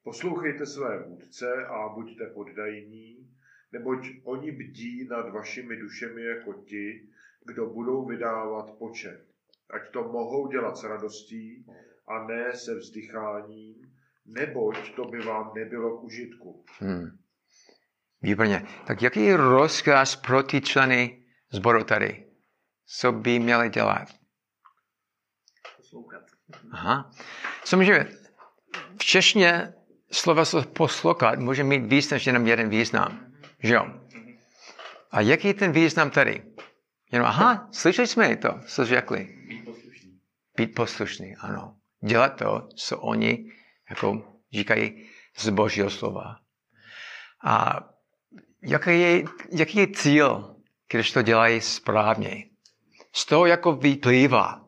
Poslouchejte 0.03 0.65
své 0.65 1.03
vůdce 1.03 1.65
a 1.65 1.89
buďte 1.89 2.25
poddajní, 2.25 3.29
neboť 3.71 4.07
oni 4.23 4.51
bdí 4.51 5.07
nad 5.07 5.29
vašimi 5.29 5.77
dušemi 5.77 6.23
jako 6.23 6.53
ti, 6.53 7.09
kdo 7.45 7.65
budou 7.65 8.05
vydávat 8.05 8.77
počet. 8.77 9.25
Ať 9.69 9.91
to 9.91 10.03
mohou 10.03 10.47
dělat 10.47 10.77
s 10.77 10.83
radostí 10.83 11.65
a 12.07 12.27
ne 12.27 12.53
se 12.55 12.75
vzdycháním, 12.75 13.75
neboť 14.25 14.95
to 14.95 15.05
by 15.05 15.19
vám 15.19 15.53
nebylo 15.55 15.97
k 15.97 16.03
užitku. 16.03 16.65
Hmm. 16.79 17.17
Výborně. 18.21 18.67
Tak 18.87 19.01
jaký 19.01 19.25
je 19.25 19.37
rozkaz 19.37 20.15
pro 20.15 20.43
ty 20.43 20.61
členy 20.61 21.25
sboru 21.51 21.83
tady? 21.83 22.27
Co 22.85 23.11
by 23.11 23.39
měli 23.39 23.69
dělat? 23.69 24.07
Poslouchat. 25.77 26.23
Aha. 26.71 27.11
Samozřejmě, 27.63 28.07
v 28.99 29.03
češtině 29.05 29.73
slova 30.13 30.45
se 30.45 30.61
poslouchat 30.61 31.39
může 31.39 31.63
mít 31.63 31.85
víc 31.85 32.09
než 32.09 32.27
jenom 32.27 32.47
jeden 32.47 32.69
význam. 32.69 33.25
Že 33.59 33.73
jo? 33.73 33.85
A 35.11 35.21
jaký 35.21 35.47
je 35.47 35.53
ten 35.53 35.71
význam 35.71 36.09
tady? 36.09 36.43
Jenom, 37.11 37.27
aha, 37.27 37.67
slyšeli 37.71 38.07
jsme 38.07 38.35
to, 38.37 38.59
co 38.67 38.85
řekli. 38.85 39.27
Být 39.47 39.65
poslušný. 39.65 40.19
Být 40.57 40.75
poslušný, 40.75 41.35
ano. 41.35 41.75
Dělat 42.05 42.37
to, 42.37 42.67
co 42.75 42.99
oni 42.99 43.51
jako 43.89 44.37
říkají 44.53 45.09
z 45.37 45.49
božího 45.49 45.89
slova. 45.89 46.35
A 47.45 47.79
jaký 48.63 48.89
je, 48.89 49.23
jaký 49.51 49.77
je 49.77 49.87
cíl, 49.87 50.55
když 50.91 51.11
to 51.11 51.21
dělají 51.21 51.61
správně? 51.61 52.45
Z 53.13 53.25
toho 53.25 53.45
jako 53.45 53.71
vyplývá, 53.75 54.65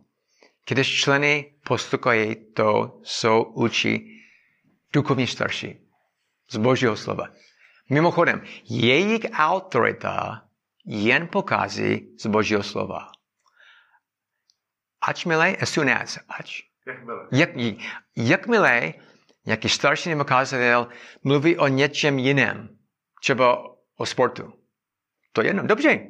když 0.70 1.02
členy 1.02 1.54
poslouchají 1.68 2.54
to, 2.54 3.00
co 3.04 3.44
učí 3.44 4.15
duchovní 4.96 5.28
starší 5.28 5.80
z 6.50 6.58
božího 6.58 6.96
slova. 6.96 7.28
Mimochodem, 7.90 8.42
jejich 8.64 9.28
autorita 9.34 10.42
jen 10.86 11.28
pokází 11.28 12.16
z 12.20 12.26
božího 12.26 12.64
slova. 12.64 13.12
Ačmile, 15.02 15.56
as 15.56 15.70
soon 15.70 15.90
as, 15.90 16.20
ač, 16.30 16.62
Jakmile. 16.88 17.28
jak, 17.32 17.50
jakmile 18.16 18.94
nějaký 19.46 19.70
starší 19.70 20.10
nebo 20.10 20.24
kazatel 20.24 20.88
mluví 21.24 21.58
o 21.58 21.68
něčem 21.68 22.20
jiném, 22.20 22.70
třeba 23.22 23.64
o 23.98 24.06
sportu, 24.06 24.54
to 25.34 25.42
je 25.42 25.48
jedno, 25.48 25.68
dobře, 25.68 26.08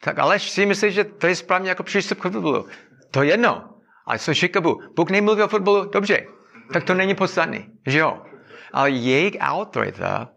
tak 0.00 0.18
ale 0.18 0.38
si 0.38 0.66
myslíš, 0.66 0.94
že 0.94 1.04
to 1.04 1.26
je 1.26 1.36
správně 1.36 1.68
jako 1.68 1.82
přístup 1.82 2.18
k 2.18 2.22
fotbalu. 2.22 2.68
To 3.10 3.22
je 3.22 3.30
jedno. 3.30 3.74
Ale 4.06 4.18
co 4.18 4.34
říká 4.34 4.60
Bůh? 4.60 4.92
Bůh 4.96 5.10
nemluví 5.10 5.42
o 5.42 5.48
fotbalu, 5.48 5.90
dobře. 5.90 6.26
Tak 6.72 6.84
to 6.84 6.94
není 6.94 7.14
podstatný, 7.14 7.66
že 7.86 7.98
jo? 7.98 8.27
Ale 8.72 8.90
jejich 8.90 9.36
autorita 9.40 10.32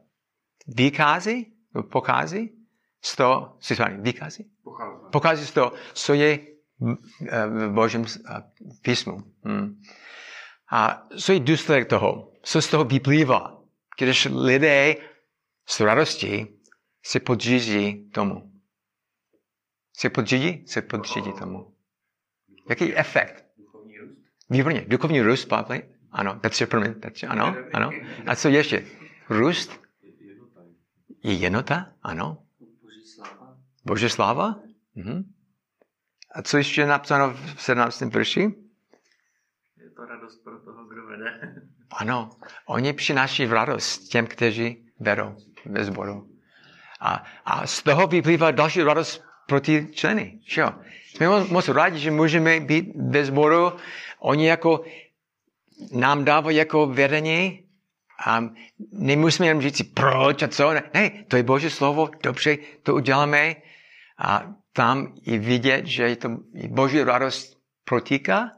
nebo 1.74 1.88
pochází 1.88 2.52
z 3.02 3.16
toho, 3.16 3.58
si 3.60 3.76
vychází? 3.98 4.52
Pochází. 4.64 5.12
Pochází 5.12 5.46
z 5.46 5.52
toho, 5.52 5.74
co 5.94 6.14
je 6.14 6.40
v 7.48 7.70
Božím 7.74 8.06
eh, 8.06 8.44
písmu. 8.82 9.24
Hmm. 9.44 9.82
A 10.72 11.08
co 11.18 11.34
je 11.34 11.40
důsledek 11.40 11.90
toho? 11.90 12.32
Co 12.44 12.62
z 12.62 12.68
toho 12.68 12.84
vyplývá? 12.84 13.62
Když 14.00 14.28
lidé 14.32 14.96
s 15.66 15.80
radostí 15.80 16.48
se 17.04 17.20
podřídí 17.20 18.10
tomu. 18.10 18.52
Se 19.94 20.10
podřídí? 20.10 20.64
Se 20.68 20.82
podřídí 20.82 21.34
tomu. 21.34 21.76
Jaký 22.70 22.88
je 22.88 22.98
efekt? 22.98 23.46
Výborně. 24.50 24.86
Duchovní 24.88 25.22
růst? 25.22 25.54
Ano, 26.12 26.36
Petře, 26.40 26.66
promiň, 26.68 26.94
Petře, 26.94 27.28
ano, 27.28 27.56
ano. 27.74 27.90
A 28.28 28.36
co 28.36 28.50
ještě? 28.50 28.86
Růst 29.30 29.82
Je 30.04 30.28
jednota. 30.28 30.62
je 31.24 31.34
jednota? 31.34 31.94
Ano. 32.04 32.38
Boží 32.60 33.02
sláva. 33.16 33.58
Bože 33.86 34.10
sláva? 34.10 34.56
Mhm. 34.96 35.24
A 36.36 36.42
co 36.42 36.58
ještě 36.58 36.82
je 36.82 36.88
napsáno 36.88 37.34
v 37.56 37.62
17. 37.62 38.02
verši? 38.02 38.42
Je 39.78 39.90
to 39.96 40.06
radost 40.06 40.44
pro 40.44 40.60
toho, 40.60 40.86
kdo 40.86 41.06
vede. 41.08 41.56
Ano, 42.00 42.30
oni 42.66 42.94
přináší 42.94 43.46
radost 43.46 44.00
těm, 44.08 44.28
kteří 44.28 44.86
vedou 45.00 45.36
ve 45.66 45.86
sboru. 45.86 46.28
A, 47.00 47.24
a 47.46 47.68
z 47.68 47.84
toho 47.84 48.08
vyplývá 48.08 48.52
další 48.52 48.84
radost 48.84 49.24
pro 49.48 49.62
ty 49.62 49.88
členy. 49.92 50.40
Že 50.48 50.62
jo? 50.62 50.70
Jsme 51.08 51.28
mo- 51.28 51.52
moc 51.52 51.68
rádi, 51.68 52.00
že 52.00 52.12
můžeme 52.12 52.60
být 52.60 52.92
ve 52.96 53.26
sboru. 53.26 53.72
Oni 54.20 54.48
jako 54.48 54.84
nám 55.92 56.26
dávají 56.26 56.58
jako 56.58 56.88
vedení 56.88 57.64
a 58.26 58.44
nemusíme 58.92 59.48
jenom 59.48 59.62
říct 59.62 59.78
si 59.78 59.84
proč 59.84 60.44
a 60.44 60.48
co. 60.48 60.74
Ne, 60.94 61.10
to 61.28 61.38
je 61.38 61.44
Boží 61.44 61.70
slovo, 61.70 62.10
dobře, 62.24 62.58
to 62.84 62.96
uděláme. 62.96 63.56
A 64.18 64.54
tam 64.74 65.14
i 65.24 65.38
vidět, 65.38 65.86
že 65.86 66.04
je 66.04 66.16
to 66.16 66.30
Boží 66.68 67.04
radost 67.04 67.58
protíká. 67.86 68.52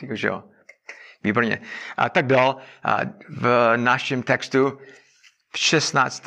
Takže 0.00 0.28
jo. 0.28 0.44
Výborně. 1.24 1.60
A 1.96 2.08
tak 2.08 2.26
dál. 2.26 2.56
A 2.82 2.98
v 3.28 3.72
našem 3.76 4.22
textu 4.22 4.78
v 5.54 5.58
16. 5.58 6.24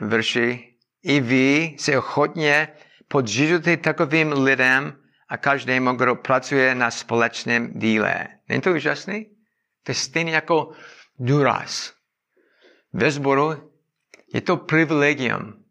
verši 0.00 0.74
i 1.02 1.20
vy 1.20 1.76
se 1.78 1.98
ochotně 1.98 2.68
podřízujte 3.08 3.76
takovým 3.76 4.32
lidem 4.32 4.99
a 5.30 5.36
každému, 5.36 5.92
kdo 5.92 6.16
pracuje 6.16 6.74
na 6.74 6.90
společném 6.90 7.72
díle. 7.78 8.26
Není 8.48 8.62
to 8.62 8.72
úžasný? 8.72 9.24
To 9.82 9.90
je 9.90 9.94
stejně 9.94 10.32
jako 10.32 10.70
důraz. 11.18 11.92
Ve 12.92 13.10
sboru 13.10 13.72
je 14.34 14.40
to 14.40 14.56
privilegium 14.56 15.64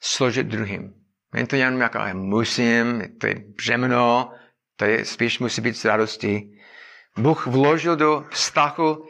složit 0.00 0.46
druhým. 0.46 0.94
Není 1.34 1.46
to 1.46 1.56
jenom 1.56 1.80
jako 1.80 1.98
musím, 2.12 3.02
to 3.20 3.26
je 3.26 3.34
břemeno, 3.56 4.32
to 4.76 4.84
je 4.84 5.04
spíš 5.04 5.38
musí 5.38 5.60
být 5.60 5.76
s 5.76 5.84
radostí. 5.84 6.58
Bůh 7.18 7.46
vložil 7.46 7.96
do 7.96 8.24
vztahu 8.30 9.06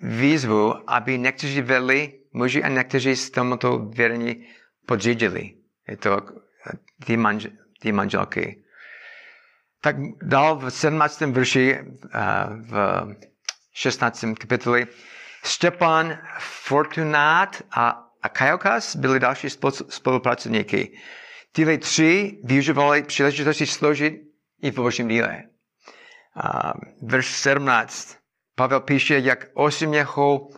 výzvu, 0.00 0.90
aby 0.90 1.18
někteří 1.18 1.60
vedli 1.62 2.20
muži 2.32 2.62
a 2.62 2.68
někteří 2.68 3.16
z 3.16 3.30
tomuto 3.30 3.78
věrení 3.78 4.46
podřídili. 4.86 5.54
Je 5.88 5.96
to 5.96 6.20
ty, 7.06 7.16
manžel, 7.16 7.50
ty 7.84 7.92
manželky. 7.92 8.64
Tak 9.80 9.96
dál 10.22 10.56
v 10.56 10.70
17. 10.70 11.20
verši, 11.20 11.78
a 12.12 12.48
v 12.50 12.72
16. 13.72 14.24
kapitoli, 14.40 14.86
Štěpán, 15.44 16.18
Fortunát 16.38 17.62
a, 17.70 18.08
a 18.22 18.28
Kajokas 18.28 18.96
byli 18.96 19.20
další 19.20 19.48
spolu- 19.48 19.86
spolupracovníky. 19.88 20.96
Tyhle 21.52 21.78
tři 21.78 22.38
využívali 22.44 23.02
příležitosti 23.02 23.66
složit 23.66 24.14
i 24.62 24.70
v 24.70 24.74
božím 24.74 25.08
díle. 25.08 25.42
Verš 27.02 27.26
17. 27.26 28.16
Pavel 28.54 28.80
píše, 28.80 29.18
jak 29.18 29.46
osmě 29.54 30.02
ho 30.04 30.48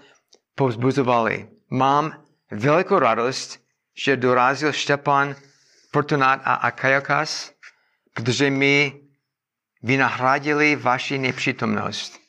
povzbuzovali. 0.54 1.48
Mám 1.70 2.22
velikou 2.50 2.98
radost, 2.98 3.58
že 4.04 4.16
dorazil 4.16 4.72
Štěpán, 4.72 5.34
Fortunát 5.96 6.40
a 6.44 6.54
Akajakas, 6.54 7.52
protože 8.14 8.50
mi 8.50 9.00
vynahradili 9.82 10.76
vaši 10.76 11.18
nepřítomnost. 11.18 12.20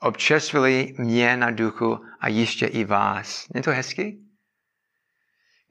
Občerstvili 0.00 0.94
mě 0.98 1.36
na 1.36 1.50
duchu 1.50 1.98
a 2.20 2.28
ještě 2.28 2.66
i 2.66 2.84
vás. 2.84 3.46
Je 3.54 3.62
to 3.62 3.70
hezky? 3.70 4.18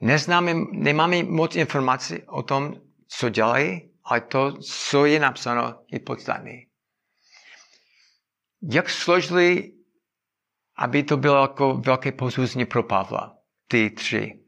Neznáme, 0.00 0.54
nemáme 0.72 1.22
moc 1.22 1.56
informací 1.56 2.22
o 2.22 2.42
tom, 2.42 2.74
co 3.08 3.28
dělají, 3.28 3.90
ale 4.04 4.20
to, 4.20 4.52
co 4.58 5.04
je 5.04 5.20
napsáno, 5.20 5.84
je 5.92 6.00
podstatné. 6.00 6.60
Jak 8.72 8.90
složili, 8.90 9.72
aby 10.76 11.02
to 11.02 11.16
bylo 11.16 11.40
jako 11.40 11.74
velké 11.74 12.12
pozůzní 12.12 12.66
pro 12.66 12.82
Pavla, 12.82 13.38
ty 13.68 13.90
tři, 13.90 14.44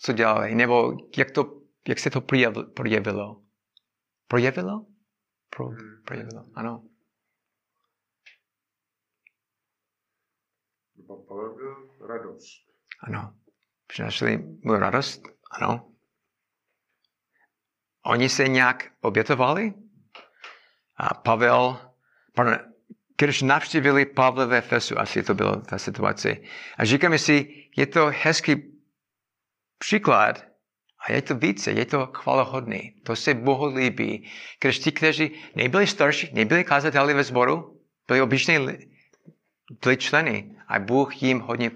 co 0.00 0.12
dělali, 0.12 0.54
nebo 0.54 0.92
jak, 1.16 1.30
to, 1.30 1.61
jak 1.88 1.98
se 1.98 2.10
to 2.10 2.20
projevilo? 2.74 3.42
Projevilo? 4.26 4.86
Pro, 5.50 5.70
projevilo, 6.04 6.44
ano. 6.54 6.88
Byl 10.94 12.06
radost. 12.06 12.72
Ano. 13.00 13.34
Přinesli 13.86 14.38
mu 14.38 14.72
radost? 14.72 15.22
Ano. 15.50 15.92
Oni 18.02 18.28
se 18.28 18.48
nějak 18.48 18.92
obětovali? 19.00 19.74
A 20.96 21.14
Pavel, 21.14 21.92
pardon, 22.34 22.58
když 23.18 23.42
navštívili 23.42 24.06
Pavla 24.06 24.46
ve 24.46 24.60
Fesu, 24.60 24.98
asi 24.98 25.22
to 25.22 25.34
bylo 25.34 25.60
ta 25.60 25.78
situace. 25.78 26.36
A 26.78 26.84
říkáme 26.84 27.18
si, 27.18 27.68
je 27.76 27.86
to 27.86 28.10
hezký 28.22 28.82
příklad 29.78 30.51
a 31.02 31.12
je 31.12 31.22
to 31.22 31.34
více, 31.34 31.70
je 31.70 31.84
to 31.84 32.06
chvalohodný. 32.14 32.94
To 33.02 33.16
se 33.16 33.34
Bohu 33.34 33.66
líbí. 33.66 34.30
Když 34.60 34.78
ti, 34.78 34.92
kteří 34.92 35.30
nebyli 35.54 35.86
starší, 35.86 36.30
nebyli 36.32 36.64
kazateli 36.64 37.14
ve 37.14 37.24
sboru, 37.24 37.80
byli 38.08 38.22
obyčejní, 38.22 38.68
byli 39.82 39.96
členy 39.96 40.56
a 40.68 40.78
Bůh 40.78 41.22
jim 41.22 41.40
hodně 41.40 41.70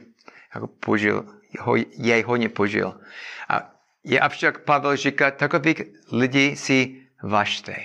jako 0.54 0.66
použil, 0.66 1.26
ho, 1.60 1.76
jej 1.76 2.22
hodně 2.22 2.48
použil. 2.48 3.00
A 3.48 3.72
je 4.04 4.20
avšak 4.20 4.64
Pavel 4.64 4.96
říká, 4.96 5.30
takových 5.30 5.82
lidí 6.12 6.56
si 6.56 7.02
vašte. 7.22 7.76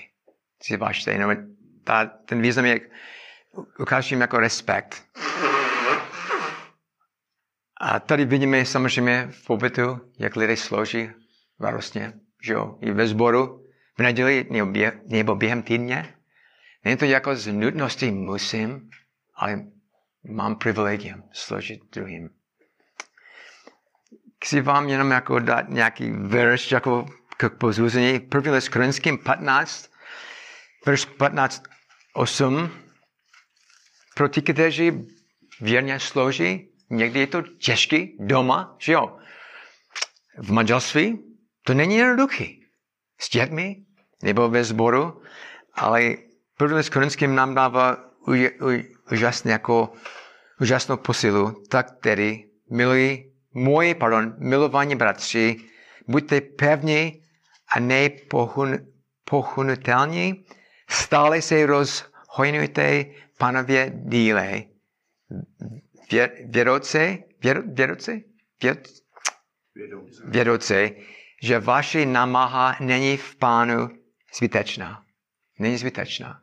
Si 0.61 0.77
vašte. 0.77 1.17
No, 1.17 1.29
ta, 1.83 2.05
ten 2.05 2.41
význam 2.41 2.65
je, 2.65 2.79
ukážím 3.79 4.21
jako 4.21 4.37
respekt. 4.39 5.03
A 7.81 7.99
tady 7.99 8.25
vidíme 8.25 8.65
samozřejmě 8.65 9.27
v 9.31 9.45
pobytu, 9.45 9.99
jak 10.19 10.35
lidé 10.35 10.57
složí 10.57 11.09
varostně, 11.62 12.14
že 12.43 12.53
jo, 12.53 12.78
i 12.82 12.91
ve 12.91 13.07
sboru, 13.07 13.66
v 13.97 14.01
neděli 14.01 14.47
nebo, 14.49 14.72
bě, 14.72 15.01
nebo 15.07 15.36
během 15.36 15.62
týdně. 15.62 16.16
Není 16.86 16.97
to 16.97 17.05
jako 17.05 17.36
z 17.36 17.53
nutnosti 17.53 18.12
musím, 18.12 18.89
ale 19.36 19.66
mám 20.24 20.55
privilegium 20.55 21.24
složit 21.34 21.80
druhým. 21.93 22.30
Chci 24.43 24.62
vám 24.62 24.89
jenom 24.89 25.12
jako 25.12 25.39
dát 25.39 25.70
nějaký 25.70 26.12
verš 26.12 26.72
jako 26.72 27.05
k 27.38 27.49
pozůzení. 27.49 28.20
První 28.20 28.51
list 28.51 28.70
Korinským 28.70 29.18
15, 29.18 29.91
verš 30.86 31.05
15, 31.05 31.64
8. 32.14 32.70
Pro 34.16 34.30
ty, 34.30 34.41
kteří 34.41 35.07
věrně 35.62 35.99
složí, 35.99 36.70
někdy 36.89 37.20
je 37.20 37.28
to 37.28 37.41
těžký 37.41 38.18
doma, 38.20 38.76
že 38.80 38.93
jo. 38.93 39.18
V 40.38 40.51
manželství 40.51 41.30
to 41.72 41.76
není 41.76 41.95
jednoduchý. 41.95 42.65
S 43.19 43.30
dětmi 43.30 43.76
nebo 44.24 44.49
ve 44.49 44.63
sboru, 44.63 45.22
ale 45.74 46.15
první 46.57 46.78
list 46.78 46.89
Korinským 46.89 47.36
nám 47.36 47.55
dává 47.55 47.97
úžasný 49.11 49.51
jako 49.51 49.93
úžasnou 50.61 50.97
posilu, 50.97 51.63
tak 51.69 51.91
tedy, 52.03 52.49
milí 52.72 53.34
moji, 53.53 53.95
pardon, 53.95 54.36
milovaní 54.38 54.95
bratři, 54.95 55.55
buďte 56.07 56.41
pevní 56.41 57.24
a 57.76 57.80
nepohunutelní, 57.80 60.45
stále 60.89 61.41
se 61.41 61.65
rozhojnujte 61.65 63.05
panově 63.38 63.91
díle. 63.95 64.63
Vě, 66.11 66.30
věroce, 66.45 67.17
věro, 67.43 67.61
věroce, 67.65 68.22
věroce, 68.61 68.93
věroce, 70.26 70.91
že 71.41 71.59
vaše 71.59 72.05
namaha 72.05 72.75
není 72.79 73.17
v 73.17 73.35
pánu 73.35 73.89
zbytečná. 74.37 75.05
Není 75.59 75.77
zbytečná. 75.77 76.41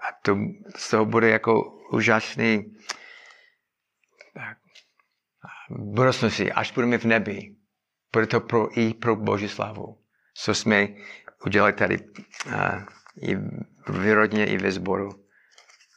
A 0.00 0.06
to 0.22 0.36
z 0.76 0.90
toho 0.90 1.04
bude 1.04 1.28
jako 1.30 1.72
úžasný 1.92 2.76
budoucnosti, 5.70 6.52
až 6.52 6.72
budeme 6.72 6.98
v 6.98 7.04
nebi, 7.04 7.56
bude 8.12 8.26
to 8.26 8.40
pro, 8.40 8.78
i 8.78 8.94
pro 8.94 9.16
Boží 9.16 9.48
slavu. 9.48 9.98
Co 10.34 10.54
jsme 10.54 10.88
udělali 11.46 11.72
tady 11.72 11.98
uh, 12.46 12.52
i 13.20 13.36
v 13.88 14.14
rodině, 14.14 14.46
i 14.46 14.58
ve 14.58 14.72
sboru. 14.72 15.10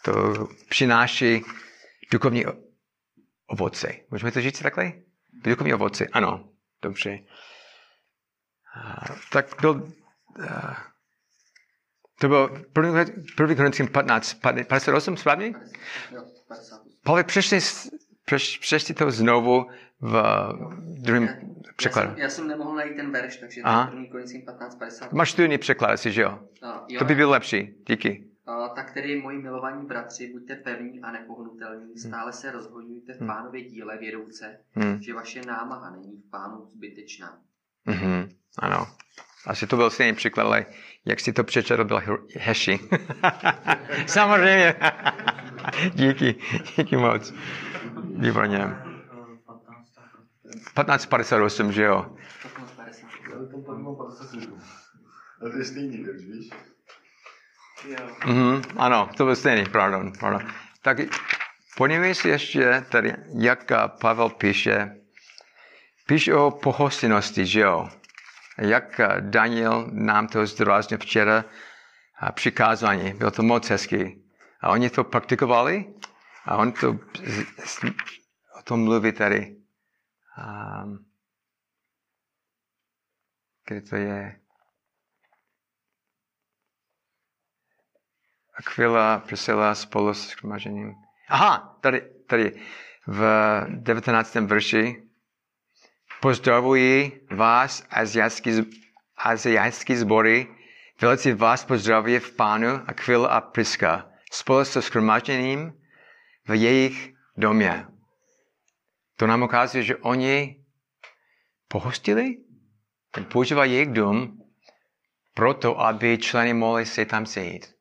To 0.05 0.47
přináší 0.69 1.41
duchovní 2.11 2.45
ovoce. 3.47 3.95
Můžeme 4.11 4.31
to 4.31 4.41
říct 4.41 4.59
takhle? 4.59 4.93
Duchovní 5.43 5.73
ovoce, 5.73 6.07
ano. 6.07 6.49
Dobře. 6.81 7.19
Uh, 8.79 9.17
tak 9.31 9.45
byl, 9.61 9.71
uh, 9.71 10.73
to 12.19 12.27
bylo 12.27 12.49
první, 12.73 12.91
první 13.37 13.55
Korinským 13.55 13.87
15, 13.87 14.33
58, 14.67 15.17
správně? 15.17 15.53
Pavel 17.03 17.23
přešli 17.23 17.59
Přeš, 18.29 18.57
přečti 18.57 18.93
to 18.93 19.11
znovu 19.11 19.65
v 20.01 20.23
druhém 21.01 21.29
překladu. 21.75 22.07
Já 22.09 22.13
jsem, 22.13 22.21
já 22.23 22.29
jsem 22.29 22.47
nemohl 22.47 22.75
najít 22.75 22.95
ten 22.95 23.11
verš, 23.11 23.37
takže 23.37 23.61
je 23.61 23.65
první 23.89 24.07
Korinským 24.07 24.41
15.50. 24.41 25.13
Máš 25.13 25.33
tu 25.33 25.41
jiný 25.41 25.57
překlad, 25.57 25.97
si, 25.97 26.11
že 26.11 26.21
jo? 26.21 26.39
No, 26.61 26.85
jo? 26.87 26.99
To 26.99 27.05
by 27.05 27.15
byl 27.15 27.29
lepší, 27.29 27.75
díky. 27.87 28.25
Uh, 28.47 28.75
tak 28.75 28.93
tedy, 28.93 29.21
moji 29.21 29.37
milovaní 29.37 29.85
bratři, 29.85 30.31
buďte 30.33 30.55
pevní 30.55 31.01
a 31.01 31.11
nepohnutelní, 31.11 31.85
hmm. 31.85 31.97
stále 31.97 32.33
se 32.33 32.51
rozhodujte 32.51 33.13
v 33.13 33.17
hmm. 33.19 33.27
pánově 33.27 33.63
díle 33.63 33.97
vědouce, 33.97 34.59
hmm. 34.71 35.01
že 35.01 35.13
vaše 35.13 35.41
námaha 35.41 35.89
není 35.89 36.21
v 36.27 36.29
pánu 36.29 36.65
zbytečná. 36.65 37.39
Mm-hmm. 37.87 38.29
Ano. 38.59 38.87
Asi 39.47 39.67
to 39.67 39.75
byl 39.75 39.89
stejný 39.89 40.15
příklad, 40.15 40.43
ale 40.43 40.65
jak 41.05 41.19
si 41.19 41.33
to 41.33 41.43
přečetl, 41.43 41.83
byl 41.85 42.01
heši. 42.39 42.79
Samozřejmě. 44.05 44.75
díky, 45.93 46.35
díky 46.77 46.97
moc. 46.97 47.33
Výborně. 48.03 48.59
1558, 50.49 51.71
že 51.71 51.83
jo? 51.83 52.15
Ale 55.41 55.51
to 55.51 55.57
je 55.57 55.65
stejný 55.65 56.05
víš? 56.31 56.49
Mm, 58.25 58.61
ano, 58.77 59.09
to 59.17 59.25
byl 59.25 59.35
stejný, 59.35 59.65
pardon, 59.71 60.11
pardon. 60.19 60.41
Tak 60.81 60.97
podívej 61.77 62.15
si 62.15 62.29
ještě 62.29 62.85
tady, 62.89 63.13
jak 63.39 63.71
Pavel 64.01 64.29
píše. 64.29 64.98
Píše 66.09 66.33
o 66.35 66.51
pohostinnosti, 66.51 67.45
že 67.45 67.59
jo? 67.59 67.89
Jak 68.57 69.01
Daniel 69.19 69.87
nám 69.93 70.27
to 70.27 70.45
zdůraznil 70.45 70.99
včera 70.99 71.45
přikázání. 72.31 73.13
Bylo 73.13 73.31
to 73.31 73.43
moc 73.43 73.69
hezký. 73.69 74.25
A 74.61 74.69
oni 74.69 74.89
to 74.89 75.03
praktikovali 75.03 75.93
a 76.45 76.57
on 76.57 76.71
to 76.71 76.89
o 78.59 78.61
tom 78.63 78.83
mluví 78.83 79.11
tady. 79.11 79.55
Um, 80.83 81.05
kde 83.67 83.81
to 83.81 83.95
je? 83.95 84.39
Aquila, 88.55 89.19
Priscilla 89.19 89.75
spolu 89.75 90.13
s 90.13 90.27
schromažením. 90.27 90.93
Aha, 91.27 91.77
tady, 91.81 92.01
tady 92.27 92.61
v 93.07 93.23
19. 93.69 94.35
verši. 94.35 95.08
Pozdravuji 96.21 97.21
vás, 97.31 97.87
azijský, 97.89 98.51
azijský 99.17 99.95
zbory. 99.95 100.47
Velice 101.01 101.33
vás 101.33 101.65
pozdravuji 101.65 102.19
v 102.19 102.35
pánu 102.35 102.67
Aquila 102.87 103.27
a 103.29 103.41
Priska. 103.41 104.11
Spolu 104.31 104.65
s 104.65 104.81
schromažením 104.81 105.73
v 106.47 106.55
jejich 106.55 107.13
domě. 107.37 107.85
To 109.15 109.27
nám 109.27 109.43
ukazuje, 109.43 109.83
že 109.83 109.95
oni 109.95 110.65
pohostili, 111.67 112.37
používali 113.31 113.71
jejich 113.71 113.89
dům 113.89 114.43
proto, 115.33 115.79
aby 115.79 116.17
členy 116.17 116.53
mohli 116.53 116.85
se 116.85 117.05
tam 117.05 117.25
sejít. 117.25 117.75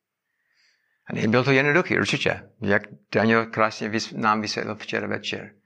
A 1.11 1.12
nebyl 1.12 1.45
to 1.45 1.51
jednoduchý, 1.51 1.99
určitě, 1.99 2.51
jak 2.62 2.82
Daniel 3.14 3.47
krásně 3.47 3.91
nám 4.14 4.41
vysvětlil 4.41 4.76
včera 4.76 5.07
večer. 5.07 5.58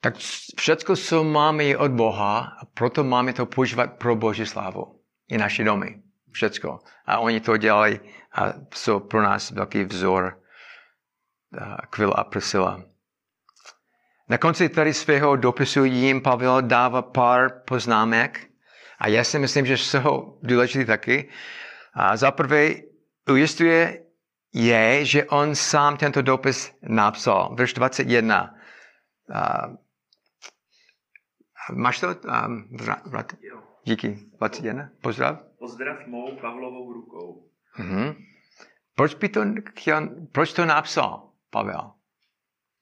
Tak 0.00 0.14
všecko, 0.56 0.96
co 0.96 1.24
máme, 1.24 1.64
je 1.64 1.78
od 1.78 1.90
Boha 1.90 2.38
a 2.38 2.64
proto 2.64 3.04
máme 3.04 3.32
to 3.32 3.46
používat 3.46 3.92
pro 3.92 4.16
Boží 4.16 4.46
slávu. 4.46 5.00
I 5.28 5.38
naše 5.38 5.64
domy. 5.64 6.02
Všecko. 6.30 6.78
A 7.06 7.18
oni 7.18 7.40
to 7.40 7.56
dělají 7.56 8.00
a 8.32 8.52
jsou 8.74 9.00
pro 9.00 9.22
nás 9.22 9.50
velký 9.50 9.84
vzor. 9.84 10.42
Kvil 11.90 12.14
a 12.16 12.24
Priscila. 12.24 12.82
Na 14.28 14.38
konci 14.38 14.68
tady 14.68 14.94
svého 14.94 15.36
dopisu 15.36 15.84
jim 15.84 16.20
Pavel 16.20 16.62
dává 16.62 17.02
pár 17.02 17.50
poznámek 17.66 18.46
a 18.98 19.08
já 19.08 19.24
si 19.24 19.38
myslím, 19.38 19.66
že 19.66 19.76
jsou 19.76 20.38
důležité 20.42 20.84
taky. 20.84 21.28
A 21.94 22.16
za 22.16 22.30
prvé 22.30 22.74
ujistuje 23.30 24.02
je, 24.52 25.04
že 25.04 25.24
on 25.24 25.54
sám 25.54 25.96
tento 25.96 26.22
dopis 26.22 26.72
napsal. 26.82 27.54
Verš 27.54 27.72
21. 27.72 28.54
Uh, 29.30 29.76
máš 31.72 32.00
to? 32.00 32.06
Um, 32.08 32.76
vrat, 33.04 33.32
díky. 33.84 34.18
21. 34.38 34.90
Pozdrav. 35.00 35.38
Pozdrav 35.58 36.06
mou 36.06 36.36
Pavlovou 36.36 36.92
rukou. 36.92 37.50
Uh-huh. 37.78 38.16
Proč, 38.94 39.14
by 39.14 39.28
to 39.28 39.44
chtěl, 39.70 40.08
proč 40.32 40.52
to 40.52 40.64
napsal 40.64 41.32
Pavel? 41.50 41.92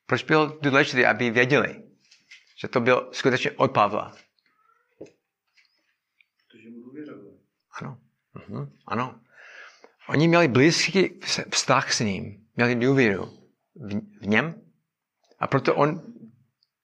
Proč 0.07 0.23
byl 0.25 0.59
důležité, 0.63 1.07
aby 1.07 1.31
věděli, 1.31 1.83
že 2.57 2.69
to 2.69 2.81
byl 2.81 3.09
skutečně 3.13 3.51
od 3.51 3.73
Pavla? 3.73 4.13
Protože 6.49 6.71
mu 6.71 6.81
důvěřovali. 6.83 7.39
Ano. 7.81 7.99
Uh-huh. 8.37 8.73
Ano. 8.87 9.21
Oni 10.09 10.29
měli 10.29 10.49
blízký 10.49 11.21
vztah 11.51 11.93
s 11.93 12.01
ním, 12.01 12.47
měli 12.57 12.75
důvěru 12.75 13.25
v, 13.75 14.19
v 14.21 14.27
něm 14.27 14.63
a 15.39 15.47
proto 15.47 15.75
on, 15.75 16.03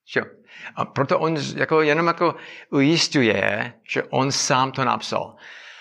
čo? 0.05 0.21
A 0.77 0.85
proto 0.85 1.19
on 1.19 1.37
jako, 1.57 1.83
jenom 1.83 2.07
jako 2.07 2.35
ujistuje, 2.71 3.73
že 3.83 4.03
on 4.03 4.33
sám 4.33 4.73
to 4.73 4.85
napsal. 4.85 5.37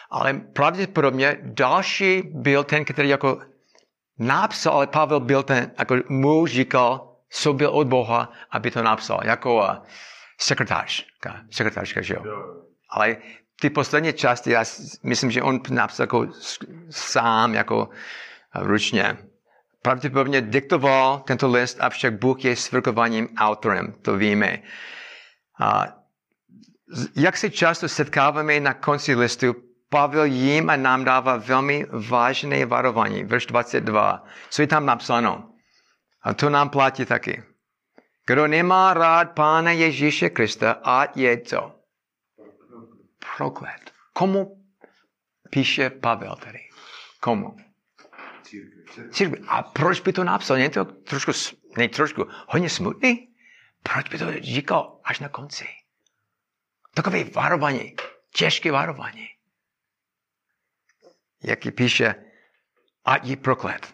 Ale 0.10 0.34
pravděpodobně 0.34 1.38
další 1.42 2.22
byl 2.26 2.64
ten, 2.64 2.86
který 2.86 3.10
jako 3.10 3.42
napsal, 4.20 4.74
ale 4.74 4.88
Pavel 4.88 5.20
byl 5.20 5.44
ten, 5.44 5.72
jako 5.80 5.96
muž 6.10 6.52
říkal, 6.52 7.16
co 7.30 7.54
byl 7.54 7.70
od 7.70 7.88
Boha, 7.88 8.32
aby 8.52 8.72
to 8.72 8.84
napsal, 8.84 9.20
jako 9.24 9.56
uh, 9.56 9.76
sekretářka, 10.38 11.42
sekretářka, 11.52 12.02
že 12.02 12.14
jo. 12.14 12.24
Ale 12.90 13.18
ty 13.62 13.70
poslední 13.70 14.14
části, 14.14 14.52
já 14.52 14.64
myslím, 15.04 15.32
že 15.32 15.42
on 15.42 15.60
napsal 15.70 16.04
jako 16.04 16.28
sám, 16.90 17.54
jako 17.54 17.90
ručně. 18.56 19.18
Pravděpodobně 19.82 20.42
diktoval 20.42 21.20
tento 21.20 21.48
list, 21.52 21.78
avšak 21.82 22.20
Bůh 22.20 22.46
je 22.46 22.56
svrkovaným 22.56 23.30
autorem, 23.38 23.94
to 24.02 24.18
víme. 24.18 24.60
A 25.60 25.88
jak 27.16 27.38
se 27.38 27.50
často 27.50 27.90
setkáváme 27.90 28.60
na 28.60 28.74
konci 28.74 29.16
listu, 29.16 29.56
Pavel 29.90 30.26
jim 30.26 30.70
a 30.70 30.76
nám 30.76 31.04
dává 31.06 31.38
velmi 31.38 31.86
vážné 32.10 32.66
varování. 32.66 33.24
Verš 33.24 33.46
22. 33.46 34.24
Co 34.50 34.62
je 34.62 34.68
tam 34.68 34.86
napsáno? 34.86 35.50
A 36.24 36.34
to 36.34 36.50
nám 36.50 36.70
platí 36.70 37.06
taky. 37.06 37.44
Kdo 38.28 38.48
nemá 38.48 38.94
rád 38.94 39.32
Pána 39.32 39.72
Ježíše 39.72 40.30
Krista, 40.30 40.72
ať 40.72 41.18
je 41.18 41.42
co? 41.42 41.80
proklet. 43.40 43.92
Komu 44.14 44.64
píše 45.50 45.90
Pavel 45.90 46.36
tady? 46.36 46.60
Komu? 47.20 47.69
Církvi. 49.12 49.40
A 49.48 49.64
proč 49.64 50.00
by 50.00 50.14
to 50.14 50.24
napsal? 50.24 50.58
Není 50.58 50.70
to 50.70 50.86
trošku, 50.86 51.32
ne 51.78 51.90
trošku, 51.90 52.26
hodně 52.48 52.70
smutný? 52.70 53.36
Proč 53.84 54.10
by 54.10 54.18
to 54.18 54.26
říkal 54.42 55.00
až 55.04 55.20
na 55.20 55.30
konci? 55.30 55.68
Takové 56.94 57.24
varování, 57.24 57.96
těžké 58.36 58.72
varování. 58.72 59.28
Jaký 61.44 61.72
píše, 61.72 62.16
ať 63.06 63.26
je 63.26 63.38
proklet. 63.38 63.94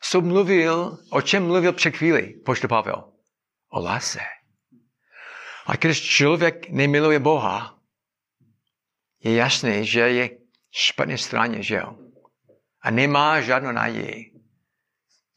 Co 0.00 0.20
mluvil, 0.20 0.98
o 1.10 1.22
čem 1.22 1.46
mluvil 1.46 1.72
před 1.72 1.96
chvíli, 1.96 2.22
poštol 2.44 2.68
Pavel? 2.68 3.12
O 3.68 3.80
lase. 3.80 4.20
A 5.66 5.76
když 5.76 6.02
člověk 6.02 6.70
nemiluje 6.70 7.18
Boha, 7.18 7.78
je 9.20 9.34
jasné, 9.34 9.84
že 9.84 10.00
je 10.00 10.45
špatné 10.76 11.18
straně, 11.18 11.62
že 11.62 11.74
jo? 11.74 11.96
A 12.82 12.90
nemá 12.90 13.40
žádnou 13.40 13.72
naději. 13.72 14.32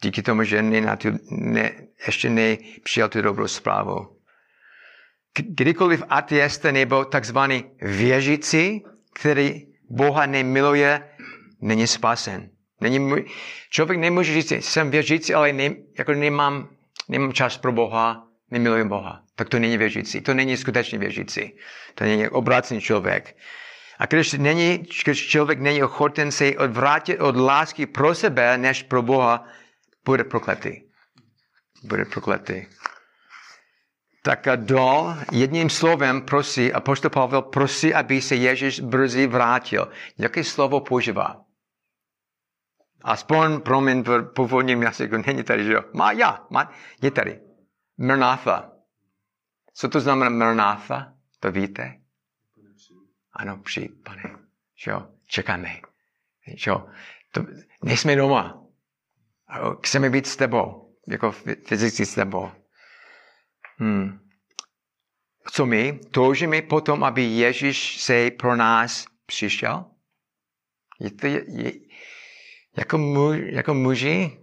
Díky 0.03 0.21
tomu, 0.21 0.43
že 0.43 0.61
ne, 0.61 0.97
ne, 1.31 1.71
ještě 2.05 2.29
nepřijal 2.29 3.09
tu 3.09 3.21
dobrou 3.21 3.47
zprávu. 3.47 4.19
Kdykoliv 5.37 6.03
ateista 6.09 6.71
nebo 6.71 7.05
takzvaný 7.05 7.71
věřící, 7.81 8.83
který 9.13 9.67
Boha 9.89 10.25
nemiluje, 10.25 11.09
není 11.61 11.87
spasen. 11.87 12.49
Není, 12.81 13.25
člověk 13.69 13.99
nemůže 13.99 14.33
říct, 14.33 14.51
jsem 14.51 14.91
věřící, 14.91 15.33
ale 15.33 15.53
ne, 15.53 15.75
jako 15.97 16.13
nemám, 16.13 16.69
nemám 17.09 17.33
čas 17.33 17.57
pro 17.57 17.71
Boha, 17.71 18.27
nemiluji 18.51 18.83
Boha 18.83 19.23
tak 19.39 19.49
to 19.49 19.59
není 19.59 19.77
věřící. 19.77 20.21
To 20.21 20.33
není 20.33 20.57
skutečně 20.57 20.99
věřící. 20.99 21.53
To 21.95 22.03
není 22.03 22.29
obrácený 22.29 22.81
člověk. 22.81 23.37
A 23.99 24.05
když, 24.05 24.33
není, 24.33 24.77
když 25.03 25.27
člověk 25.27 25.59
není 25.59 25.83
ochoten 25.83 26.31
se 26.31 26.57
odvrátit 26.57 27.19
od 27.19 27.35
lásky 27.35 27.85
pro 27.85 28.15
sebe, 28.15 28.57
než 28.57 28.83
pro 28.83 29.01
Boha, 29.01 29.45
bude 30.05 30.23
prokletý. 30.23 30.81
Bude 31.83 32.05
prokletý. 32.05 32.65
Tak 34.23 34.47
dol 34.55 35.15
jedním 35.31 35.69
slovem 35.69 36.21
prosí, 36.21 36.73
a 36.73 36.79
poštol 36.79 37.09
Pavel 37.09 37.41
prosí, 37.41 37.93
aby 37.93 38.21
se 38.21 38.35
Ježíš 38.35 38.79
brzy 38.79 39.27
vrátil. 39.27 39.91
Jaké 40.17 40.43
slovo 40.43 40.81
používá? 40.81 41.41
Aspoň, 43.03 43.61
promiň, 43.61 44.03
v 44.03 44.33
původním 44.35 44.83
jazyku 44.83 45.17
není 45.27 45.43
tady, 45.43 45.63
že 45.63 45.73
jo? 45.73 45.83
Má, 45.93 46.11
já, 46.11 46.45
má, 46.49 46.71
je 47.01 47.11
tady. 47.11 47.39
Mrnatha. 47.97 48.71
Co 49.73 49.89
to 49.89 49.99
znamená 49.99 50.29
Maranatha? 50.29 51.13
To 51.39 51.51
víte? 51.51 51.98
Ano, 53.39 53.57
přijít, 53.57 54.03
pane. 54.03 54.23
Jo, 54.87 55.07
čekáme. 55.27 55.81
Jo, 56.67 56.87
to, 57.31 57.45
nejsme 57.83 58.15
doma. 58.15 58.63
Chceme 59.83 60.09
být 60.09 60.27
s 60.27 60.35
tebou. 60.35 60.95
Jako 61.07 61.31
fyzicky 61.67 62.05
s 62.05 62.15
tebou. 62.15 62.51
Hmm. 63.77 64.19
Co 65.51 65.65
my? 65.65 65.99
Toužíme 66.11 66.61
potom, 66.61 67.03
aby 67.03 67.21
Ježíš 67.21 68.01
se 68.01 68.31
pro 68.31 68.55
nás 68.55 69.05
přišel? 69.25 69.85
Je 70.99 71.11
to, 71.11 71.27
je, 71.27 71.43
je, 71.47 71.71
jako, 72.77 72.97
muž, 72.97 73.37
jako 73.43 73.73
muži, 73.73 74.39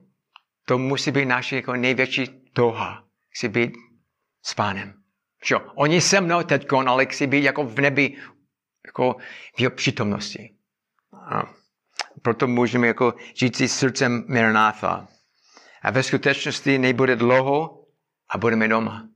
to 0.66 0.78
musí 0.78 1.10
být 1.10 1.24
naše 1.24 1.56
jako 1.56 1.76
největší 1.76 2.26
touha. 2.52 3.04
Chci 3.30 3.48
být 3.48 3.72
s 4.42 4.54
pánem. 4.54 5.02
Čo? 5.42 5.60
Oni 5.74 6.00
se 6.00 6.20
mnou 6.20 6.42
teď, 6.42 6.66
ale 6.86 7.06
chci 7.06 7.26
být 7.26 7.44
jako 7.44 7.64
v 7.64 7.80
nebi, 7.80 8.16
jako 8.96 9.16
v 9.56 9.60
jeho 9.60 9.70
přítomnosti. 9.70 10.54
A 11.30 11.42
proto 12.22 12.46
můžeme 12.46 12.86
jako 12.86 13.14
žít 13.34 13.56
si 13.56 13.68
srdcem 13.68 14.24
Maranatha. 14.28 15.08
A 15.82 15.90
ve 15.90 16.02
skutečnosti 16.02 16.78
nebude 16.78 17.16
dlouho 17.16 17.86
a 18.30 18.38
budeme 18.38 18.68
doma. 18.68 19.08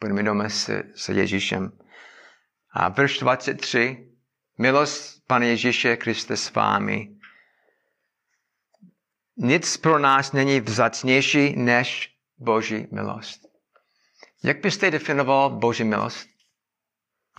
Budeme 0.00 0.22
doma 0.22 0.48
s, 0.48 0.68
s 0.94 1.08
Ježíšem. 1.08 1.72
A 2.72 2.88
verš 2.88 3.18
23. 3.18 4.06
Milost 4.58 5.26
Pane 5.26 5.46
Ježíše 5.46 5.96
Kriste 5.96 6.36
s 6.36 6.54
vámi. 6.54 7.08
Nic 9.36 9.76
pro 9.76 9.98
nás 9.98 10.32
není 10.32 10.60
vzácnější 10.60 11.56
než 11.56 12.14
Boží 12.38 12.86
milost. 12.92 13.40
Jak 14.44 14.60
byste 14.60 14.90
definoval 14.90 15.50
Boží 15.50 15.84
milost? 15.84 16.28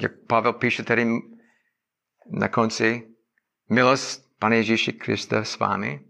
Jak 0.02 0.12
Pavel 0.28 0.54
píše 0.54 0.84
tady 0.84 1.06
na 2.26 2.48
konci, 2.48 3.16
milost 3.70 4.32
Pane 4.40 4.56
Ježíši 4.56 4.94
Krista 4.94 5.44
s 5.44 5.60
vámi? 5.60 6.06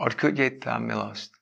Odkud 0.00 0.38
je 0.38 0.50
ta 0.50 0.78
milost? 0.78 1.32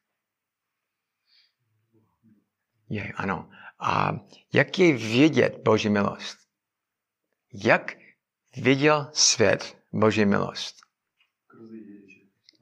Je, 2.88 3.12
ano. 3.12 3.50
A 3.78 4.12
jak 4.52 4.78
je 4.78 4.96
vidět 4.96 5.58
Boží 5.64 5.88
milost? 5.88 6.38
Jak 7.64 7.96
viděl 8.56 9.10
svět 9.12 9.78
Boží 9.92 10.24
milost? 10.24 10.76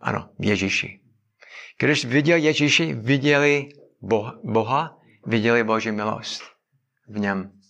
Ano, 0.01 0.31
Ježíši. 0.39 1.01
Když 1.79 2.05
viděl 2.05 2.37
Ježíši, 2.37 2.95
viděli 2.95 3.69
Boha, 4.45 4.99
viděli 5.27 5.65
Boží 5.65 5.93
milost 5.93 6.43
v 7.09 7.19
něm. 7.19 7.61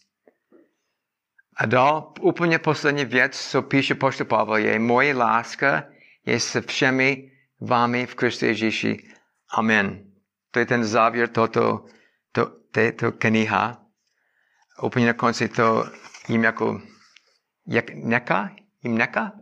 A 1.56 1.66
dal 1.66 2.12
úplně 2.20 2.58
poslední 2.58 3.04
věc, 3.04 3.50
co 3.50 3.62
píše 3.62 3.94
poštol 3.94 4.26
Pavel, 4.26 4.56
je 4.56 4.78
moje 4.78 5.14
láska 5.14 5.84
je 6.26 6.40
se 6.40 6.60
všemi 6.60 7.30
vámi 7.60 8.06
v 8.06 8.14
Kristu 8.14 8.44
Ježíši 8.44 9.08
Amen. 9.54 10.04
To 10.50 10.58
je 10.58 10.66
ten 10.66 10.84
závěr 10.84 11.28
tohoto, 11.28 11.84
to, 12.32 12.46
této 12.70 13.12
kniha. 13.12 13.82
Úplně 14.82 15.06
na 15.06 15.12
konci 15.12 15.48
to 15.48 15.84
jim 16.28 16.44
jako, 16.44 16.80
jak 17.66 17.90
neka, 17.90 18.50
jim 18.82 18.98
neka. 18.98 19.32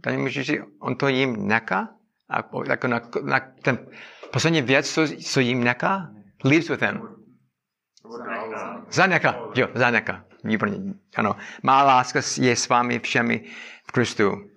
Tady 0.00 0.16
můžeš 0.16 0.46
říct, 0.46 0.62
on 0.80 0.96
to 0.96 1.08
jim 1.08 1.46
neka. 1.48 1.88
A 2.30 2.36
jako 2.68 2.86
na, 2.88 3.00
na 3.22 3.40
ten 3.62 3.78
poslední 4.32 4.62
věc, 4.62 4.92
co, 4.94 5.06
co 5.08 5.40
jim 5.40 5.64
neka, 5.64 6.10
leaves 6.44 6.68
with 6.68 6.82
him. 6.82 7.00
Zaneka, 8.90 9.36
jo, 9.54 9.68
zaneka. 9.74 10.24
Výborně, 10.48 10.94
ano. 11.16 11.36
Má 11.62 11.82
láska 11.82 12.20
je 12.40 12.56
s 12.56 12.68
vámi 12.68 12.98
všemi 12.98 13.44
v 13.86 13.92
Kristu. 13.92 14.50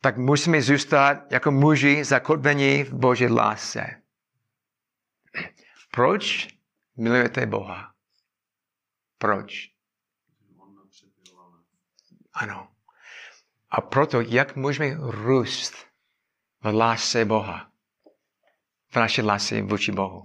Tak 0.00 0.16
musíme 0.16 0.62
zůstat 0.62 1.32
jako 1.32 1.50
muži 1.50 2.04
zakotvení 2.04 2.84
v 2.84 2.92
Boží 2.94 3.26
lásce. 3.26 4.02
Proč 5.90 6.48
milujete 6.96 7.46
Boha? 7.46 7.94
Proč? 9.18 9.70
Ano. 12.32 12.68
A 13.70 13.80
proto, 13.80 14.20
jak 14.20 14.56
můžeme 14.56 14.94
růst 15.00 15.74
v 16.60 16.74
lásce 16.74 17.24
Boha? 17.24 17.72
V 18.90 18.96
naší 18.96 19.22
lásce 19.22 19.62
vůči 19.62 19.92
Bohu. 19.92 20.24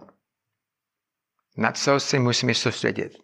Na 1.57 1.71
co 1.71 1.99
se 1.99 2.19
musíme 2.19 2.53
soustředit? 2.53 3.22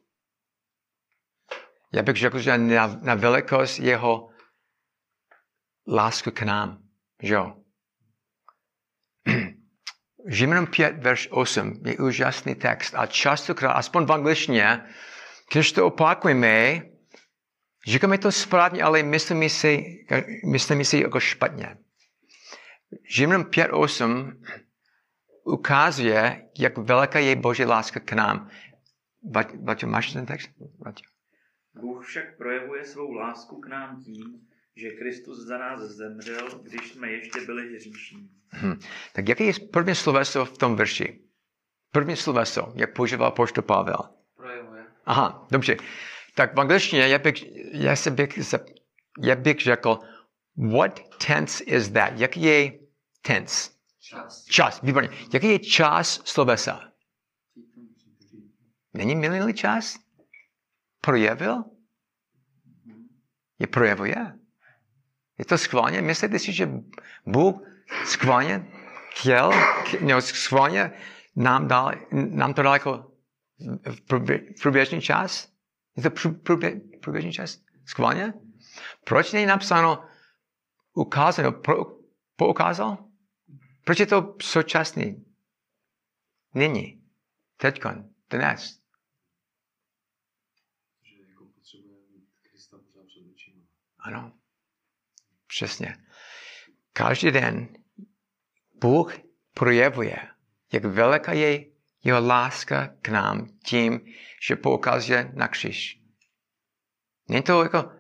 Já 1.94 2.04
bych 2.04 2.16
řekl, 2.16 2.40
že 2.40 2.58
na, 2.58 2.88
na 3.02 3.16
velikost 3.16 3.80
jeho 3.80 4.30
lásku 5.88 6.32
k 6.32 6.42
nám. 6.42 6.84
Že 7.24 7.34
jo? 7.34 7.56
Žimrem 10.28 10.68
5, 10.68 10.98
verš 10.98 11.28
8 11.32 11.82
je 11.86 11.98
úžasný 11.98 12.56
text 12.56 12.94
a 12.96 13.06
častokrát, 13.06 13.72
aspoň 13.72 14.06
v 14.06 14.12
angličtině, 14.12 14.84
když 15.52 15.72
to 15.72 15.86
opakujeme, 15.86 16.82
říkáme 17.88 18.18
to 18.18 18.32
správně, 18.32 18.84
ale 18.84 19.04
myslíme 19.04 19.50
si, 19.50 20.06
myslíme 20.46 20.86
si 20.86 20.98
jako 20.98 21.20
špatně. 21.20 21.78
Žimrem 23.10 23.46
5, 23.46 23.72
8 23.72 24.42
ukazuje, 25.44 26.50
jak 26.60 26.78
velká 26.78 27.20
je 27.20 27.36
Boží 27.36 27.66
láska 27.66 28.00
k 28.00 28.14
nám. 28.14 28.50
Vaťo, 29.64 29.88
máš 29.88 30.14
ten 30.14 30.26
text? 30.26 30.50
Vaťo. 30.86 31.19
Bůh 31.82 32.06
však 32.06 32.38
projevuje 32.38 32.86
svou 32.86 33.14
lásku 33.14 33.62
k 33.62 33.68
nám 33.68 34.04
tím, 34.04 34.48
že 34.76 34.90
Kristus 34.90 35.40
za 35.40 35.58
nás 35.58 35.80
zemřel, 35.82 36.48
když 36.64 36.92
jsme 36.92 37.12
ještě 37.12 37.42
byli 37.42 37.76
hříšní. 37.76 38.30
Hmm. 38.50 38.80
Tak 39.14 39.30
jaké 39.30 39.44
je 39.44 39.54
první 39.72 39.96
sloveso 39.96 40.46
v 40.46 40.58
tom 40.58 40.76
verši? 40.76 41.22
První 41.92 42.16
sloveso, 42.16 42.74
jak 42.76 42.94
používal 42.94 43.32
poštol 43.32 43.64
Pavel? 43.64 43.98
Projevuje. 44.36 44.86
Aha, 45.06 45.48
dobře. 45.52 45.78
Tak 46.36 46.56
v 46.56 46.60
angličtině 46.60 47.08
já 47.08 47.20
bych, 47.20 47.44
já 47.74 47.96
se 47.96 48.12
bych, 48.12 48.40
já 49.20 49.36
bych 49.36 49.60
řekl, 49.60 50.00
what 50.58 51.00
tense 51.28 51.64
is 51.64 51.90
that? 51.90 52.14
Jaký 52.16 52.42
je 52.42 52.72
tense? 53.22 53.72
Čas. 54.00 54.46
Čas, 54.46 54.82
výborně. 54.82 55.10
Jaký 55.34 55.48
je 55.48 55.60
čas 55.60 56.22
slovesa? 56.26 56.92
Není 58.94 59.16
minulý 59.16 59.54
čas? 59.54 60.00
Projevil? 61.02 61.64
Je 63.60 63.68
projevuje? 63.68 64.40
Je 65.38 65.46
to 65.46 65.58
schválně? 65.58 66.02
Myslíte 66.02 66.40
si, 66.40 66.54
že 66.54 66.70
Bůh 67.26 67.56
schválně 68.06 68.68
chtěl, 69.10 69.52
no, 70.02 70.22
schválně 70.22 70.92
nám, 71.36 71.68
dal, 71.68 71.92
nám 72.12 72.54
to 72.54 72.62
dal 72.64 72.74
jako 72.74 73.12
průběžný 74.62 75.02
čas? 75.02 75.52
Je 75.98 76.04
to 76.04 76.10
průbě, 76.44 76.82
průběžný 77.02 77.32
čas? 77.34 77.58
Schválně? 77.86 78.34
Proč 79.04 79.32
není 79.32 79.46
napsáno 79.46 80.04
ukázal, 80.94 81.62
poukázal? 82.36 82.98
Proč 83.86 84.00
je 84.00 84.06
to 84.06 84.36
současný? 84.42 85.26
Nyní. 86.54 87.02
Teďkon. 87.58 88.10
Dnes. 88.30 88.79
Ano. 94.10 94.32
Přesně. 95.48 95.96
Každý 96.94 97.32
den 97.32 97.68
Bůh 98.82 99.14
projevuje, 99.54 100.18
jak 100.74 100.86
veliká 100.86 101.34
je 101.34 101.66
jeho 102.04 102.28
láska 102.28 102.96
k 103.02 103.10
nám 103.10 103.48
tím, 103.66 104.02
že 104.48 104.56
poukazuje 104.56 105.32
na 105.34 105.48
křiž. 105.48 106.02
Není 107.30 107.44
to 107.44 107.64
jako, 107.64 107.92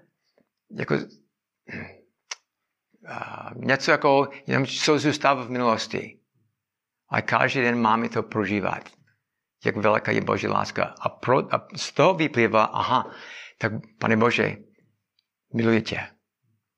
jako 0.71 0.95
uh, 0.95 1.01
něco 3.55 3.91
jako, 3.91 4.29
jenom 4.47 4.65
co 4.65 4.99
zůstává 4.99 5.43
v 5.43 5.49
minulosti. 5.49 6.19
A 7.09 7.21
každý 7.21 7.61
den 7.61 7.81
máme 7.81 8.09
to 8.09 8.23
prožívat. 8.23 8.89
Jak 9.65 9.77
veliká 9.77 10.11
je 10.11 10.21
Boží 10.21 10.47
láska. 10.47 10.95
A, 10.99 11.09
pro, 11.09 11.55
a 11.55 11.67
z 11.75 11.91
toho 11.91 12.13
vyplývá, 12.13 12.63
aha, 12.63 13.11
tak 13.57 13.71
pane 13.99 14.17
Bože, 14.17 14.57
miluji 15.53 15.81
tě. 15.81 16.07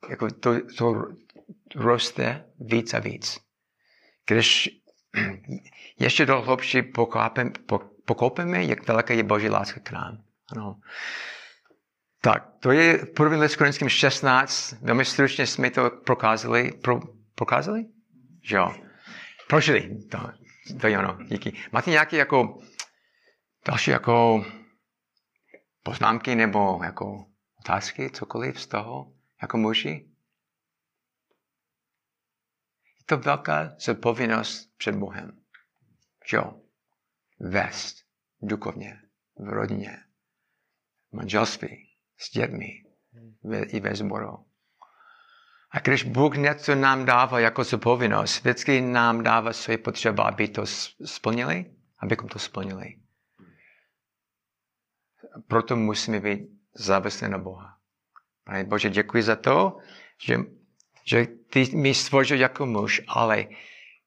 Jako 0.10 0.30
to, 0.30 0.52
to 0.78 1.06
roste 1.76 2.46
víc 2.60 2.94
a 2.94 3.00
víc. 3.00 3.40
Když 4.28 4.70
ještě 6.00 6.26
do 6.26 6.42
hlubší 6.42 6.82
pokopíme, 8.06 8.64
jak 8.64 8.88
veliká 8.88 9.14
je 9.14 9.24
Boží 9.24 9.50
láska 9.50 9.80
k 9.80 9.92
nám. 9.92 10.24
Ano. 10.52 10.80
Tak, 12.22 12.50
to 12.60 12.72
je 12.72 12.98
první 12.98 13.38
list 13.38 13.56
Korinským 13.56 13.90
16. 13.90 14.74
Velmi 14.82 15.06
stručně 15.06 15.48
jsme 15.48 15.72
to 15.72 15.90
prokázali. 15.90 16.72
Pro, 16.72 17.00
prokázali? 17.36 17.86
Že 18.44 18.56
jo. 18.56 18.76
Prožili. 19.48 19.98
To, 20.12 20.18
to 20.82 20.88
je 20.88 21.00
ono. 21.00 21.18
Díky. 21.24 21.54
Máte 21.72 21.92
nějaké 21.92 22.18
jako 22.18 22.58
další 23.68 23.92
jako 23.92 24.46
poznámky 25.84 26.36
nebo 26.36 26.80
jako 26.84 27.26
otázky, 27.62 28.10
cokoliv 28.10 28.62
z 28.62 28.68
toho, 28.68 29.14
jako 29.42 29.58
muži? 29.58 30.10
Je 33.00 33.06
to 33.06 33.18
velká 33.18 33.76
zodpovědnost 33.80 34.78
před 34.78 34.96
Bohem. 34.96 35.42
Jo? 36.34 36.62
Vest 37.40 38.06
duchovně, 38.42 39.02
v 39.36 39.50
rodině, 39.50 40.04
v 41.12 41.16
manželství, 41.16 41.90
s 42.18 42.32
dětmi 42.32 42.86
i 43.68 43.80
ve 43.80 43.96
sboru. 43.96 44.46
A 45.72 45.80
když 45.80 46.04
Bůh 46.04 46.38
něco 46.38 46.76
nám 46.76 47.06
dává 47.06 47.40
jako 47.40 47.64
zodpovědnost, 47.64 48.40
vždycky 48.40 48.82
nám 48.82 49.24
dává 49.24 49.54
své 49.54 49.78
potřeba, 49.78 50.24
aby 50.24 50.48
to 50.48 50.66
splnili, 51.06 51.76
abychom 52.00 52.30
to 52.30 52.40
splnili. 52.40 53.00
Proto 55.48 55.76
musíme 55.76 56.20
být 56.20 56.61
závislí 56.74 57.30
na 57.30 57.38
Boha. 57.38 57.78
Pane 58.44 58.64
Bože, 58.64 58.90
děkuji 58.90 59.24
za 59.24 59.36
to, 59.36 59.78
že, 60.24 60.38
že 61.06 61.26
ty 61.26 61.76
mi 61.76 61.94
stvořil 61.94 62.40
jako 62.40 62.66
muž, 62.66 63.02
ale 63.08 63.48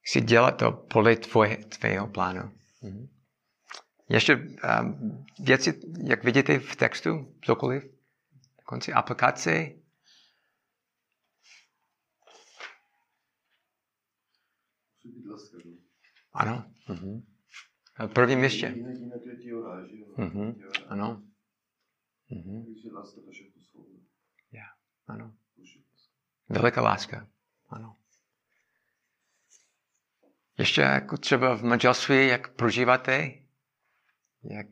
chci 0.01 0.21
dělat 0.21 0.51
to 0.51 0.73
podle 0.73 1.17
tvoje, 1.17 1.57
tvého 1.57 2.07
plánu. 2.07 2.53
Mhm. 2.83 3.09
Ještě 4.09 4.37
um, 4.37 5.25
věci, 5.41 5.81
jak 6.05 6.25
vidíte 6.25 6.59
v 6.59 6.77
textu, 6.77 7.35
cokoliv, 7.43 7.85
na 7.85 8.65
konci 8.65 8.93
aplikace. 8.93 9.71
Ano. 16.33 16.65
Mhm. 16.89 17.23
Na 17.99 18.09
prvním 18.09 18.39
místě. 18.39 18.75
Mhm. 20.17 20.53
Diora. 20.53 20.87
Ano. 20.89 21.23
Mhm. 22.35 22.65
Takže 22.65 22.89
láska 22.93 23.21
to 23.21 23.31
všechno 23.31 23.63
svobodná. 23.63 24.01
Já. 24.53 24.65
Ano. 25.07 25.35
Veliká 26.49 26.83
láska. 26.83 27.29
Ano. 27.69 27.97
Ještě 30.59 30.81
jako 30.81 31.17
třeba 31.17 31.57
v 31.57 31.63
manželství, 31.65 32.27
jak 32.27 32.55
prožíváte, 32.55 33.33
jak 34.43 34.67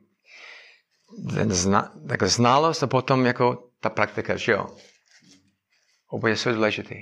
ten 1.35 1.53
zna, 1.53 1.95
tak 2.09 2.23
znalost 2.23 2.83
a 2.83 2.87
potom 2.87 3.27
jako 3.27 3.71
ta 3.81 3.91
praktika, 3.91 4.37
že 4.37 4.53
jo? 4.53 4.77
Oboje 6.07 6.37
jsou 6.37 6.53
důležité. 6.53 6.95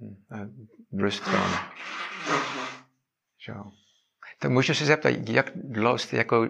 Hm, 0.00 0.24
a 0.30 0.36
Druhou 0.92 1.10
stranu. 1.10 1.54
Že 3.38 3.52
jo? 3.52 3.64
Tak 4.38 4.50
můžu 4.50 4.74
se 4.74 4.84
zeptat, 4.84 5.08
jak 5.28 5.50
dlouho 5.54 5.98
jste 5.98 6.16
jako 6.16 6.48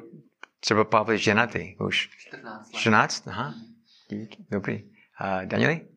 třeba 0.61 0.85
Pavel 0.85 1.16
ženatý 1.16 1.77
už? 1.77 2.11
14 2.16 2.73
let. 2.73 2.78
14? 2.81 3.28
Aha. 3.28 3.55
Díky. 4.09 4.45
Dobrý. 4.51 4.91
A 5.19 5.45
Danieli? 5.45 5.89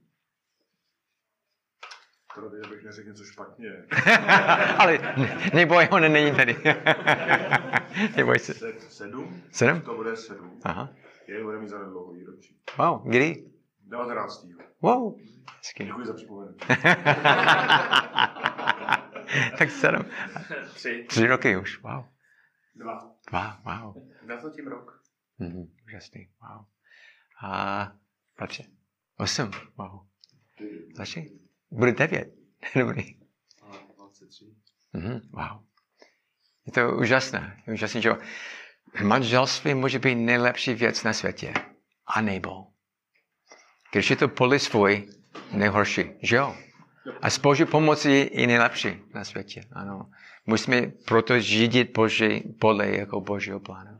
Tady 2.35 2.69
bych 2.69 2.84
neřekl 2.84 3.10
něco 3.10 3.23
špatně. 3.23 3.69
Ale 4.77 4.98
ne- 5.18 5.52
neboj, 5.53 5.88
on 5.91 6.11
není 6.11 6.31
tady. 6.35 6.56
neboj 8.15 8.40
se. 8.40 8.53
Se, 8.53 8.73
sedm? 8.90 9.41
Sedm? 9.52 9.81
To 9.81 9.95
bude 9.95 10.15
sedm. 10.18 10.60
Aha. 10.64 10.90
Je, 11.27 11.44
bude 11.44 11.60
mít 11.60 11.69
zanedlouho 11.69 12.14
výročí. 12.14 12.57
Wow, 12.77 13.10
kdy? 13.10 13.45
19. 13.81 14.45
Wow. 14.81 15.19
Hezky. 15.57 15.85
Děkuji 15.85 16.06
za 16.06 16.14
připomenutí. 16.14 16.65
tak 19.57 19.69
sedm. 19.72 20.06
Tři. 20.73 21.06
Tři 21.10 21.27
roky 21.27 21.57
už, 21.57 21.81
wow. 21.81 22.03
Dva. 22.76 23.16
Dva, 23.30 23.62
wow. 23.66 23.95
Dá 24.28 24.41
to 24.41 24.50
tím 24.50 24.68
rok. 24.68 25.04
Mhm, 25.38 25.72
úžasný, 25.86 26.30
wow. 26.41 26.66
A 27.41 27.91
bratře? 28.38 28.64
Osm, 29.18 29.52
wow. 29.78 30.00
Začni. 30.95 31.32
Bude 31.72 31.91
devět. 31.91 32.34
Dobrý. 32.76 33.18
A 33.62 33.94
23. 33.95 34.56
Mhm, 34.94 35.22
wow. 35.32 35.64
Je 36.66 36.72
to 36.72 36.98
úžasné. 36.98 37.64
Je 37.68 37.74
úžasné, 37.74 38.02
že 38.02 38.12
manželství 39.04 39.74
může 39.74 40.00
být 40.00 40.16
nejlepší 40.16 40.74
věc 40.74 41.04
na 41.04 41.14
světě. 41.14 41.54
A 42.06 42.22
nebo. 42.22 42.68
Když 43.91 44.10
je 44.10 44.16
to 44.16 44.28
poli 44.28 44.60
svůj, 44.60 45.10
nejhorší, 45.52 46.04
že 46.22 46.36
jo? 46.36 46.58
A 47.22 47.30
s 47.30 47.38
Boží 47.38 47.66
pomocí 47.66 48.30
je 48.32 48.48
nejlepší 48.48 49.02
na 49.14 49.24
světě, 49.24 49.64
ano. 49.72 50.10
Musíme 50.45 50.91
proto 51.06 51.40
žít 51.40 51.91
Boží 51.94 52.40
podle 52.60 52.90
jako 52.90 53.22
Božího 53.22 53.60
plánu. 53.60 53.99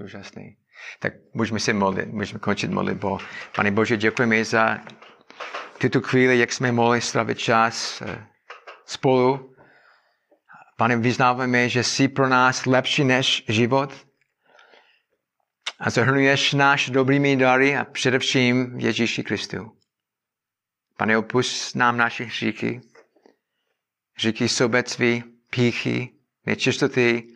Je 0.00 0.04
úžasný. 0.04 0.56
Tak 0.98 1.12
můžeme 1.34 1.60
se 1.60 1.72
modlit, 1.72 2.08
můžeme 2.08 2.38
končit 2.38 2.70
modlitbou. 2.70 3.18
Pane 3.56 3.70
Bože, 3.70 3.96
děkujeme 3.96 4.44
za 4.44 4.78
tuto 5.78 6.00
chvíli, 6.00 6.38
jak 6.38 6.52
jsme 6.52 6.72
mohli 6.72 7.00
strávit 7.00 7.38
čas 7.38 8.02
eh, 8.02 8.26
spolu. 8.86 9.54
Pane, 10.76 10.96
vyznáváme, 10.96 11.68
že 11.68 11.84
jsi 11.84 12.08
pro 12.08 12.28
nás 12.28 12.66
lepší 12.66 13.04
než 13.04 13.44
život 13.48 14.06
a 15.80 15.90
zahrnuješ 15.90 16.52
náš 16.52 16.90
dobrými 16.90 17.36
dary 17.36 17.76
a 17.76 17.84
především 17.84 18.80
Ježíši 18.80 19.22
Kristu. 19.22 19.76
Pane, 20.96 21.18
opust 21.18 21.76
nám 21.76 21.96
naše 21.96 22.24
hříchy, 22.24 22.80
hříchy 24.14 24.48
sobectví, 24.48 25.31
píchy, 25.54 26.10
nečistoty 26.46 27.28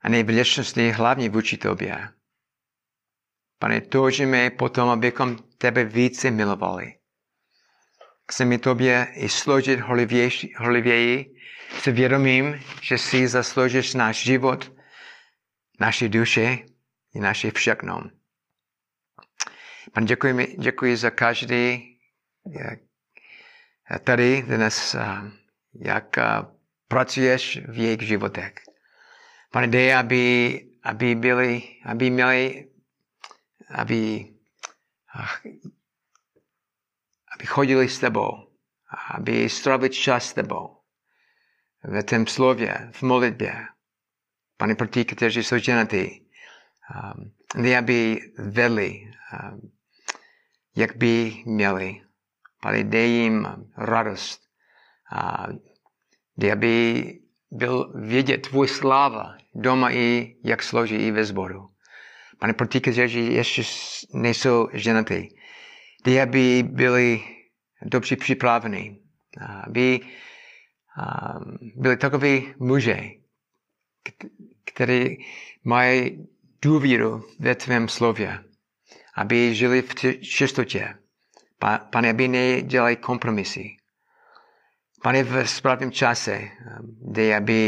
a 0.00 0.08
nevděčnosti 0.08 0.90
hlavně 0.90 1.30
vůči 1.30 1.56
Tobě. 1.56 2.08
Pane, 3.58 3.80
toužíme 3.80 4.50
potom, 4.50 4.88
abychom 4.88 5.36
Tebe 5.58 5.84
více 5.84 6.30
milovali. 6.30 6.94
Chceme 8.30 8.58
Tobě 8.58 9.06
i 9.14 9.28
složit 9.28 9.80
holivěji 10.58 11.34
s 11.82 11.84
vědomím, 11.84 12.60
že 12.82 12.98
si 12.98 13.28
zasloužíš 13.28 13.94
náš 13.94 14.22
život, 14.24 14.72
naše 15.80 16.08
duše 16.08 16.58
i 17.14 17.20
naše 17.20 17.50
všechno. 17.50 18.02
Pane, 19.92 20.06
děkuji, 20.06 20.56
děkuji 20.58 20.96
za 20.96 21.10
každý 21.10 21.94
tady 24.04 24.42
dnes, 24.42 24.94
a, 24.94 25.32
jak 25.74 26.18
a, 26.18 26.53
pracuješ 26.94 27.58
v 27.66 27.76
jejich 27.76 28.06
životech. 28.06 28.54
Pane, 29.50 29.66
dej, 29.66 29.94
aby, 29.98 30.22
aby 30.82 31.14
byli, 31.14 31.62
aby 31.82 32.10
měli, 32.10 32.70
aby, 33.74 34.30
ach, 35.10 35.42
aby 37.34 37.44
chodili 37.46 37.90
s 37.90 37.98
tebou, 37.98 38.46
aby 39.10 39.50
strávili 39.50 39.90
čas 39.90 40.30
s 40.30 40.38
tebou 40.38 40.86
ve 41.82 42.02
tvém 42.02 42.26
slově, 42.26 42.90
v 42.94 43.02
modlitbě. 43.02 43.66
Pane, 44.56 44.74
pro 44.74 44.88
ty, 44.88 45.04
kteří 45.04 45.42
jsou 45.42 45.58
ženatí, 45.58 46.30
um, 46.94 47.34
dej, 47.62 47.76
aby 47.76 47.98
vedli, 48.38 49.10
um, 49.34 49.72
jak 50.76 50.96
by 50.96 51.42
měli. 51.46 52.06
Pane, 52.62 52.84
dej 52.84 53.10
jim 53.10 53.66
radost. 53.76 54.40
Dej, 56.36 56.52
aby 56.52 57.04
byl 57.50 57.92
vědět 57.94 58.38
tvůj 58.38 58.68
sláva 58.68 59.36
doma 59.54 59.90
i 59.90 60.36
jak 60.44 60.62
složí 60.62 60.96
i 60.96 61.10
ve 61.10 61.24
sboru. 61.24 61.68
Pane, 62.38 62.52
pro 62.52 62.66
ty, 62.68 62.80
kteří 62.80 63.34
ještě 63.34 63.62
nejsou 64.12 64.68
ženatí, 64.72 65.36
dej, 66.04 66.22
aby 66.22 66.62
byli 66.62 67.22
dobře 67.82 68.16
připraveni, 68.16 68.98
aby 69.64 70.00
byli 71.76 71.96
takoví 71.96 72.54
muže, 72.58 73.00
kteří 74.64 75.24
mají 75.64 76.26
důvěru 76.62 77.24
ve 77.38 77.54
tvém 77.54 77.88
slově, 77.88 78.44
aby 79.14 79.54
žili 79.54 79.82
v 79.82 79.94
čistotě. 80.22 80.94
Pa- 81.58 81.78
Pane, 81.78 82.10
aby 82.10 82.28
nedělali 82.28 82.96
kompromisy. 82.96 83.76
Pane, 85.04 85.20
v 85.24 85.44
správném 85.44 85.92
čase, 85.92 86.48
dej, 87.12 87.36
aby, 87.36 87.60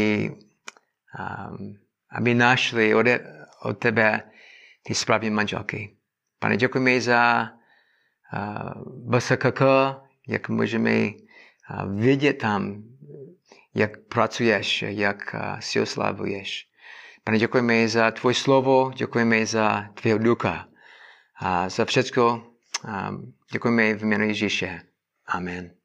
um, 1.13 1.77
aby 2.09 2.33
našli 2.33 2.95
od, 2.97 3.05
od 3.61 3.77
tebe 3.77 4.23
ty 4.81 4.95
správné 4.95 5.29
manželky. 5.29 5.93
Pane, 6.39 6.57
děkujeme 6.57 7.01
za 7.01 7.49
uh, 8.33 8.81
BSKK, 9.13 9.61
jak 10.27 10.49
můžeme 10.49 11.13
uh, 11.13 11.99
vidět 11.99 12.33
tam, 12.33 12.83
jak 13.75 13.97
pracuješ, 14.09 14.81
jak 14.87 15.17
uh, 15.33 15.59
si 15.59 15.81
oslavuješ. 15.81 16.67
Pane, 17.23 17.37
děkujeme 17.37 17.87
za 17.87 18.11
tvoje 18.11 18.33
slovo, 18.35 18.91
děkujeme 18.95 19.45
za 19.45 19.89
tvého 19.93 20.17
ducha 20.17 20.67
a 21.39 21.69
za 21.69 21.85
všechno. 21.85 22.47
Um, 22.83 23.33
děkujeme 23.51 23.93
v 23.93 24.03
jménu 24.03 24.25
Ježíše. 24.25 24.81
Amen. 25.27 25.77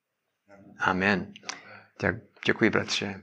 Amen. 0.82 1.32
Tak 2.02 2.14
děkuji, 2.46 2.70
bratře. 2.70 3.22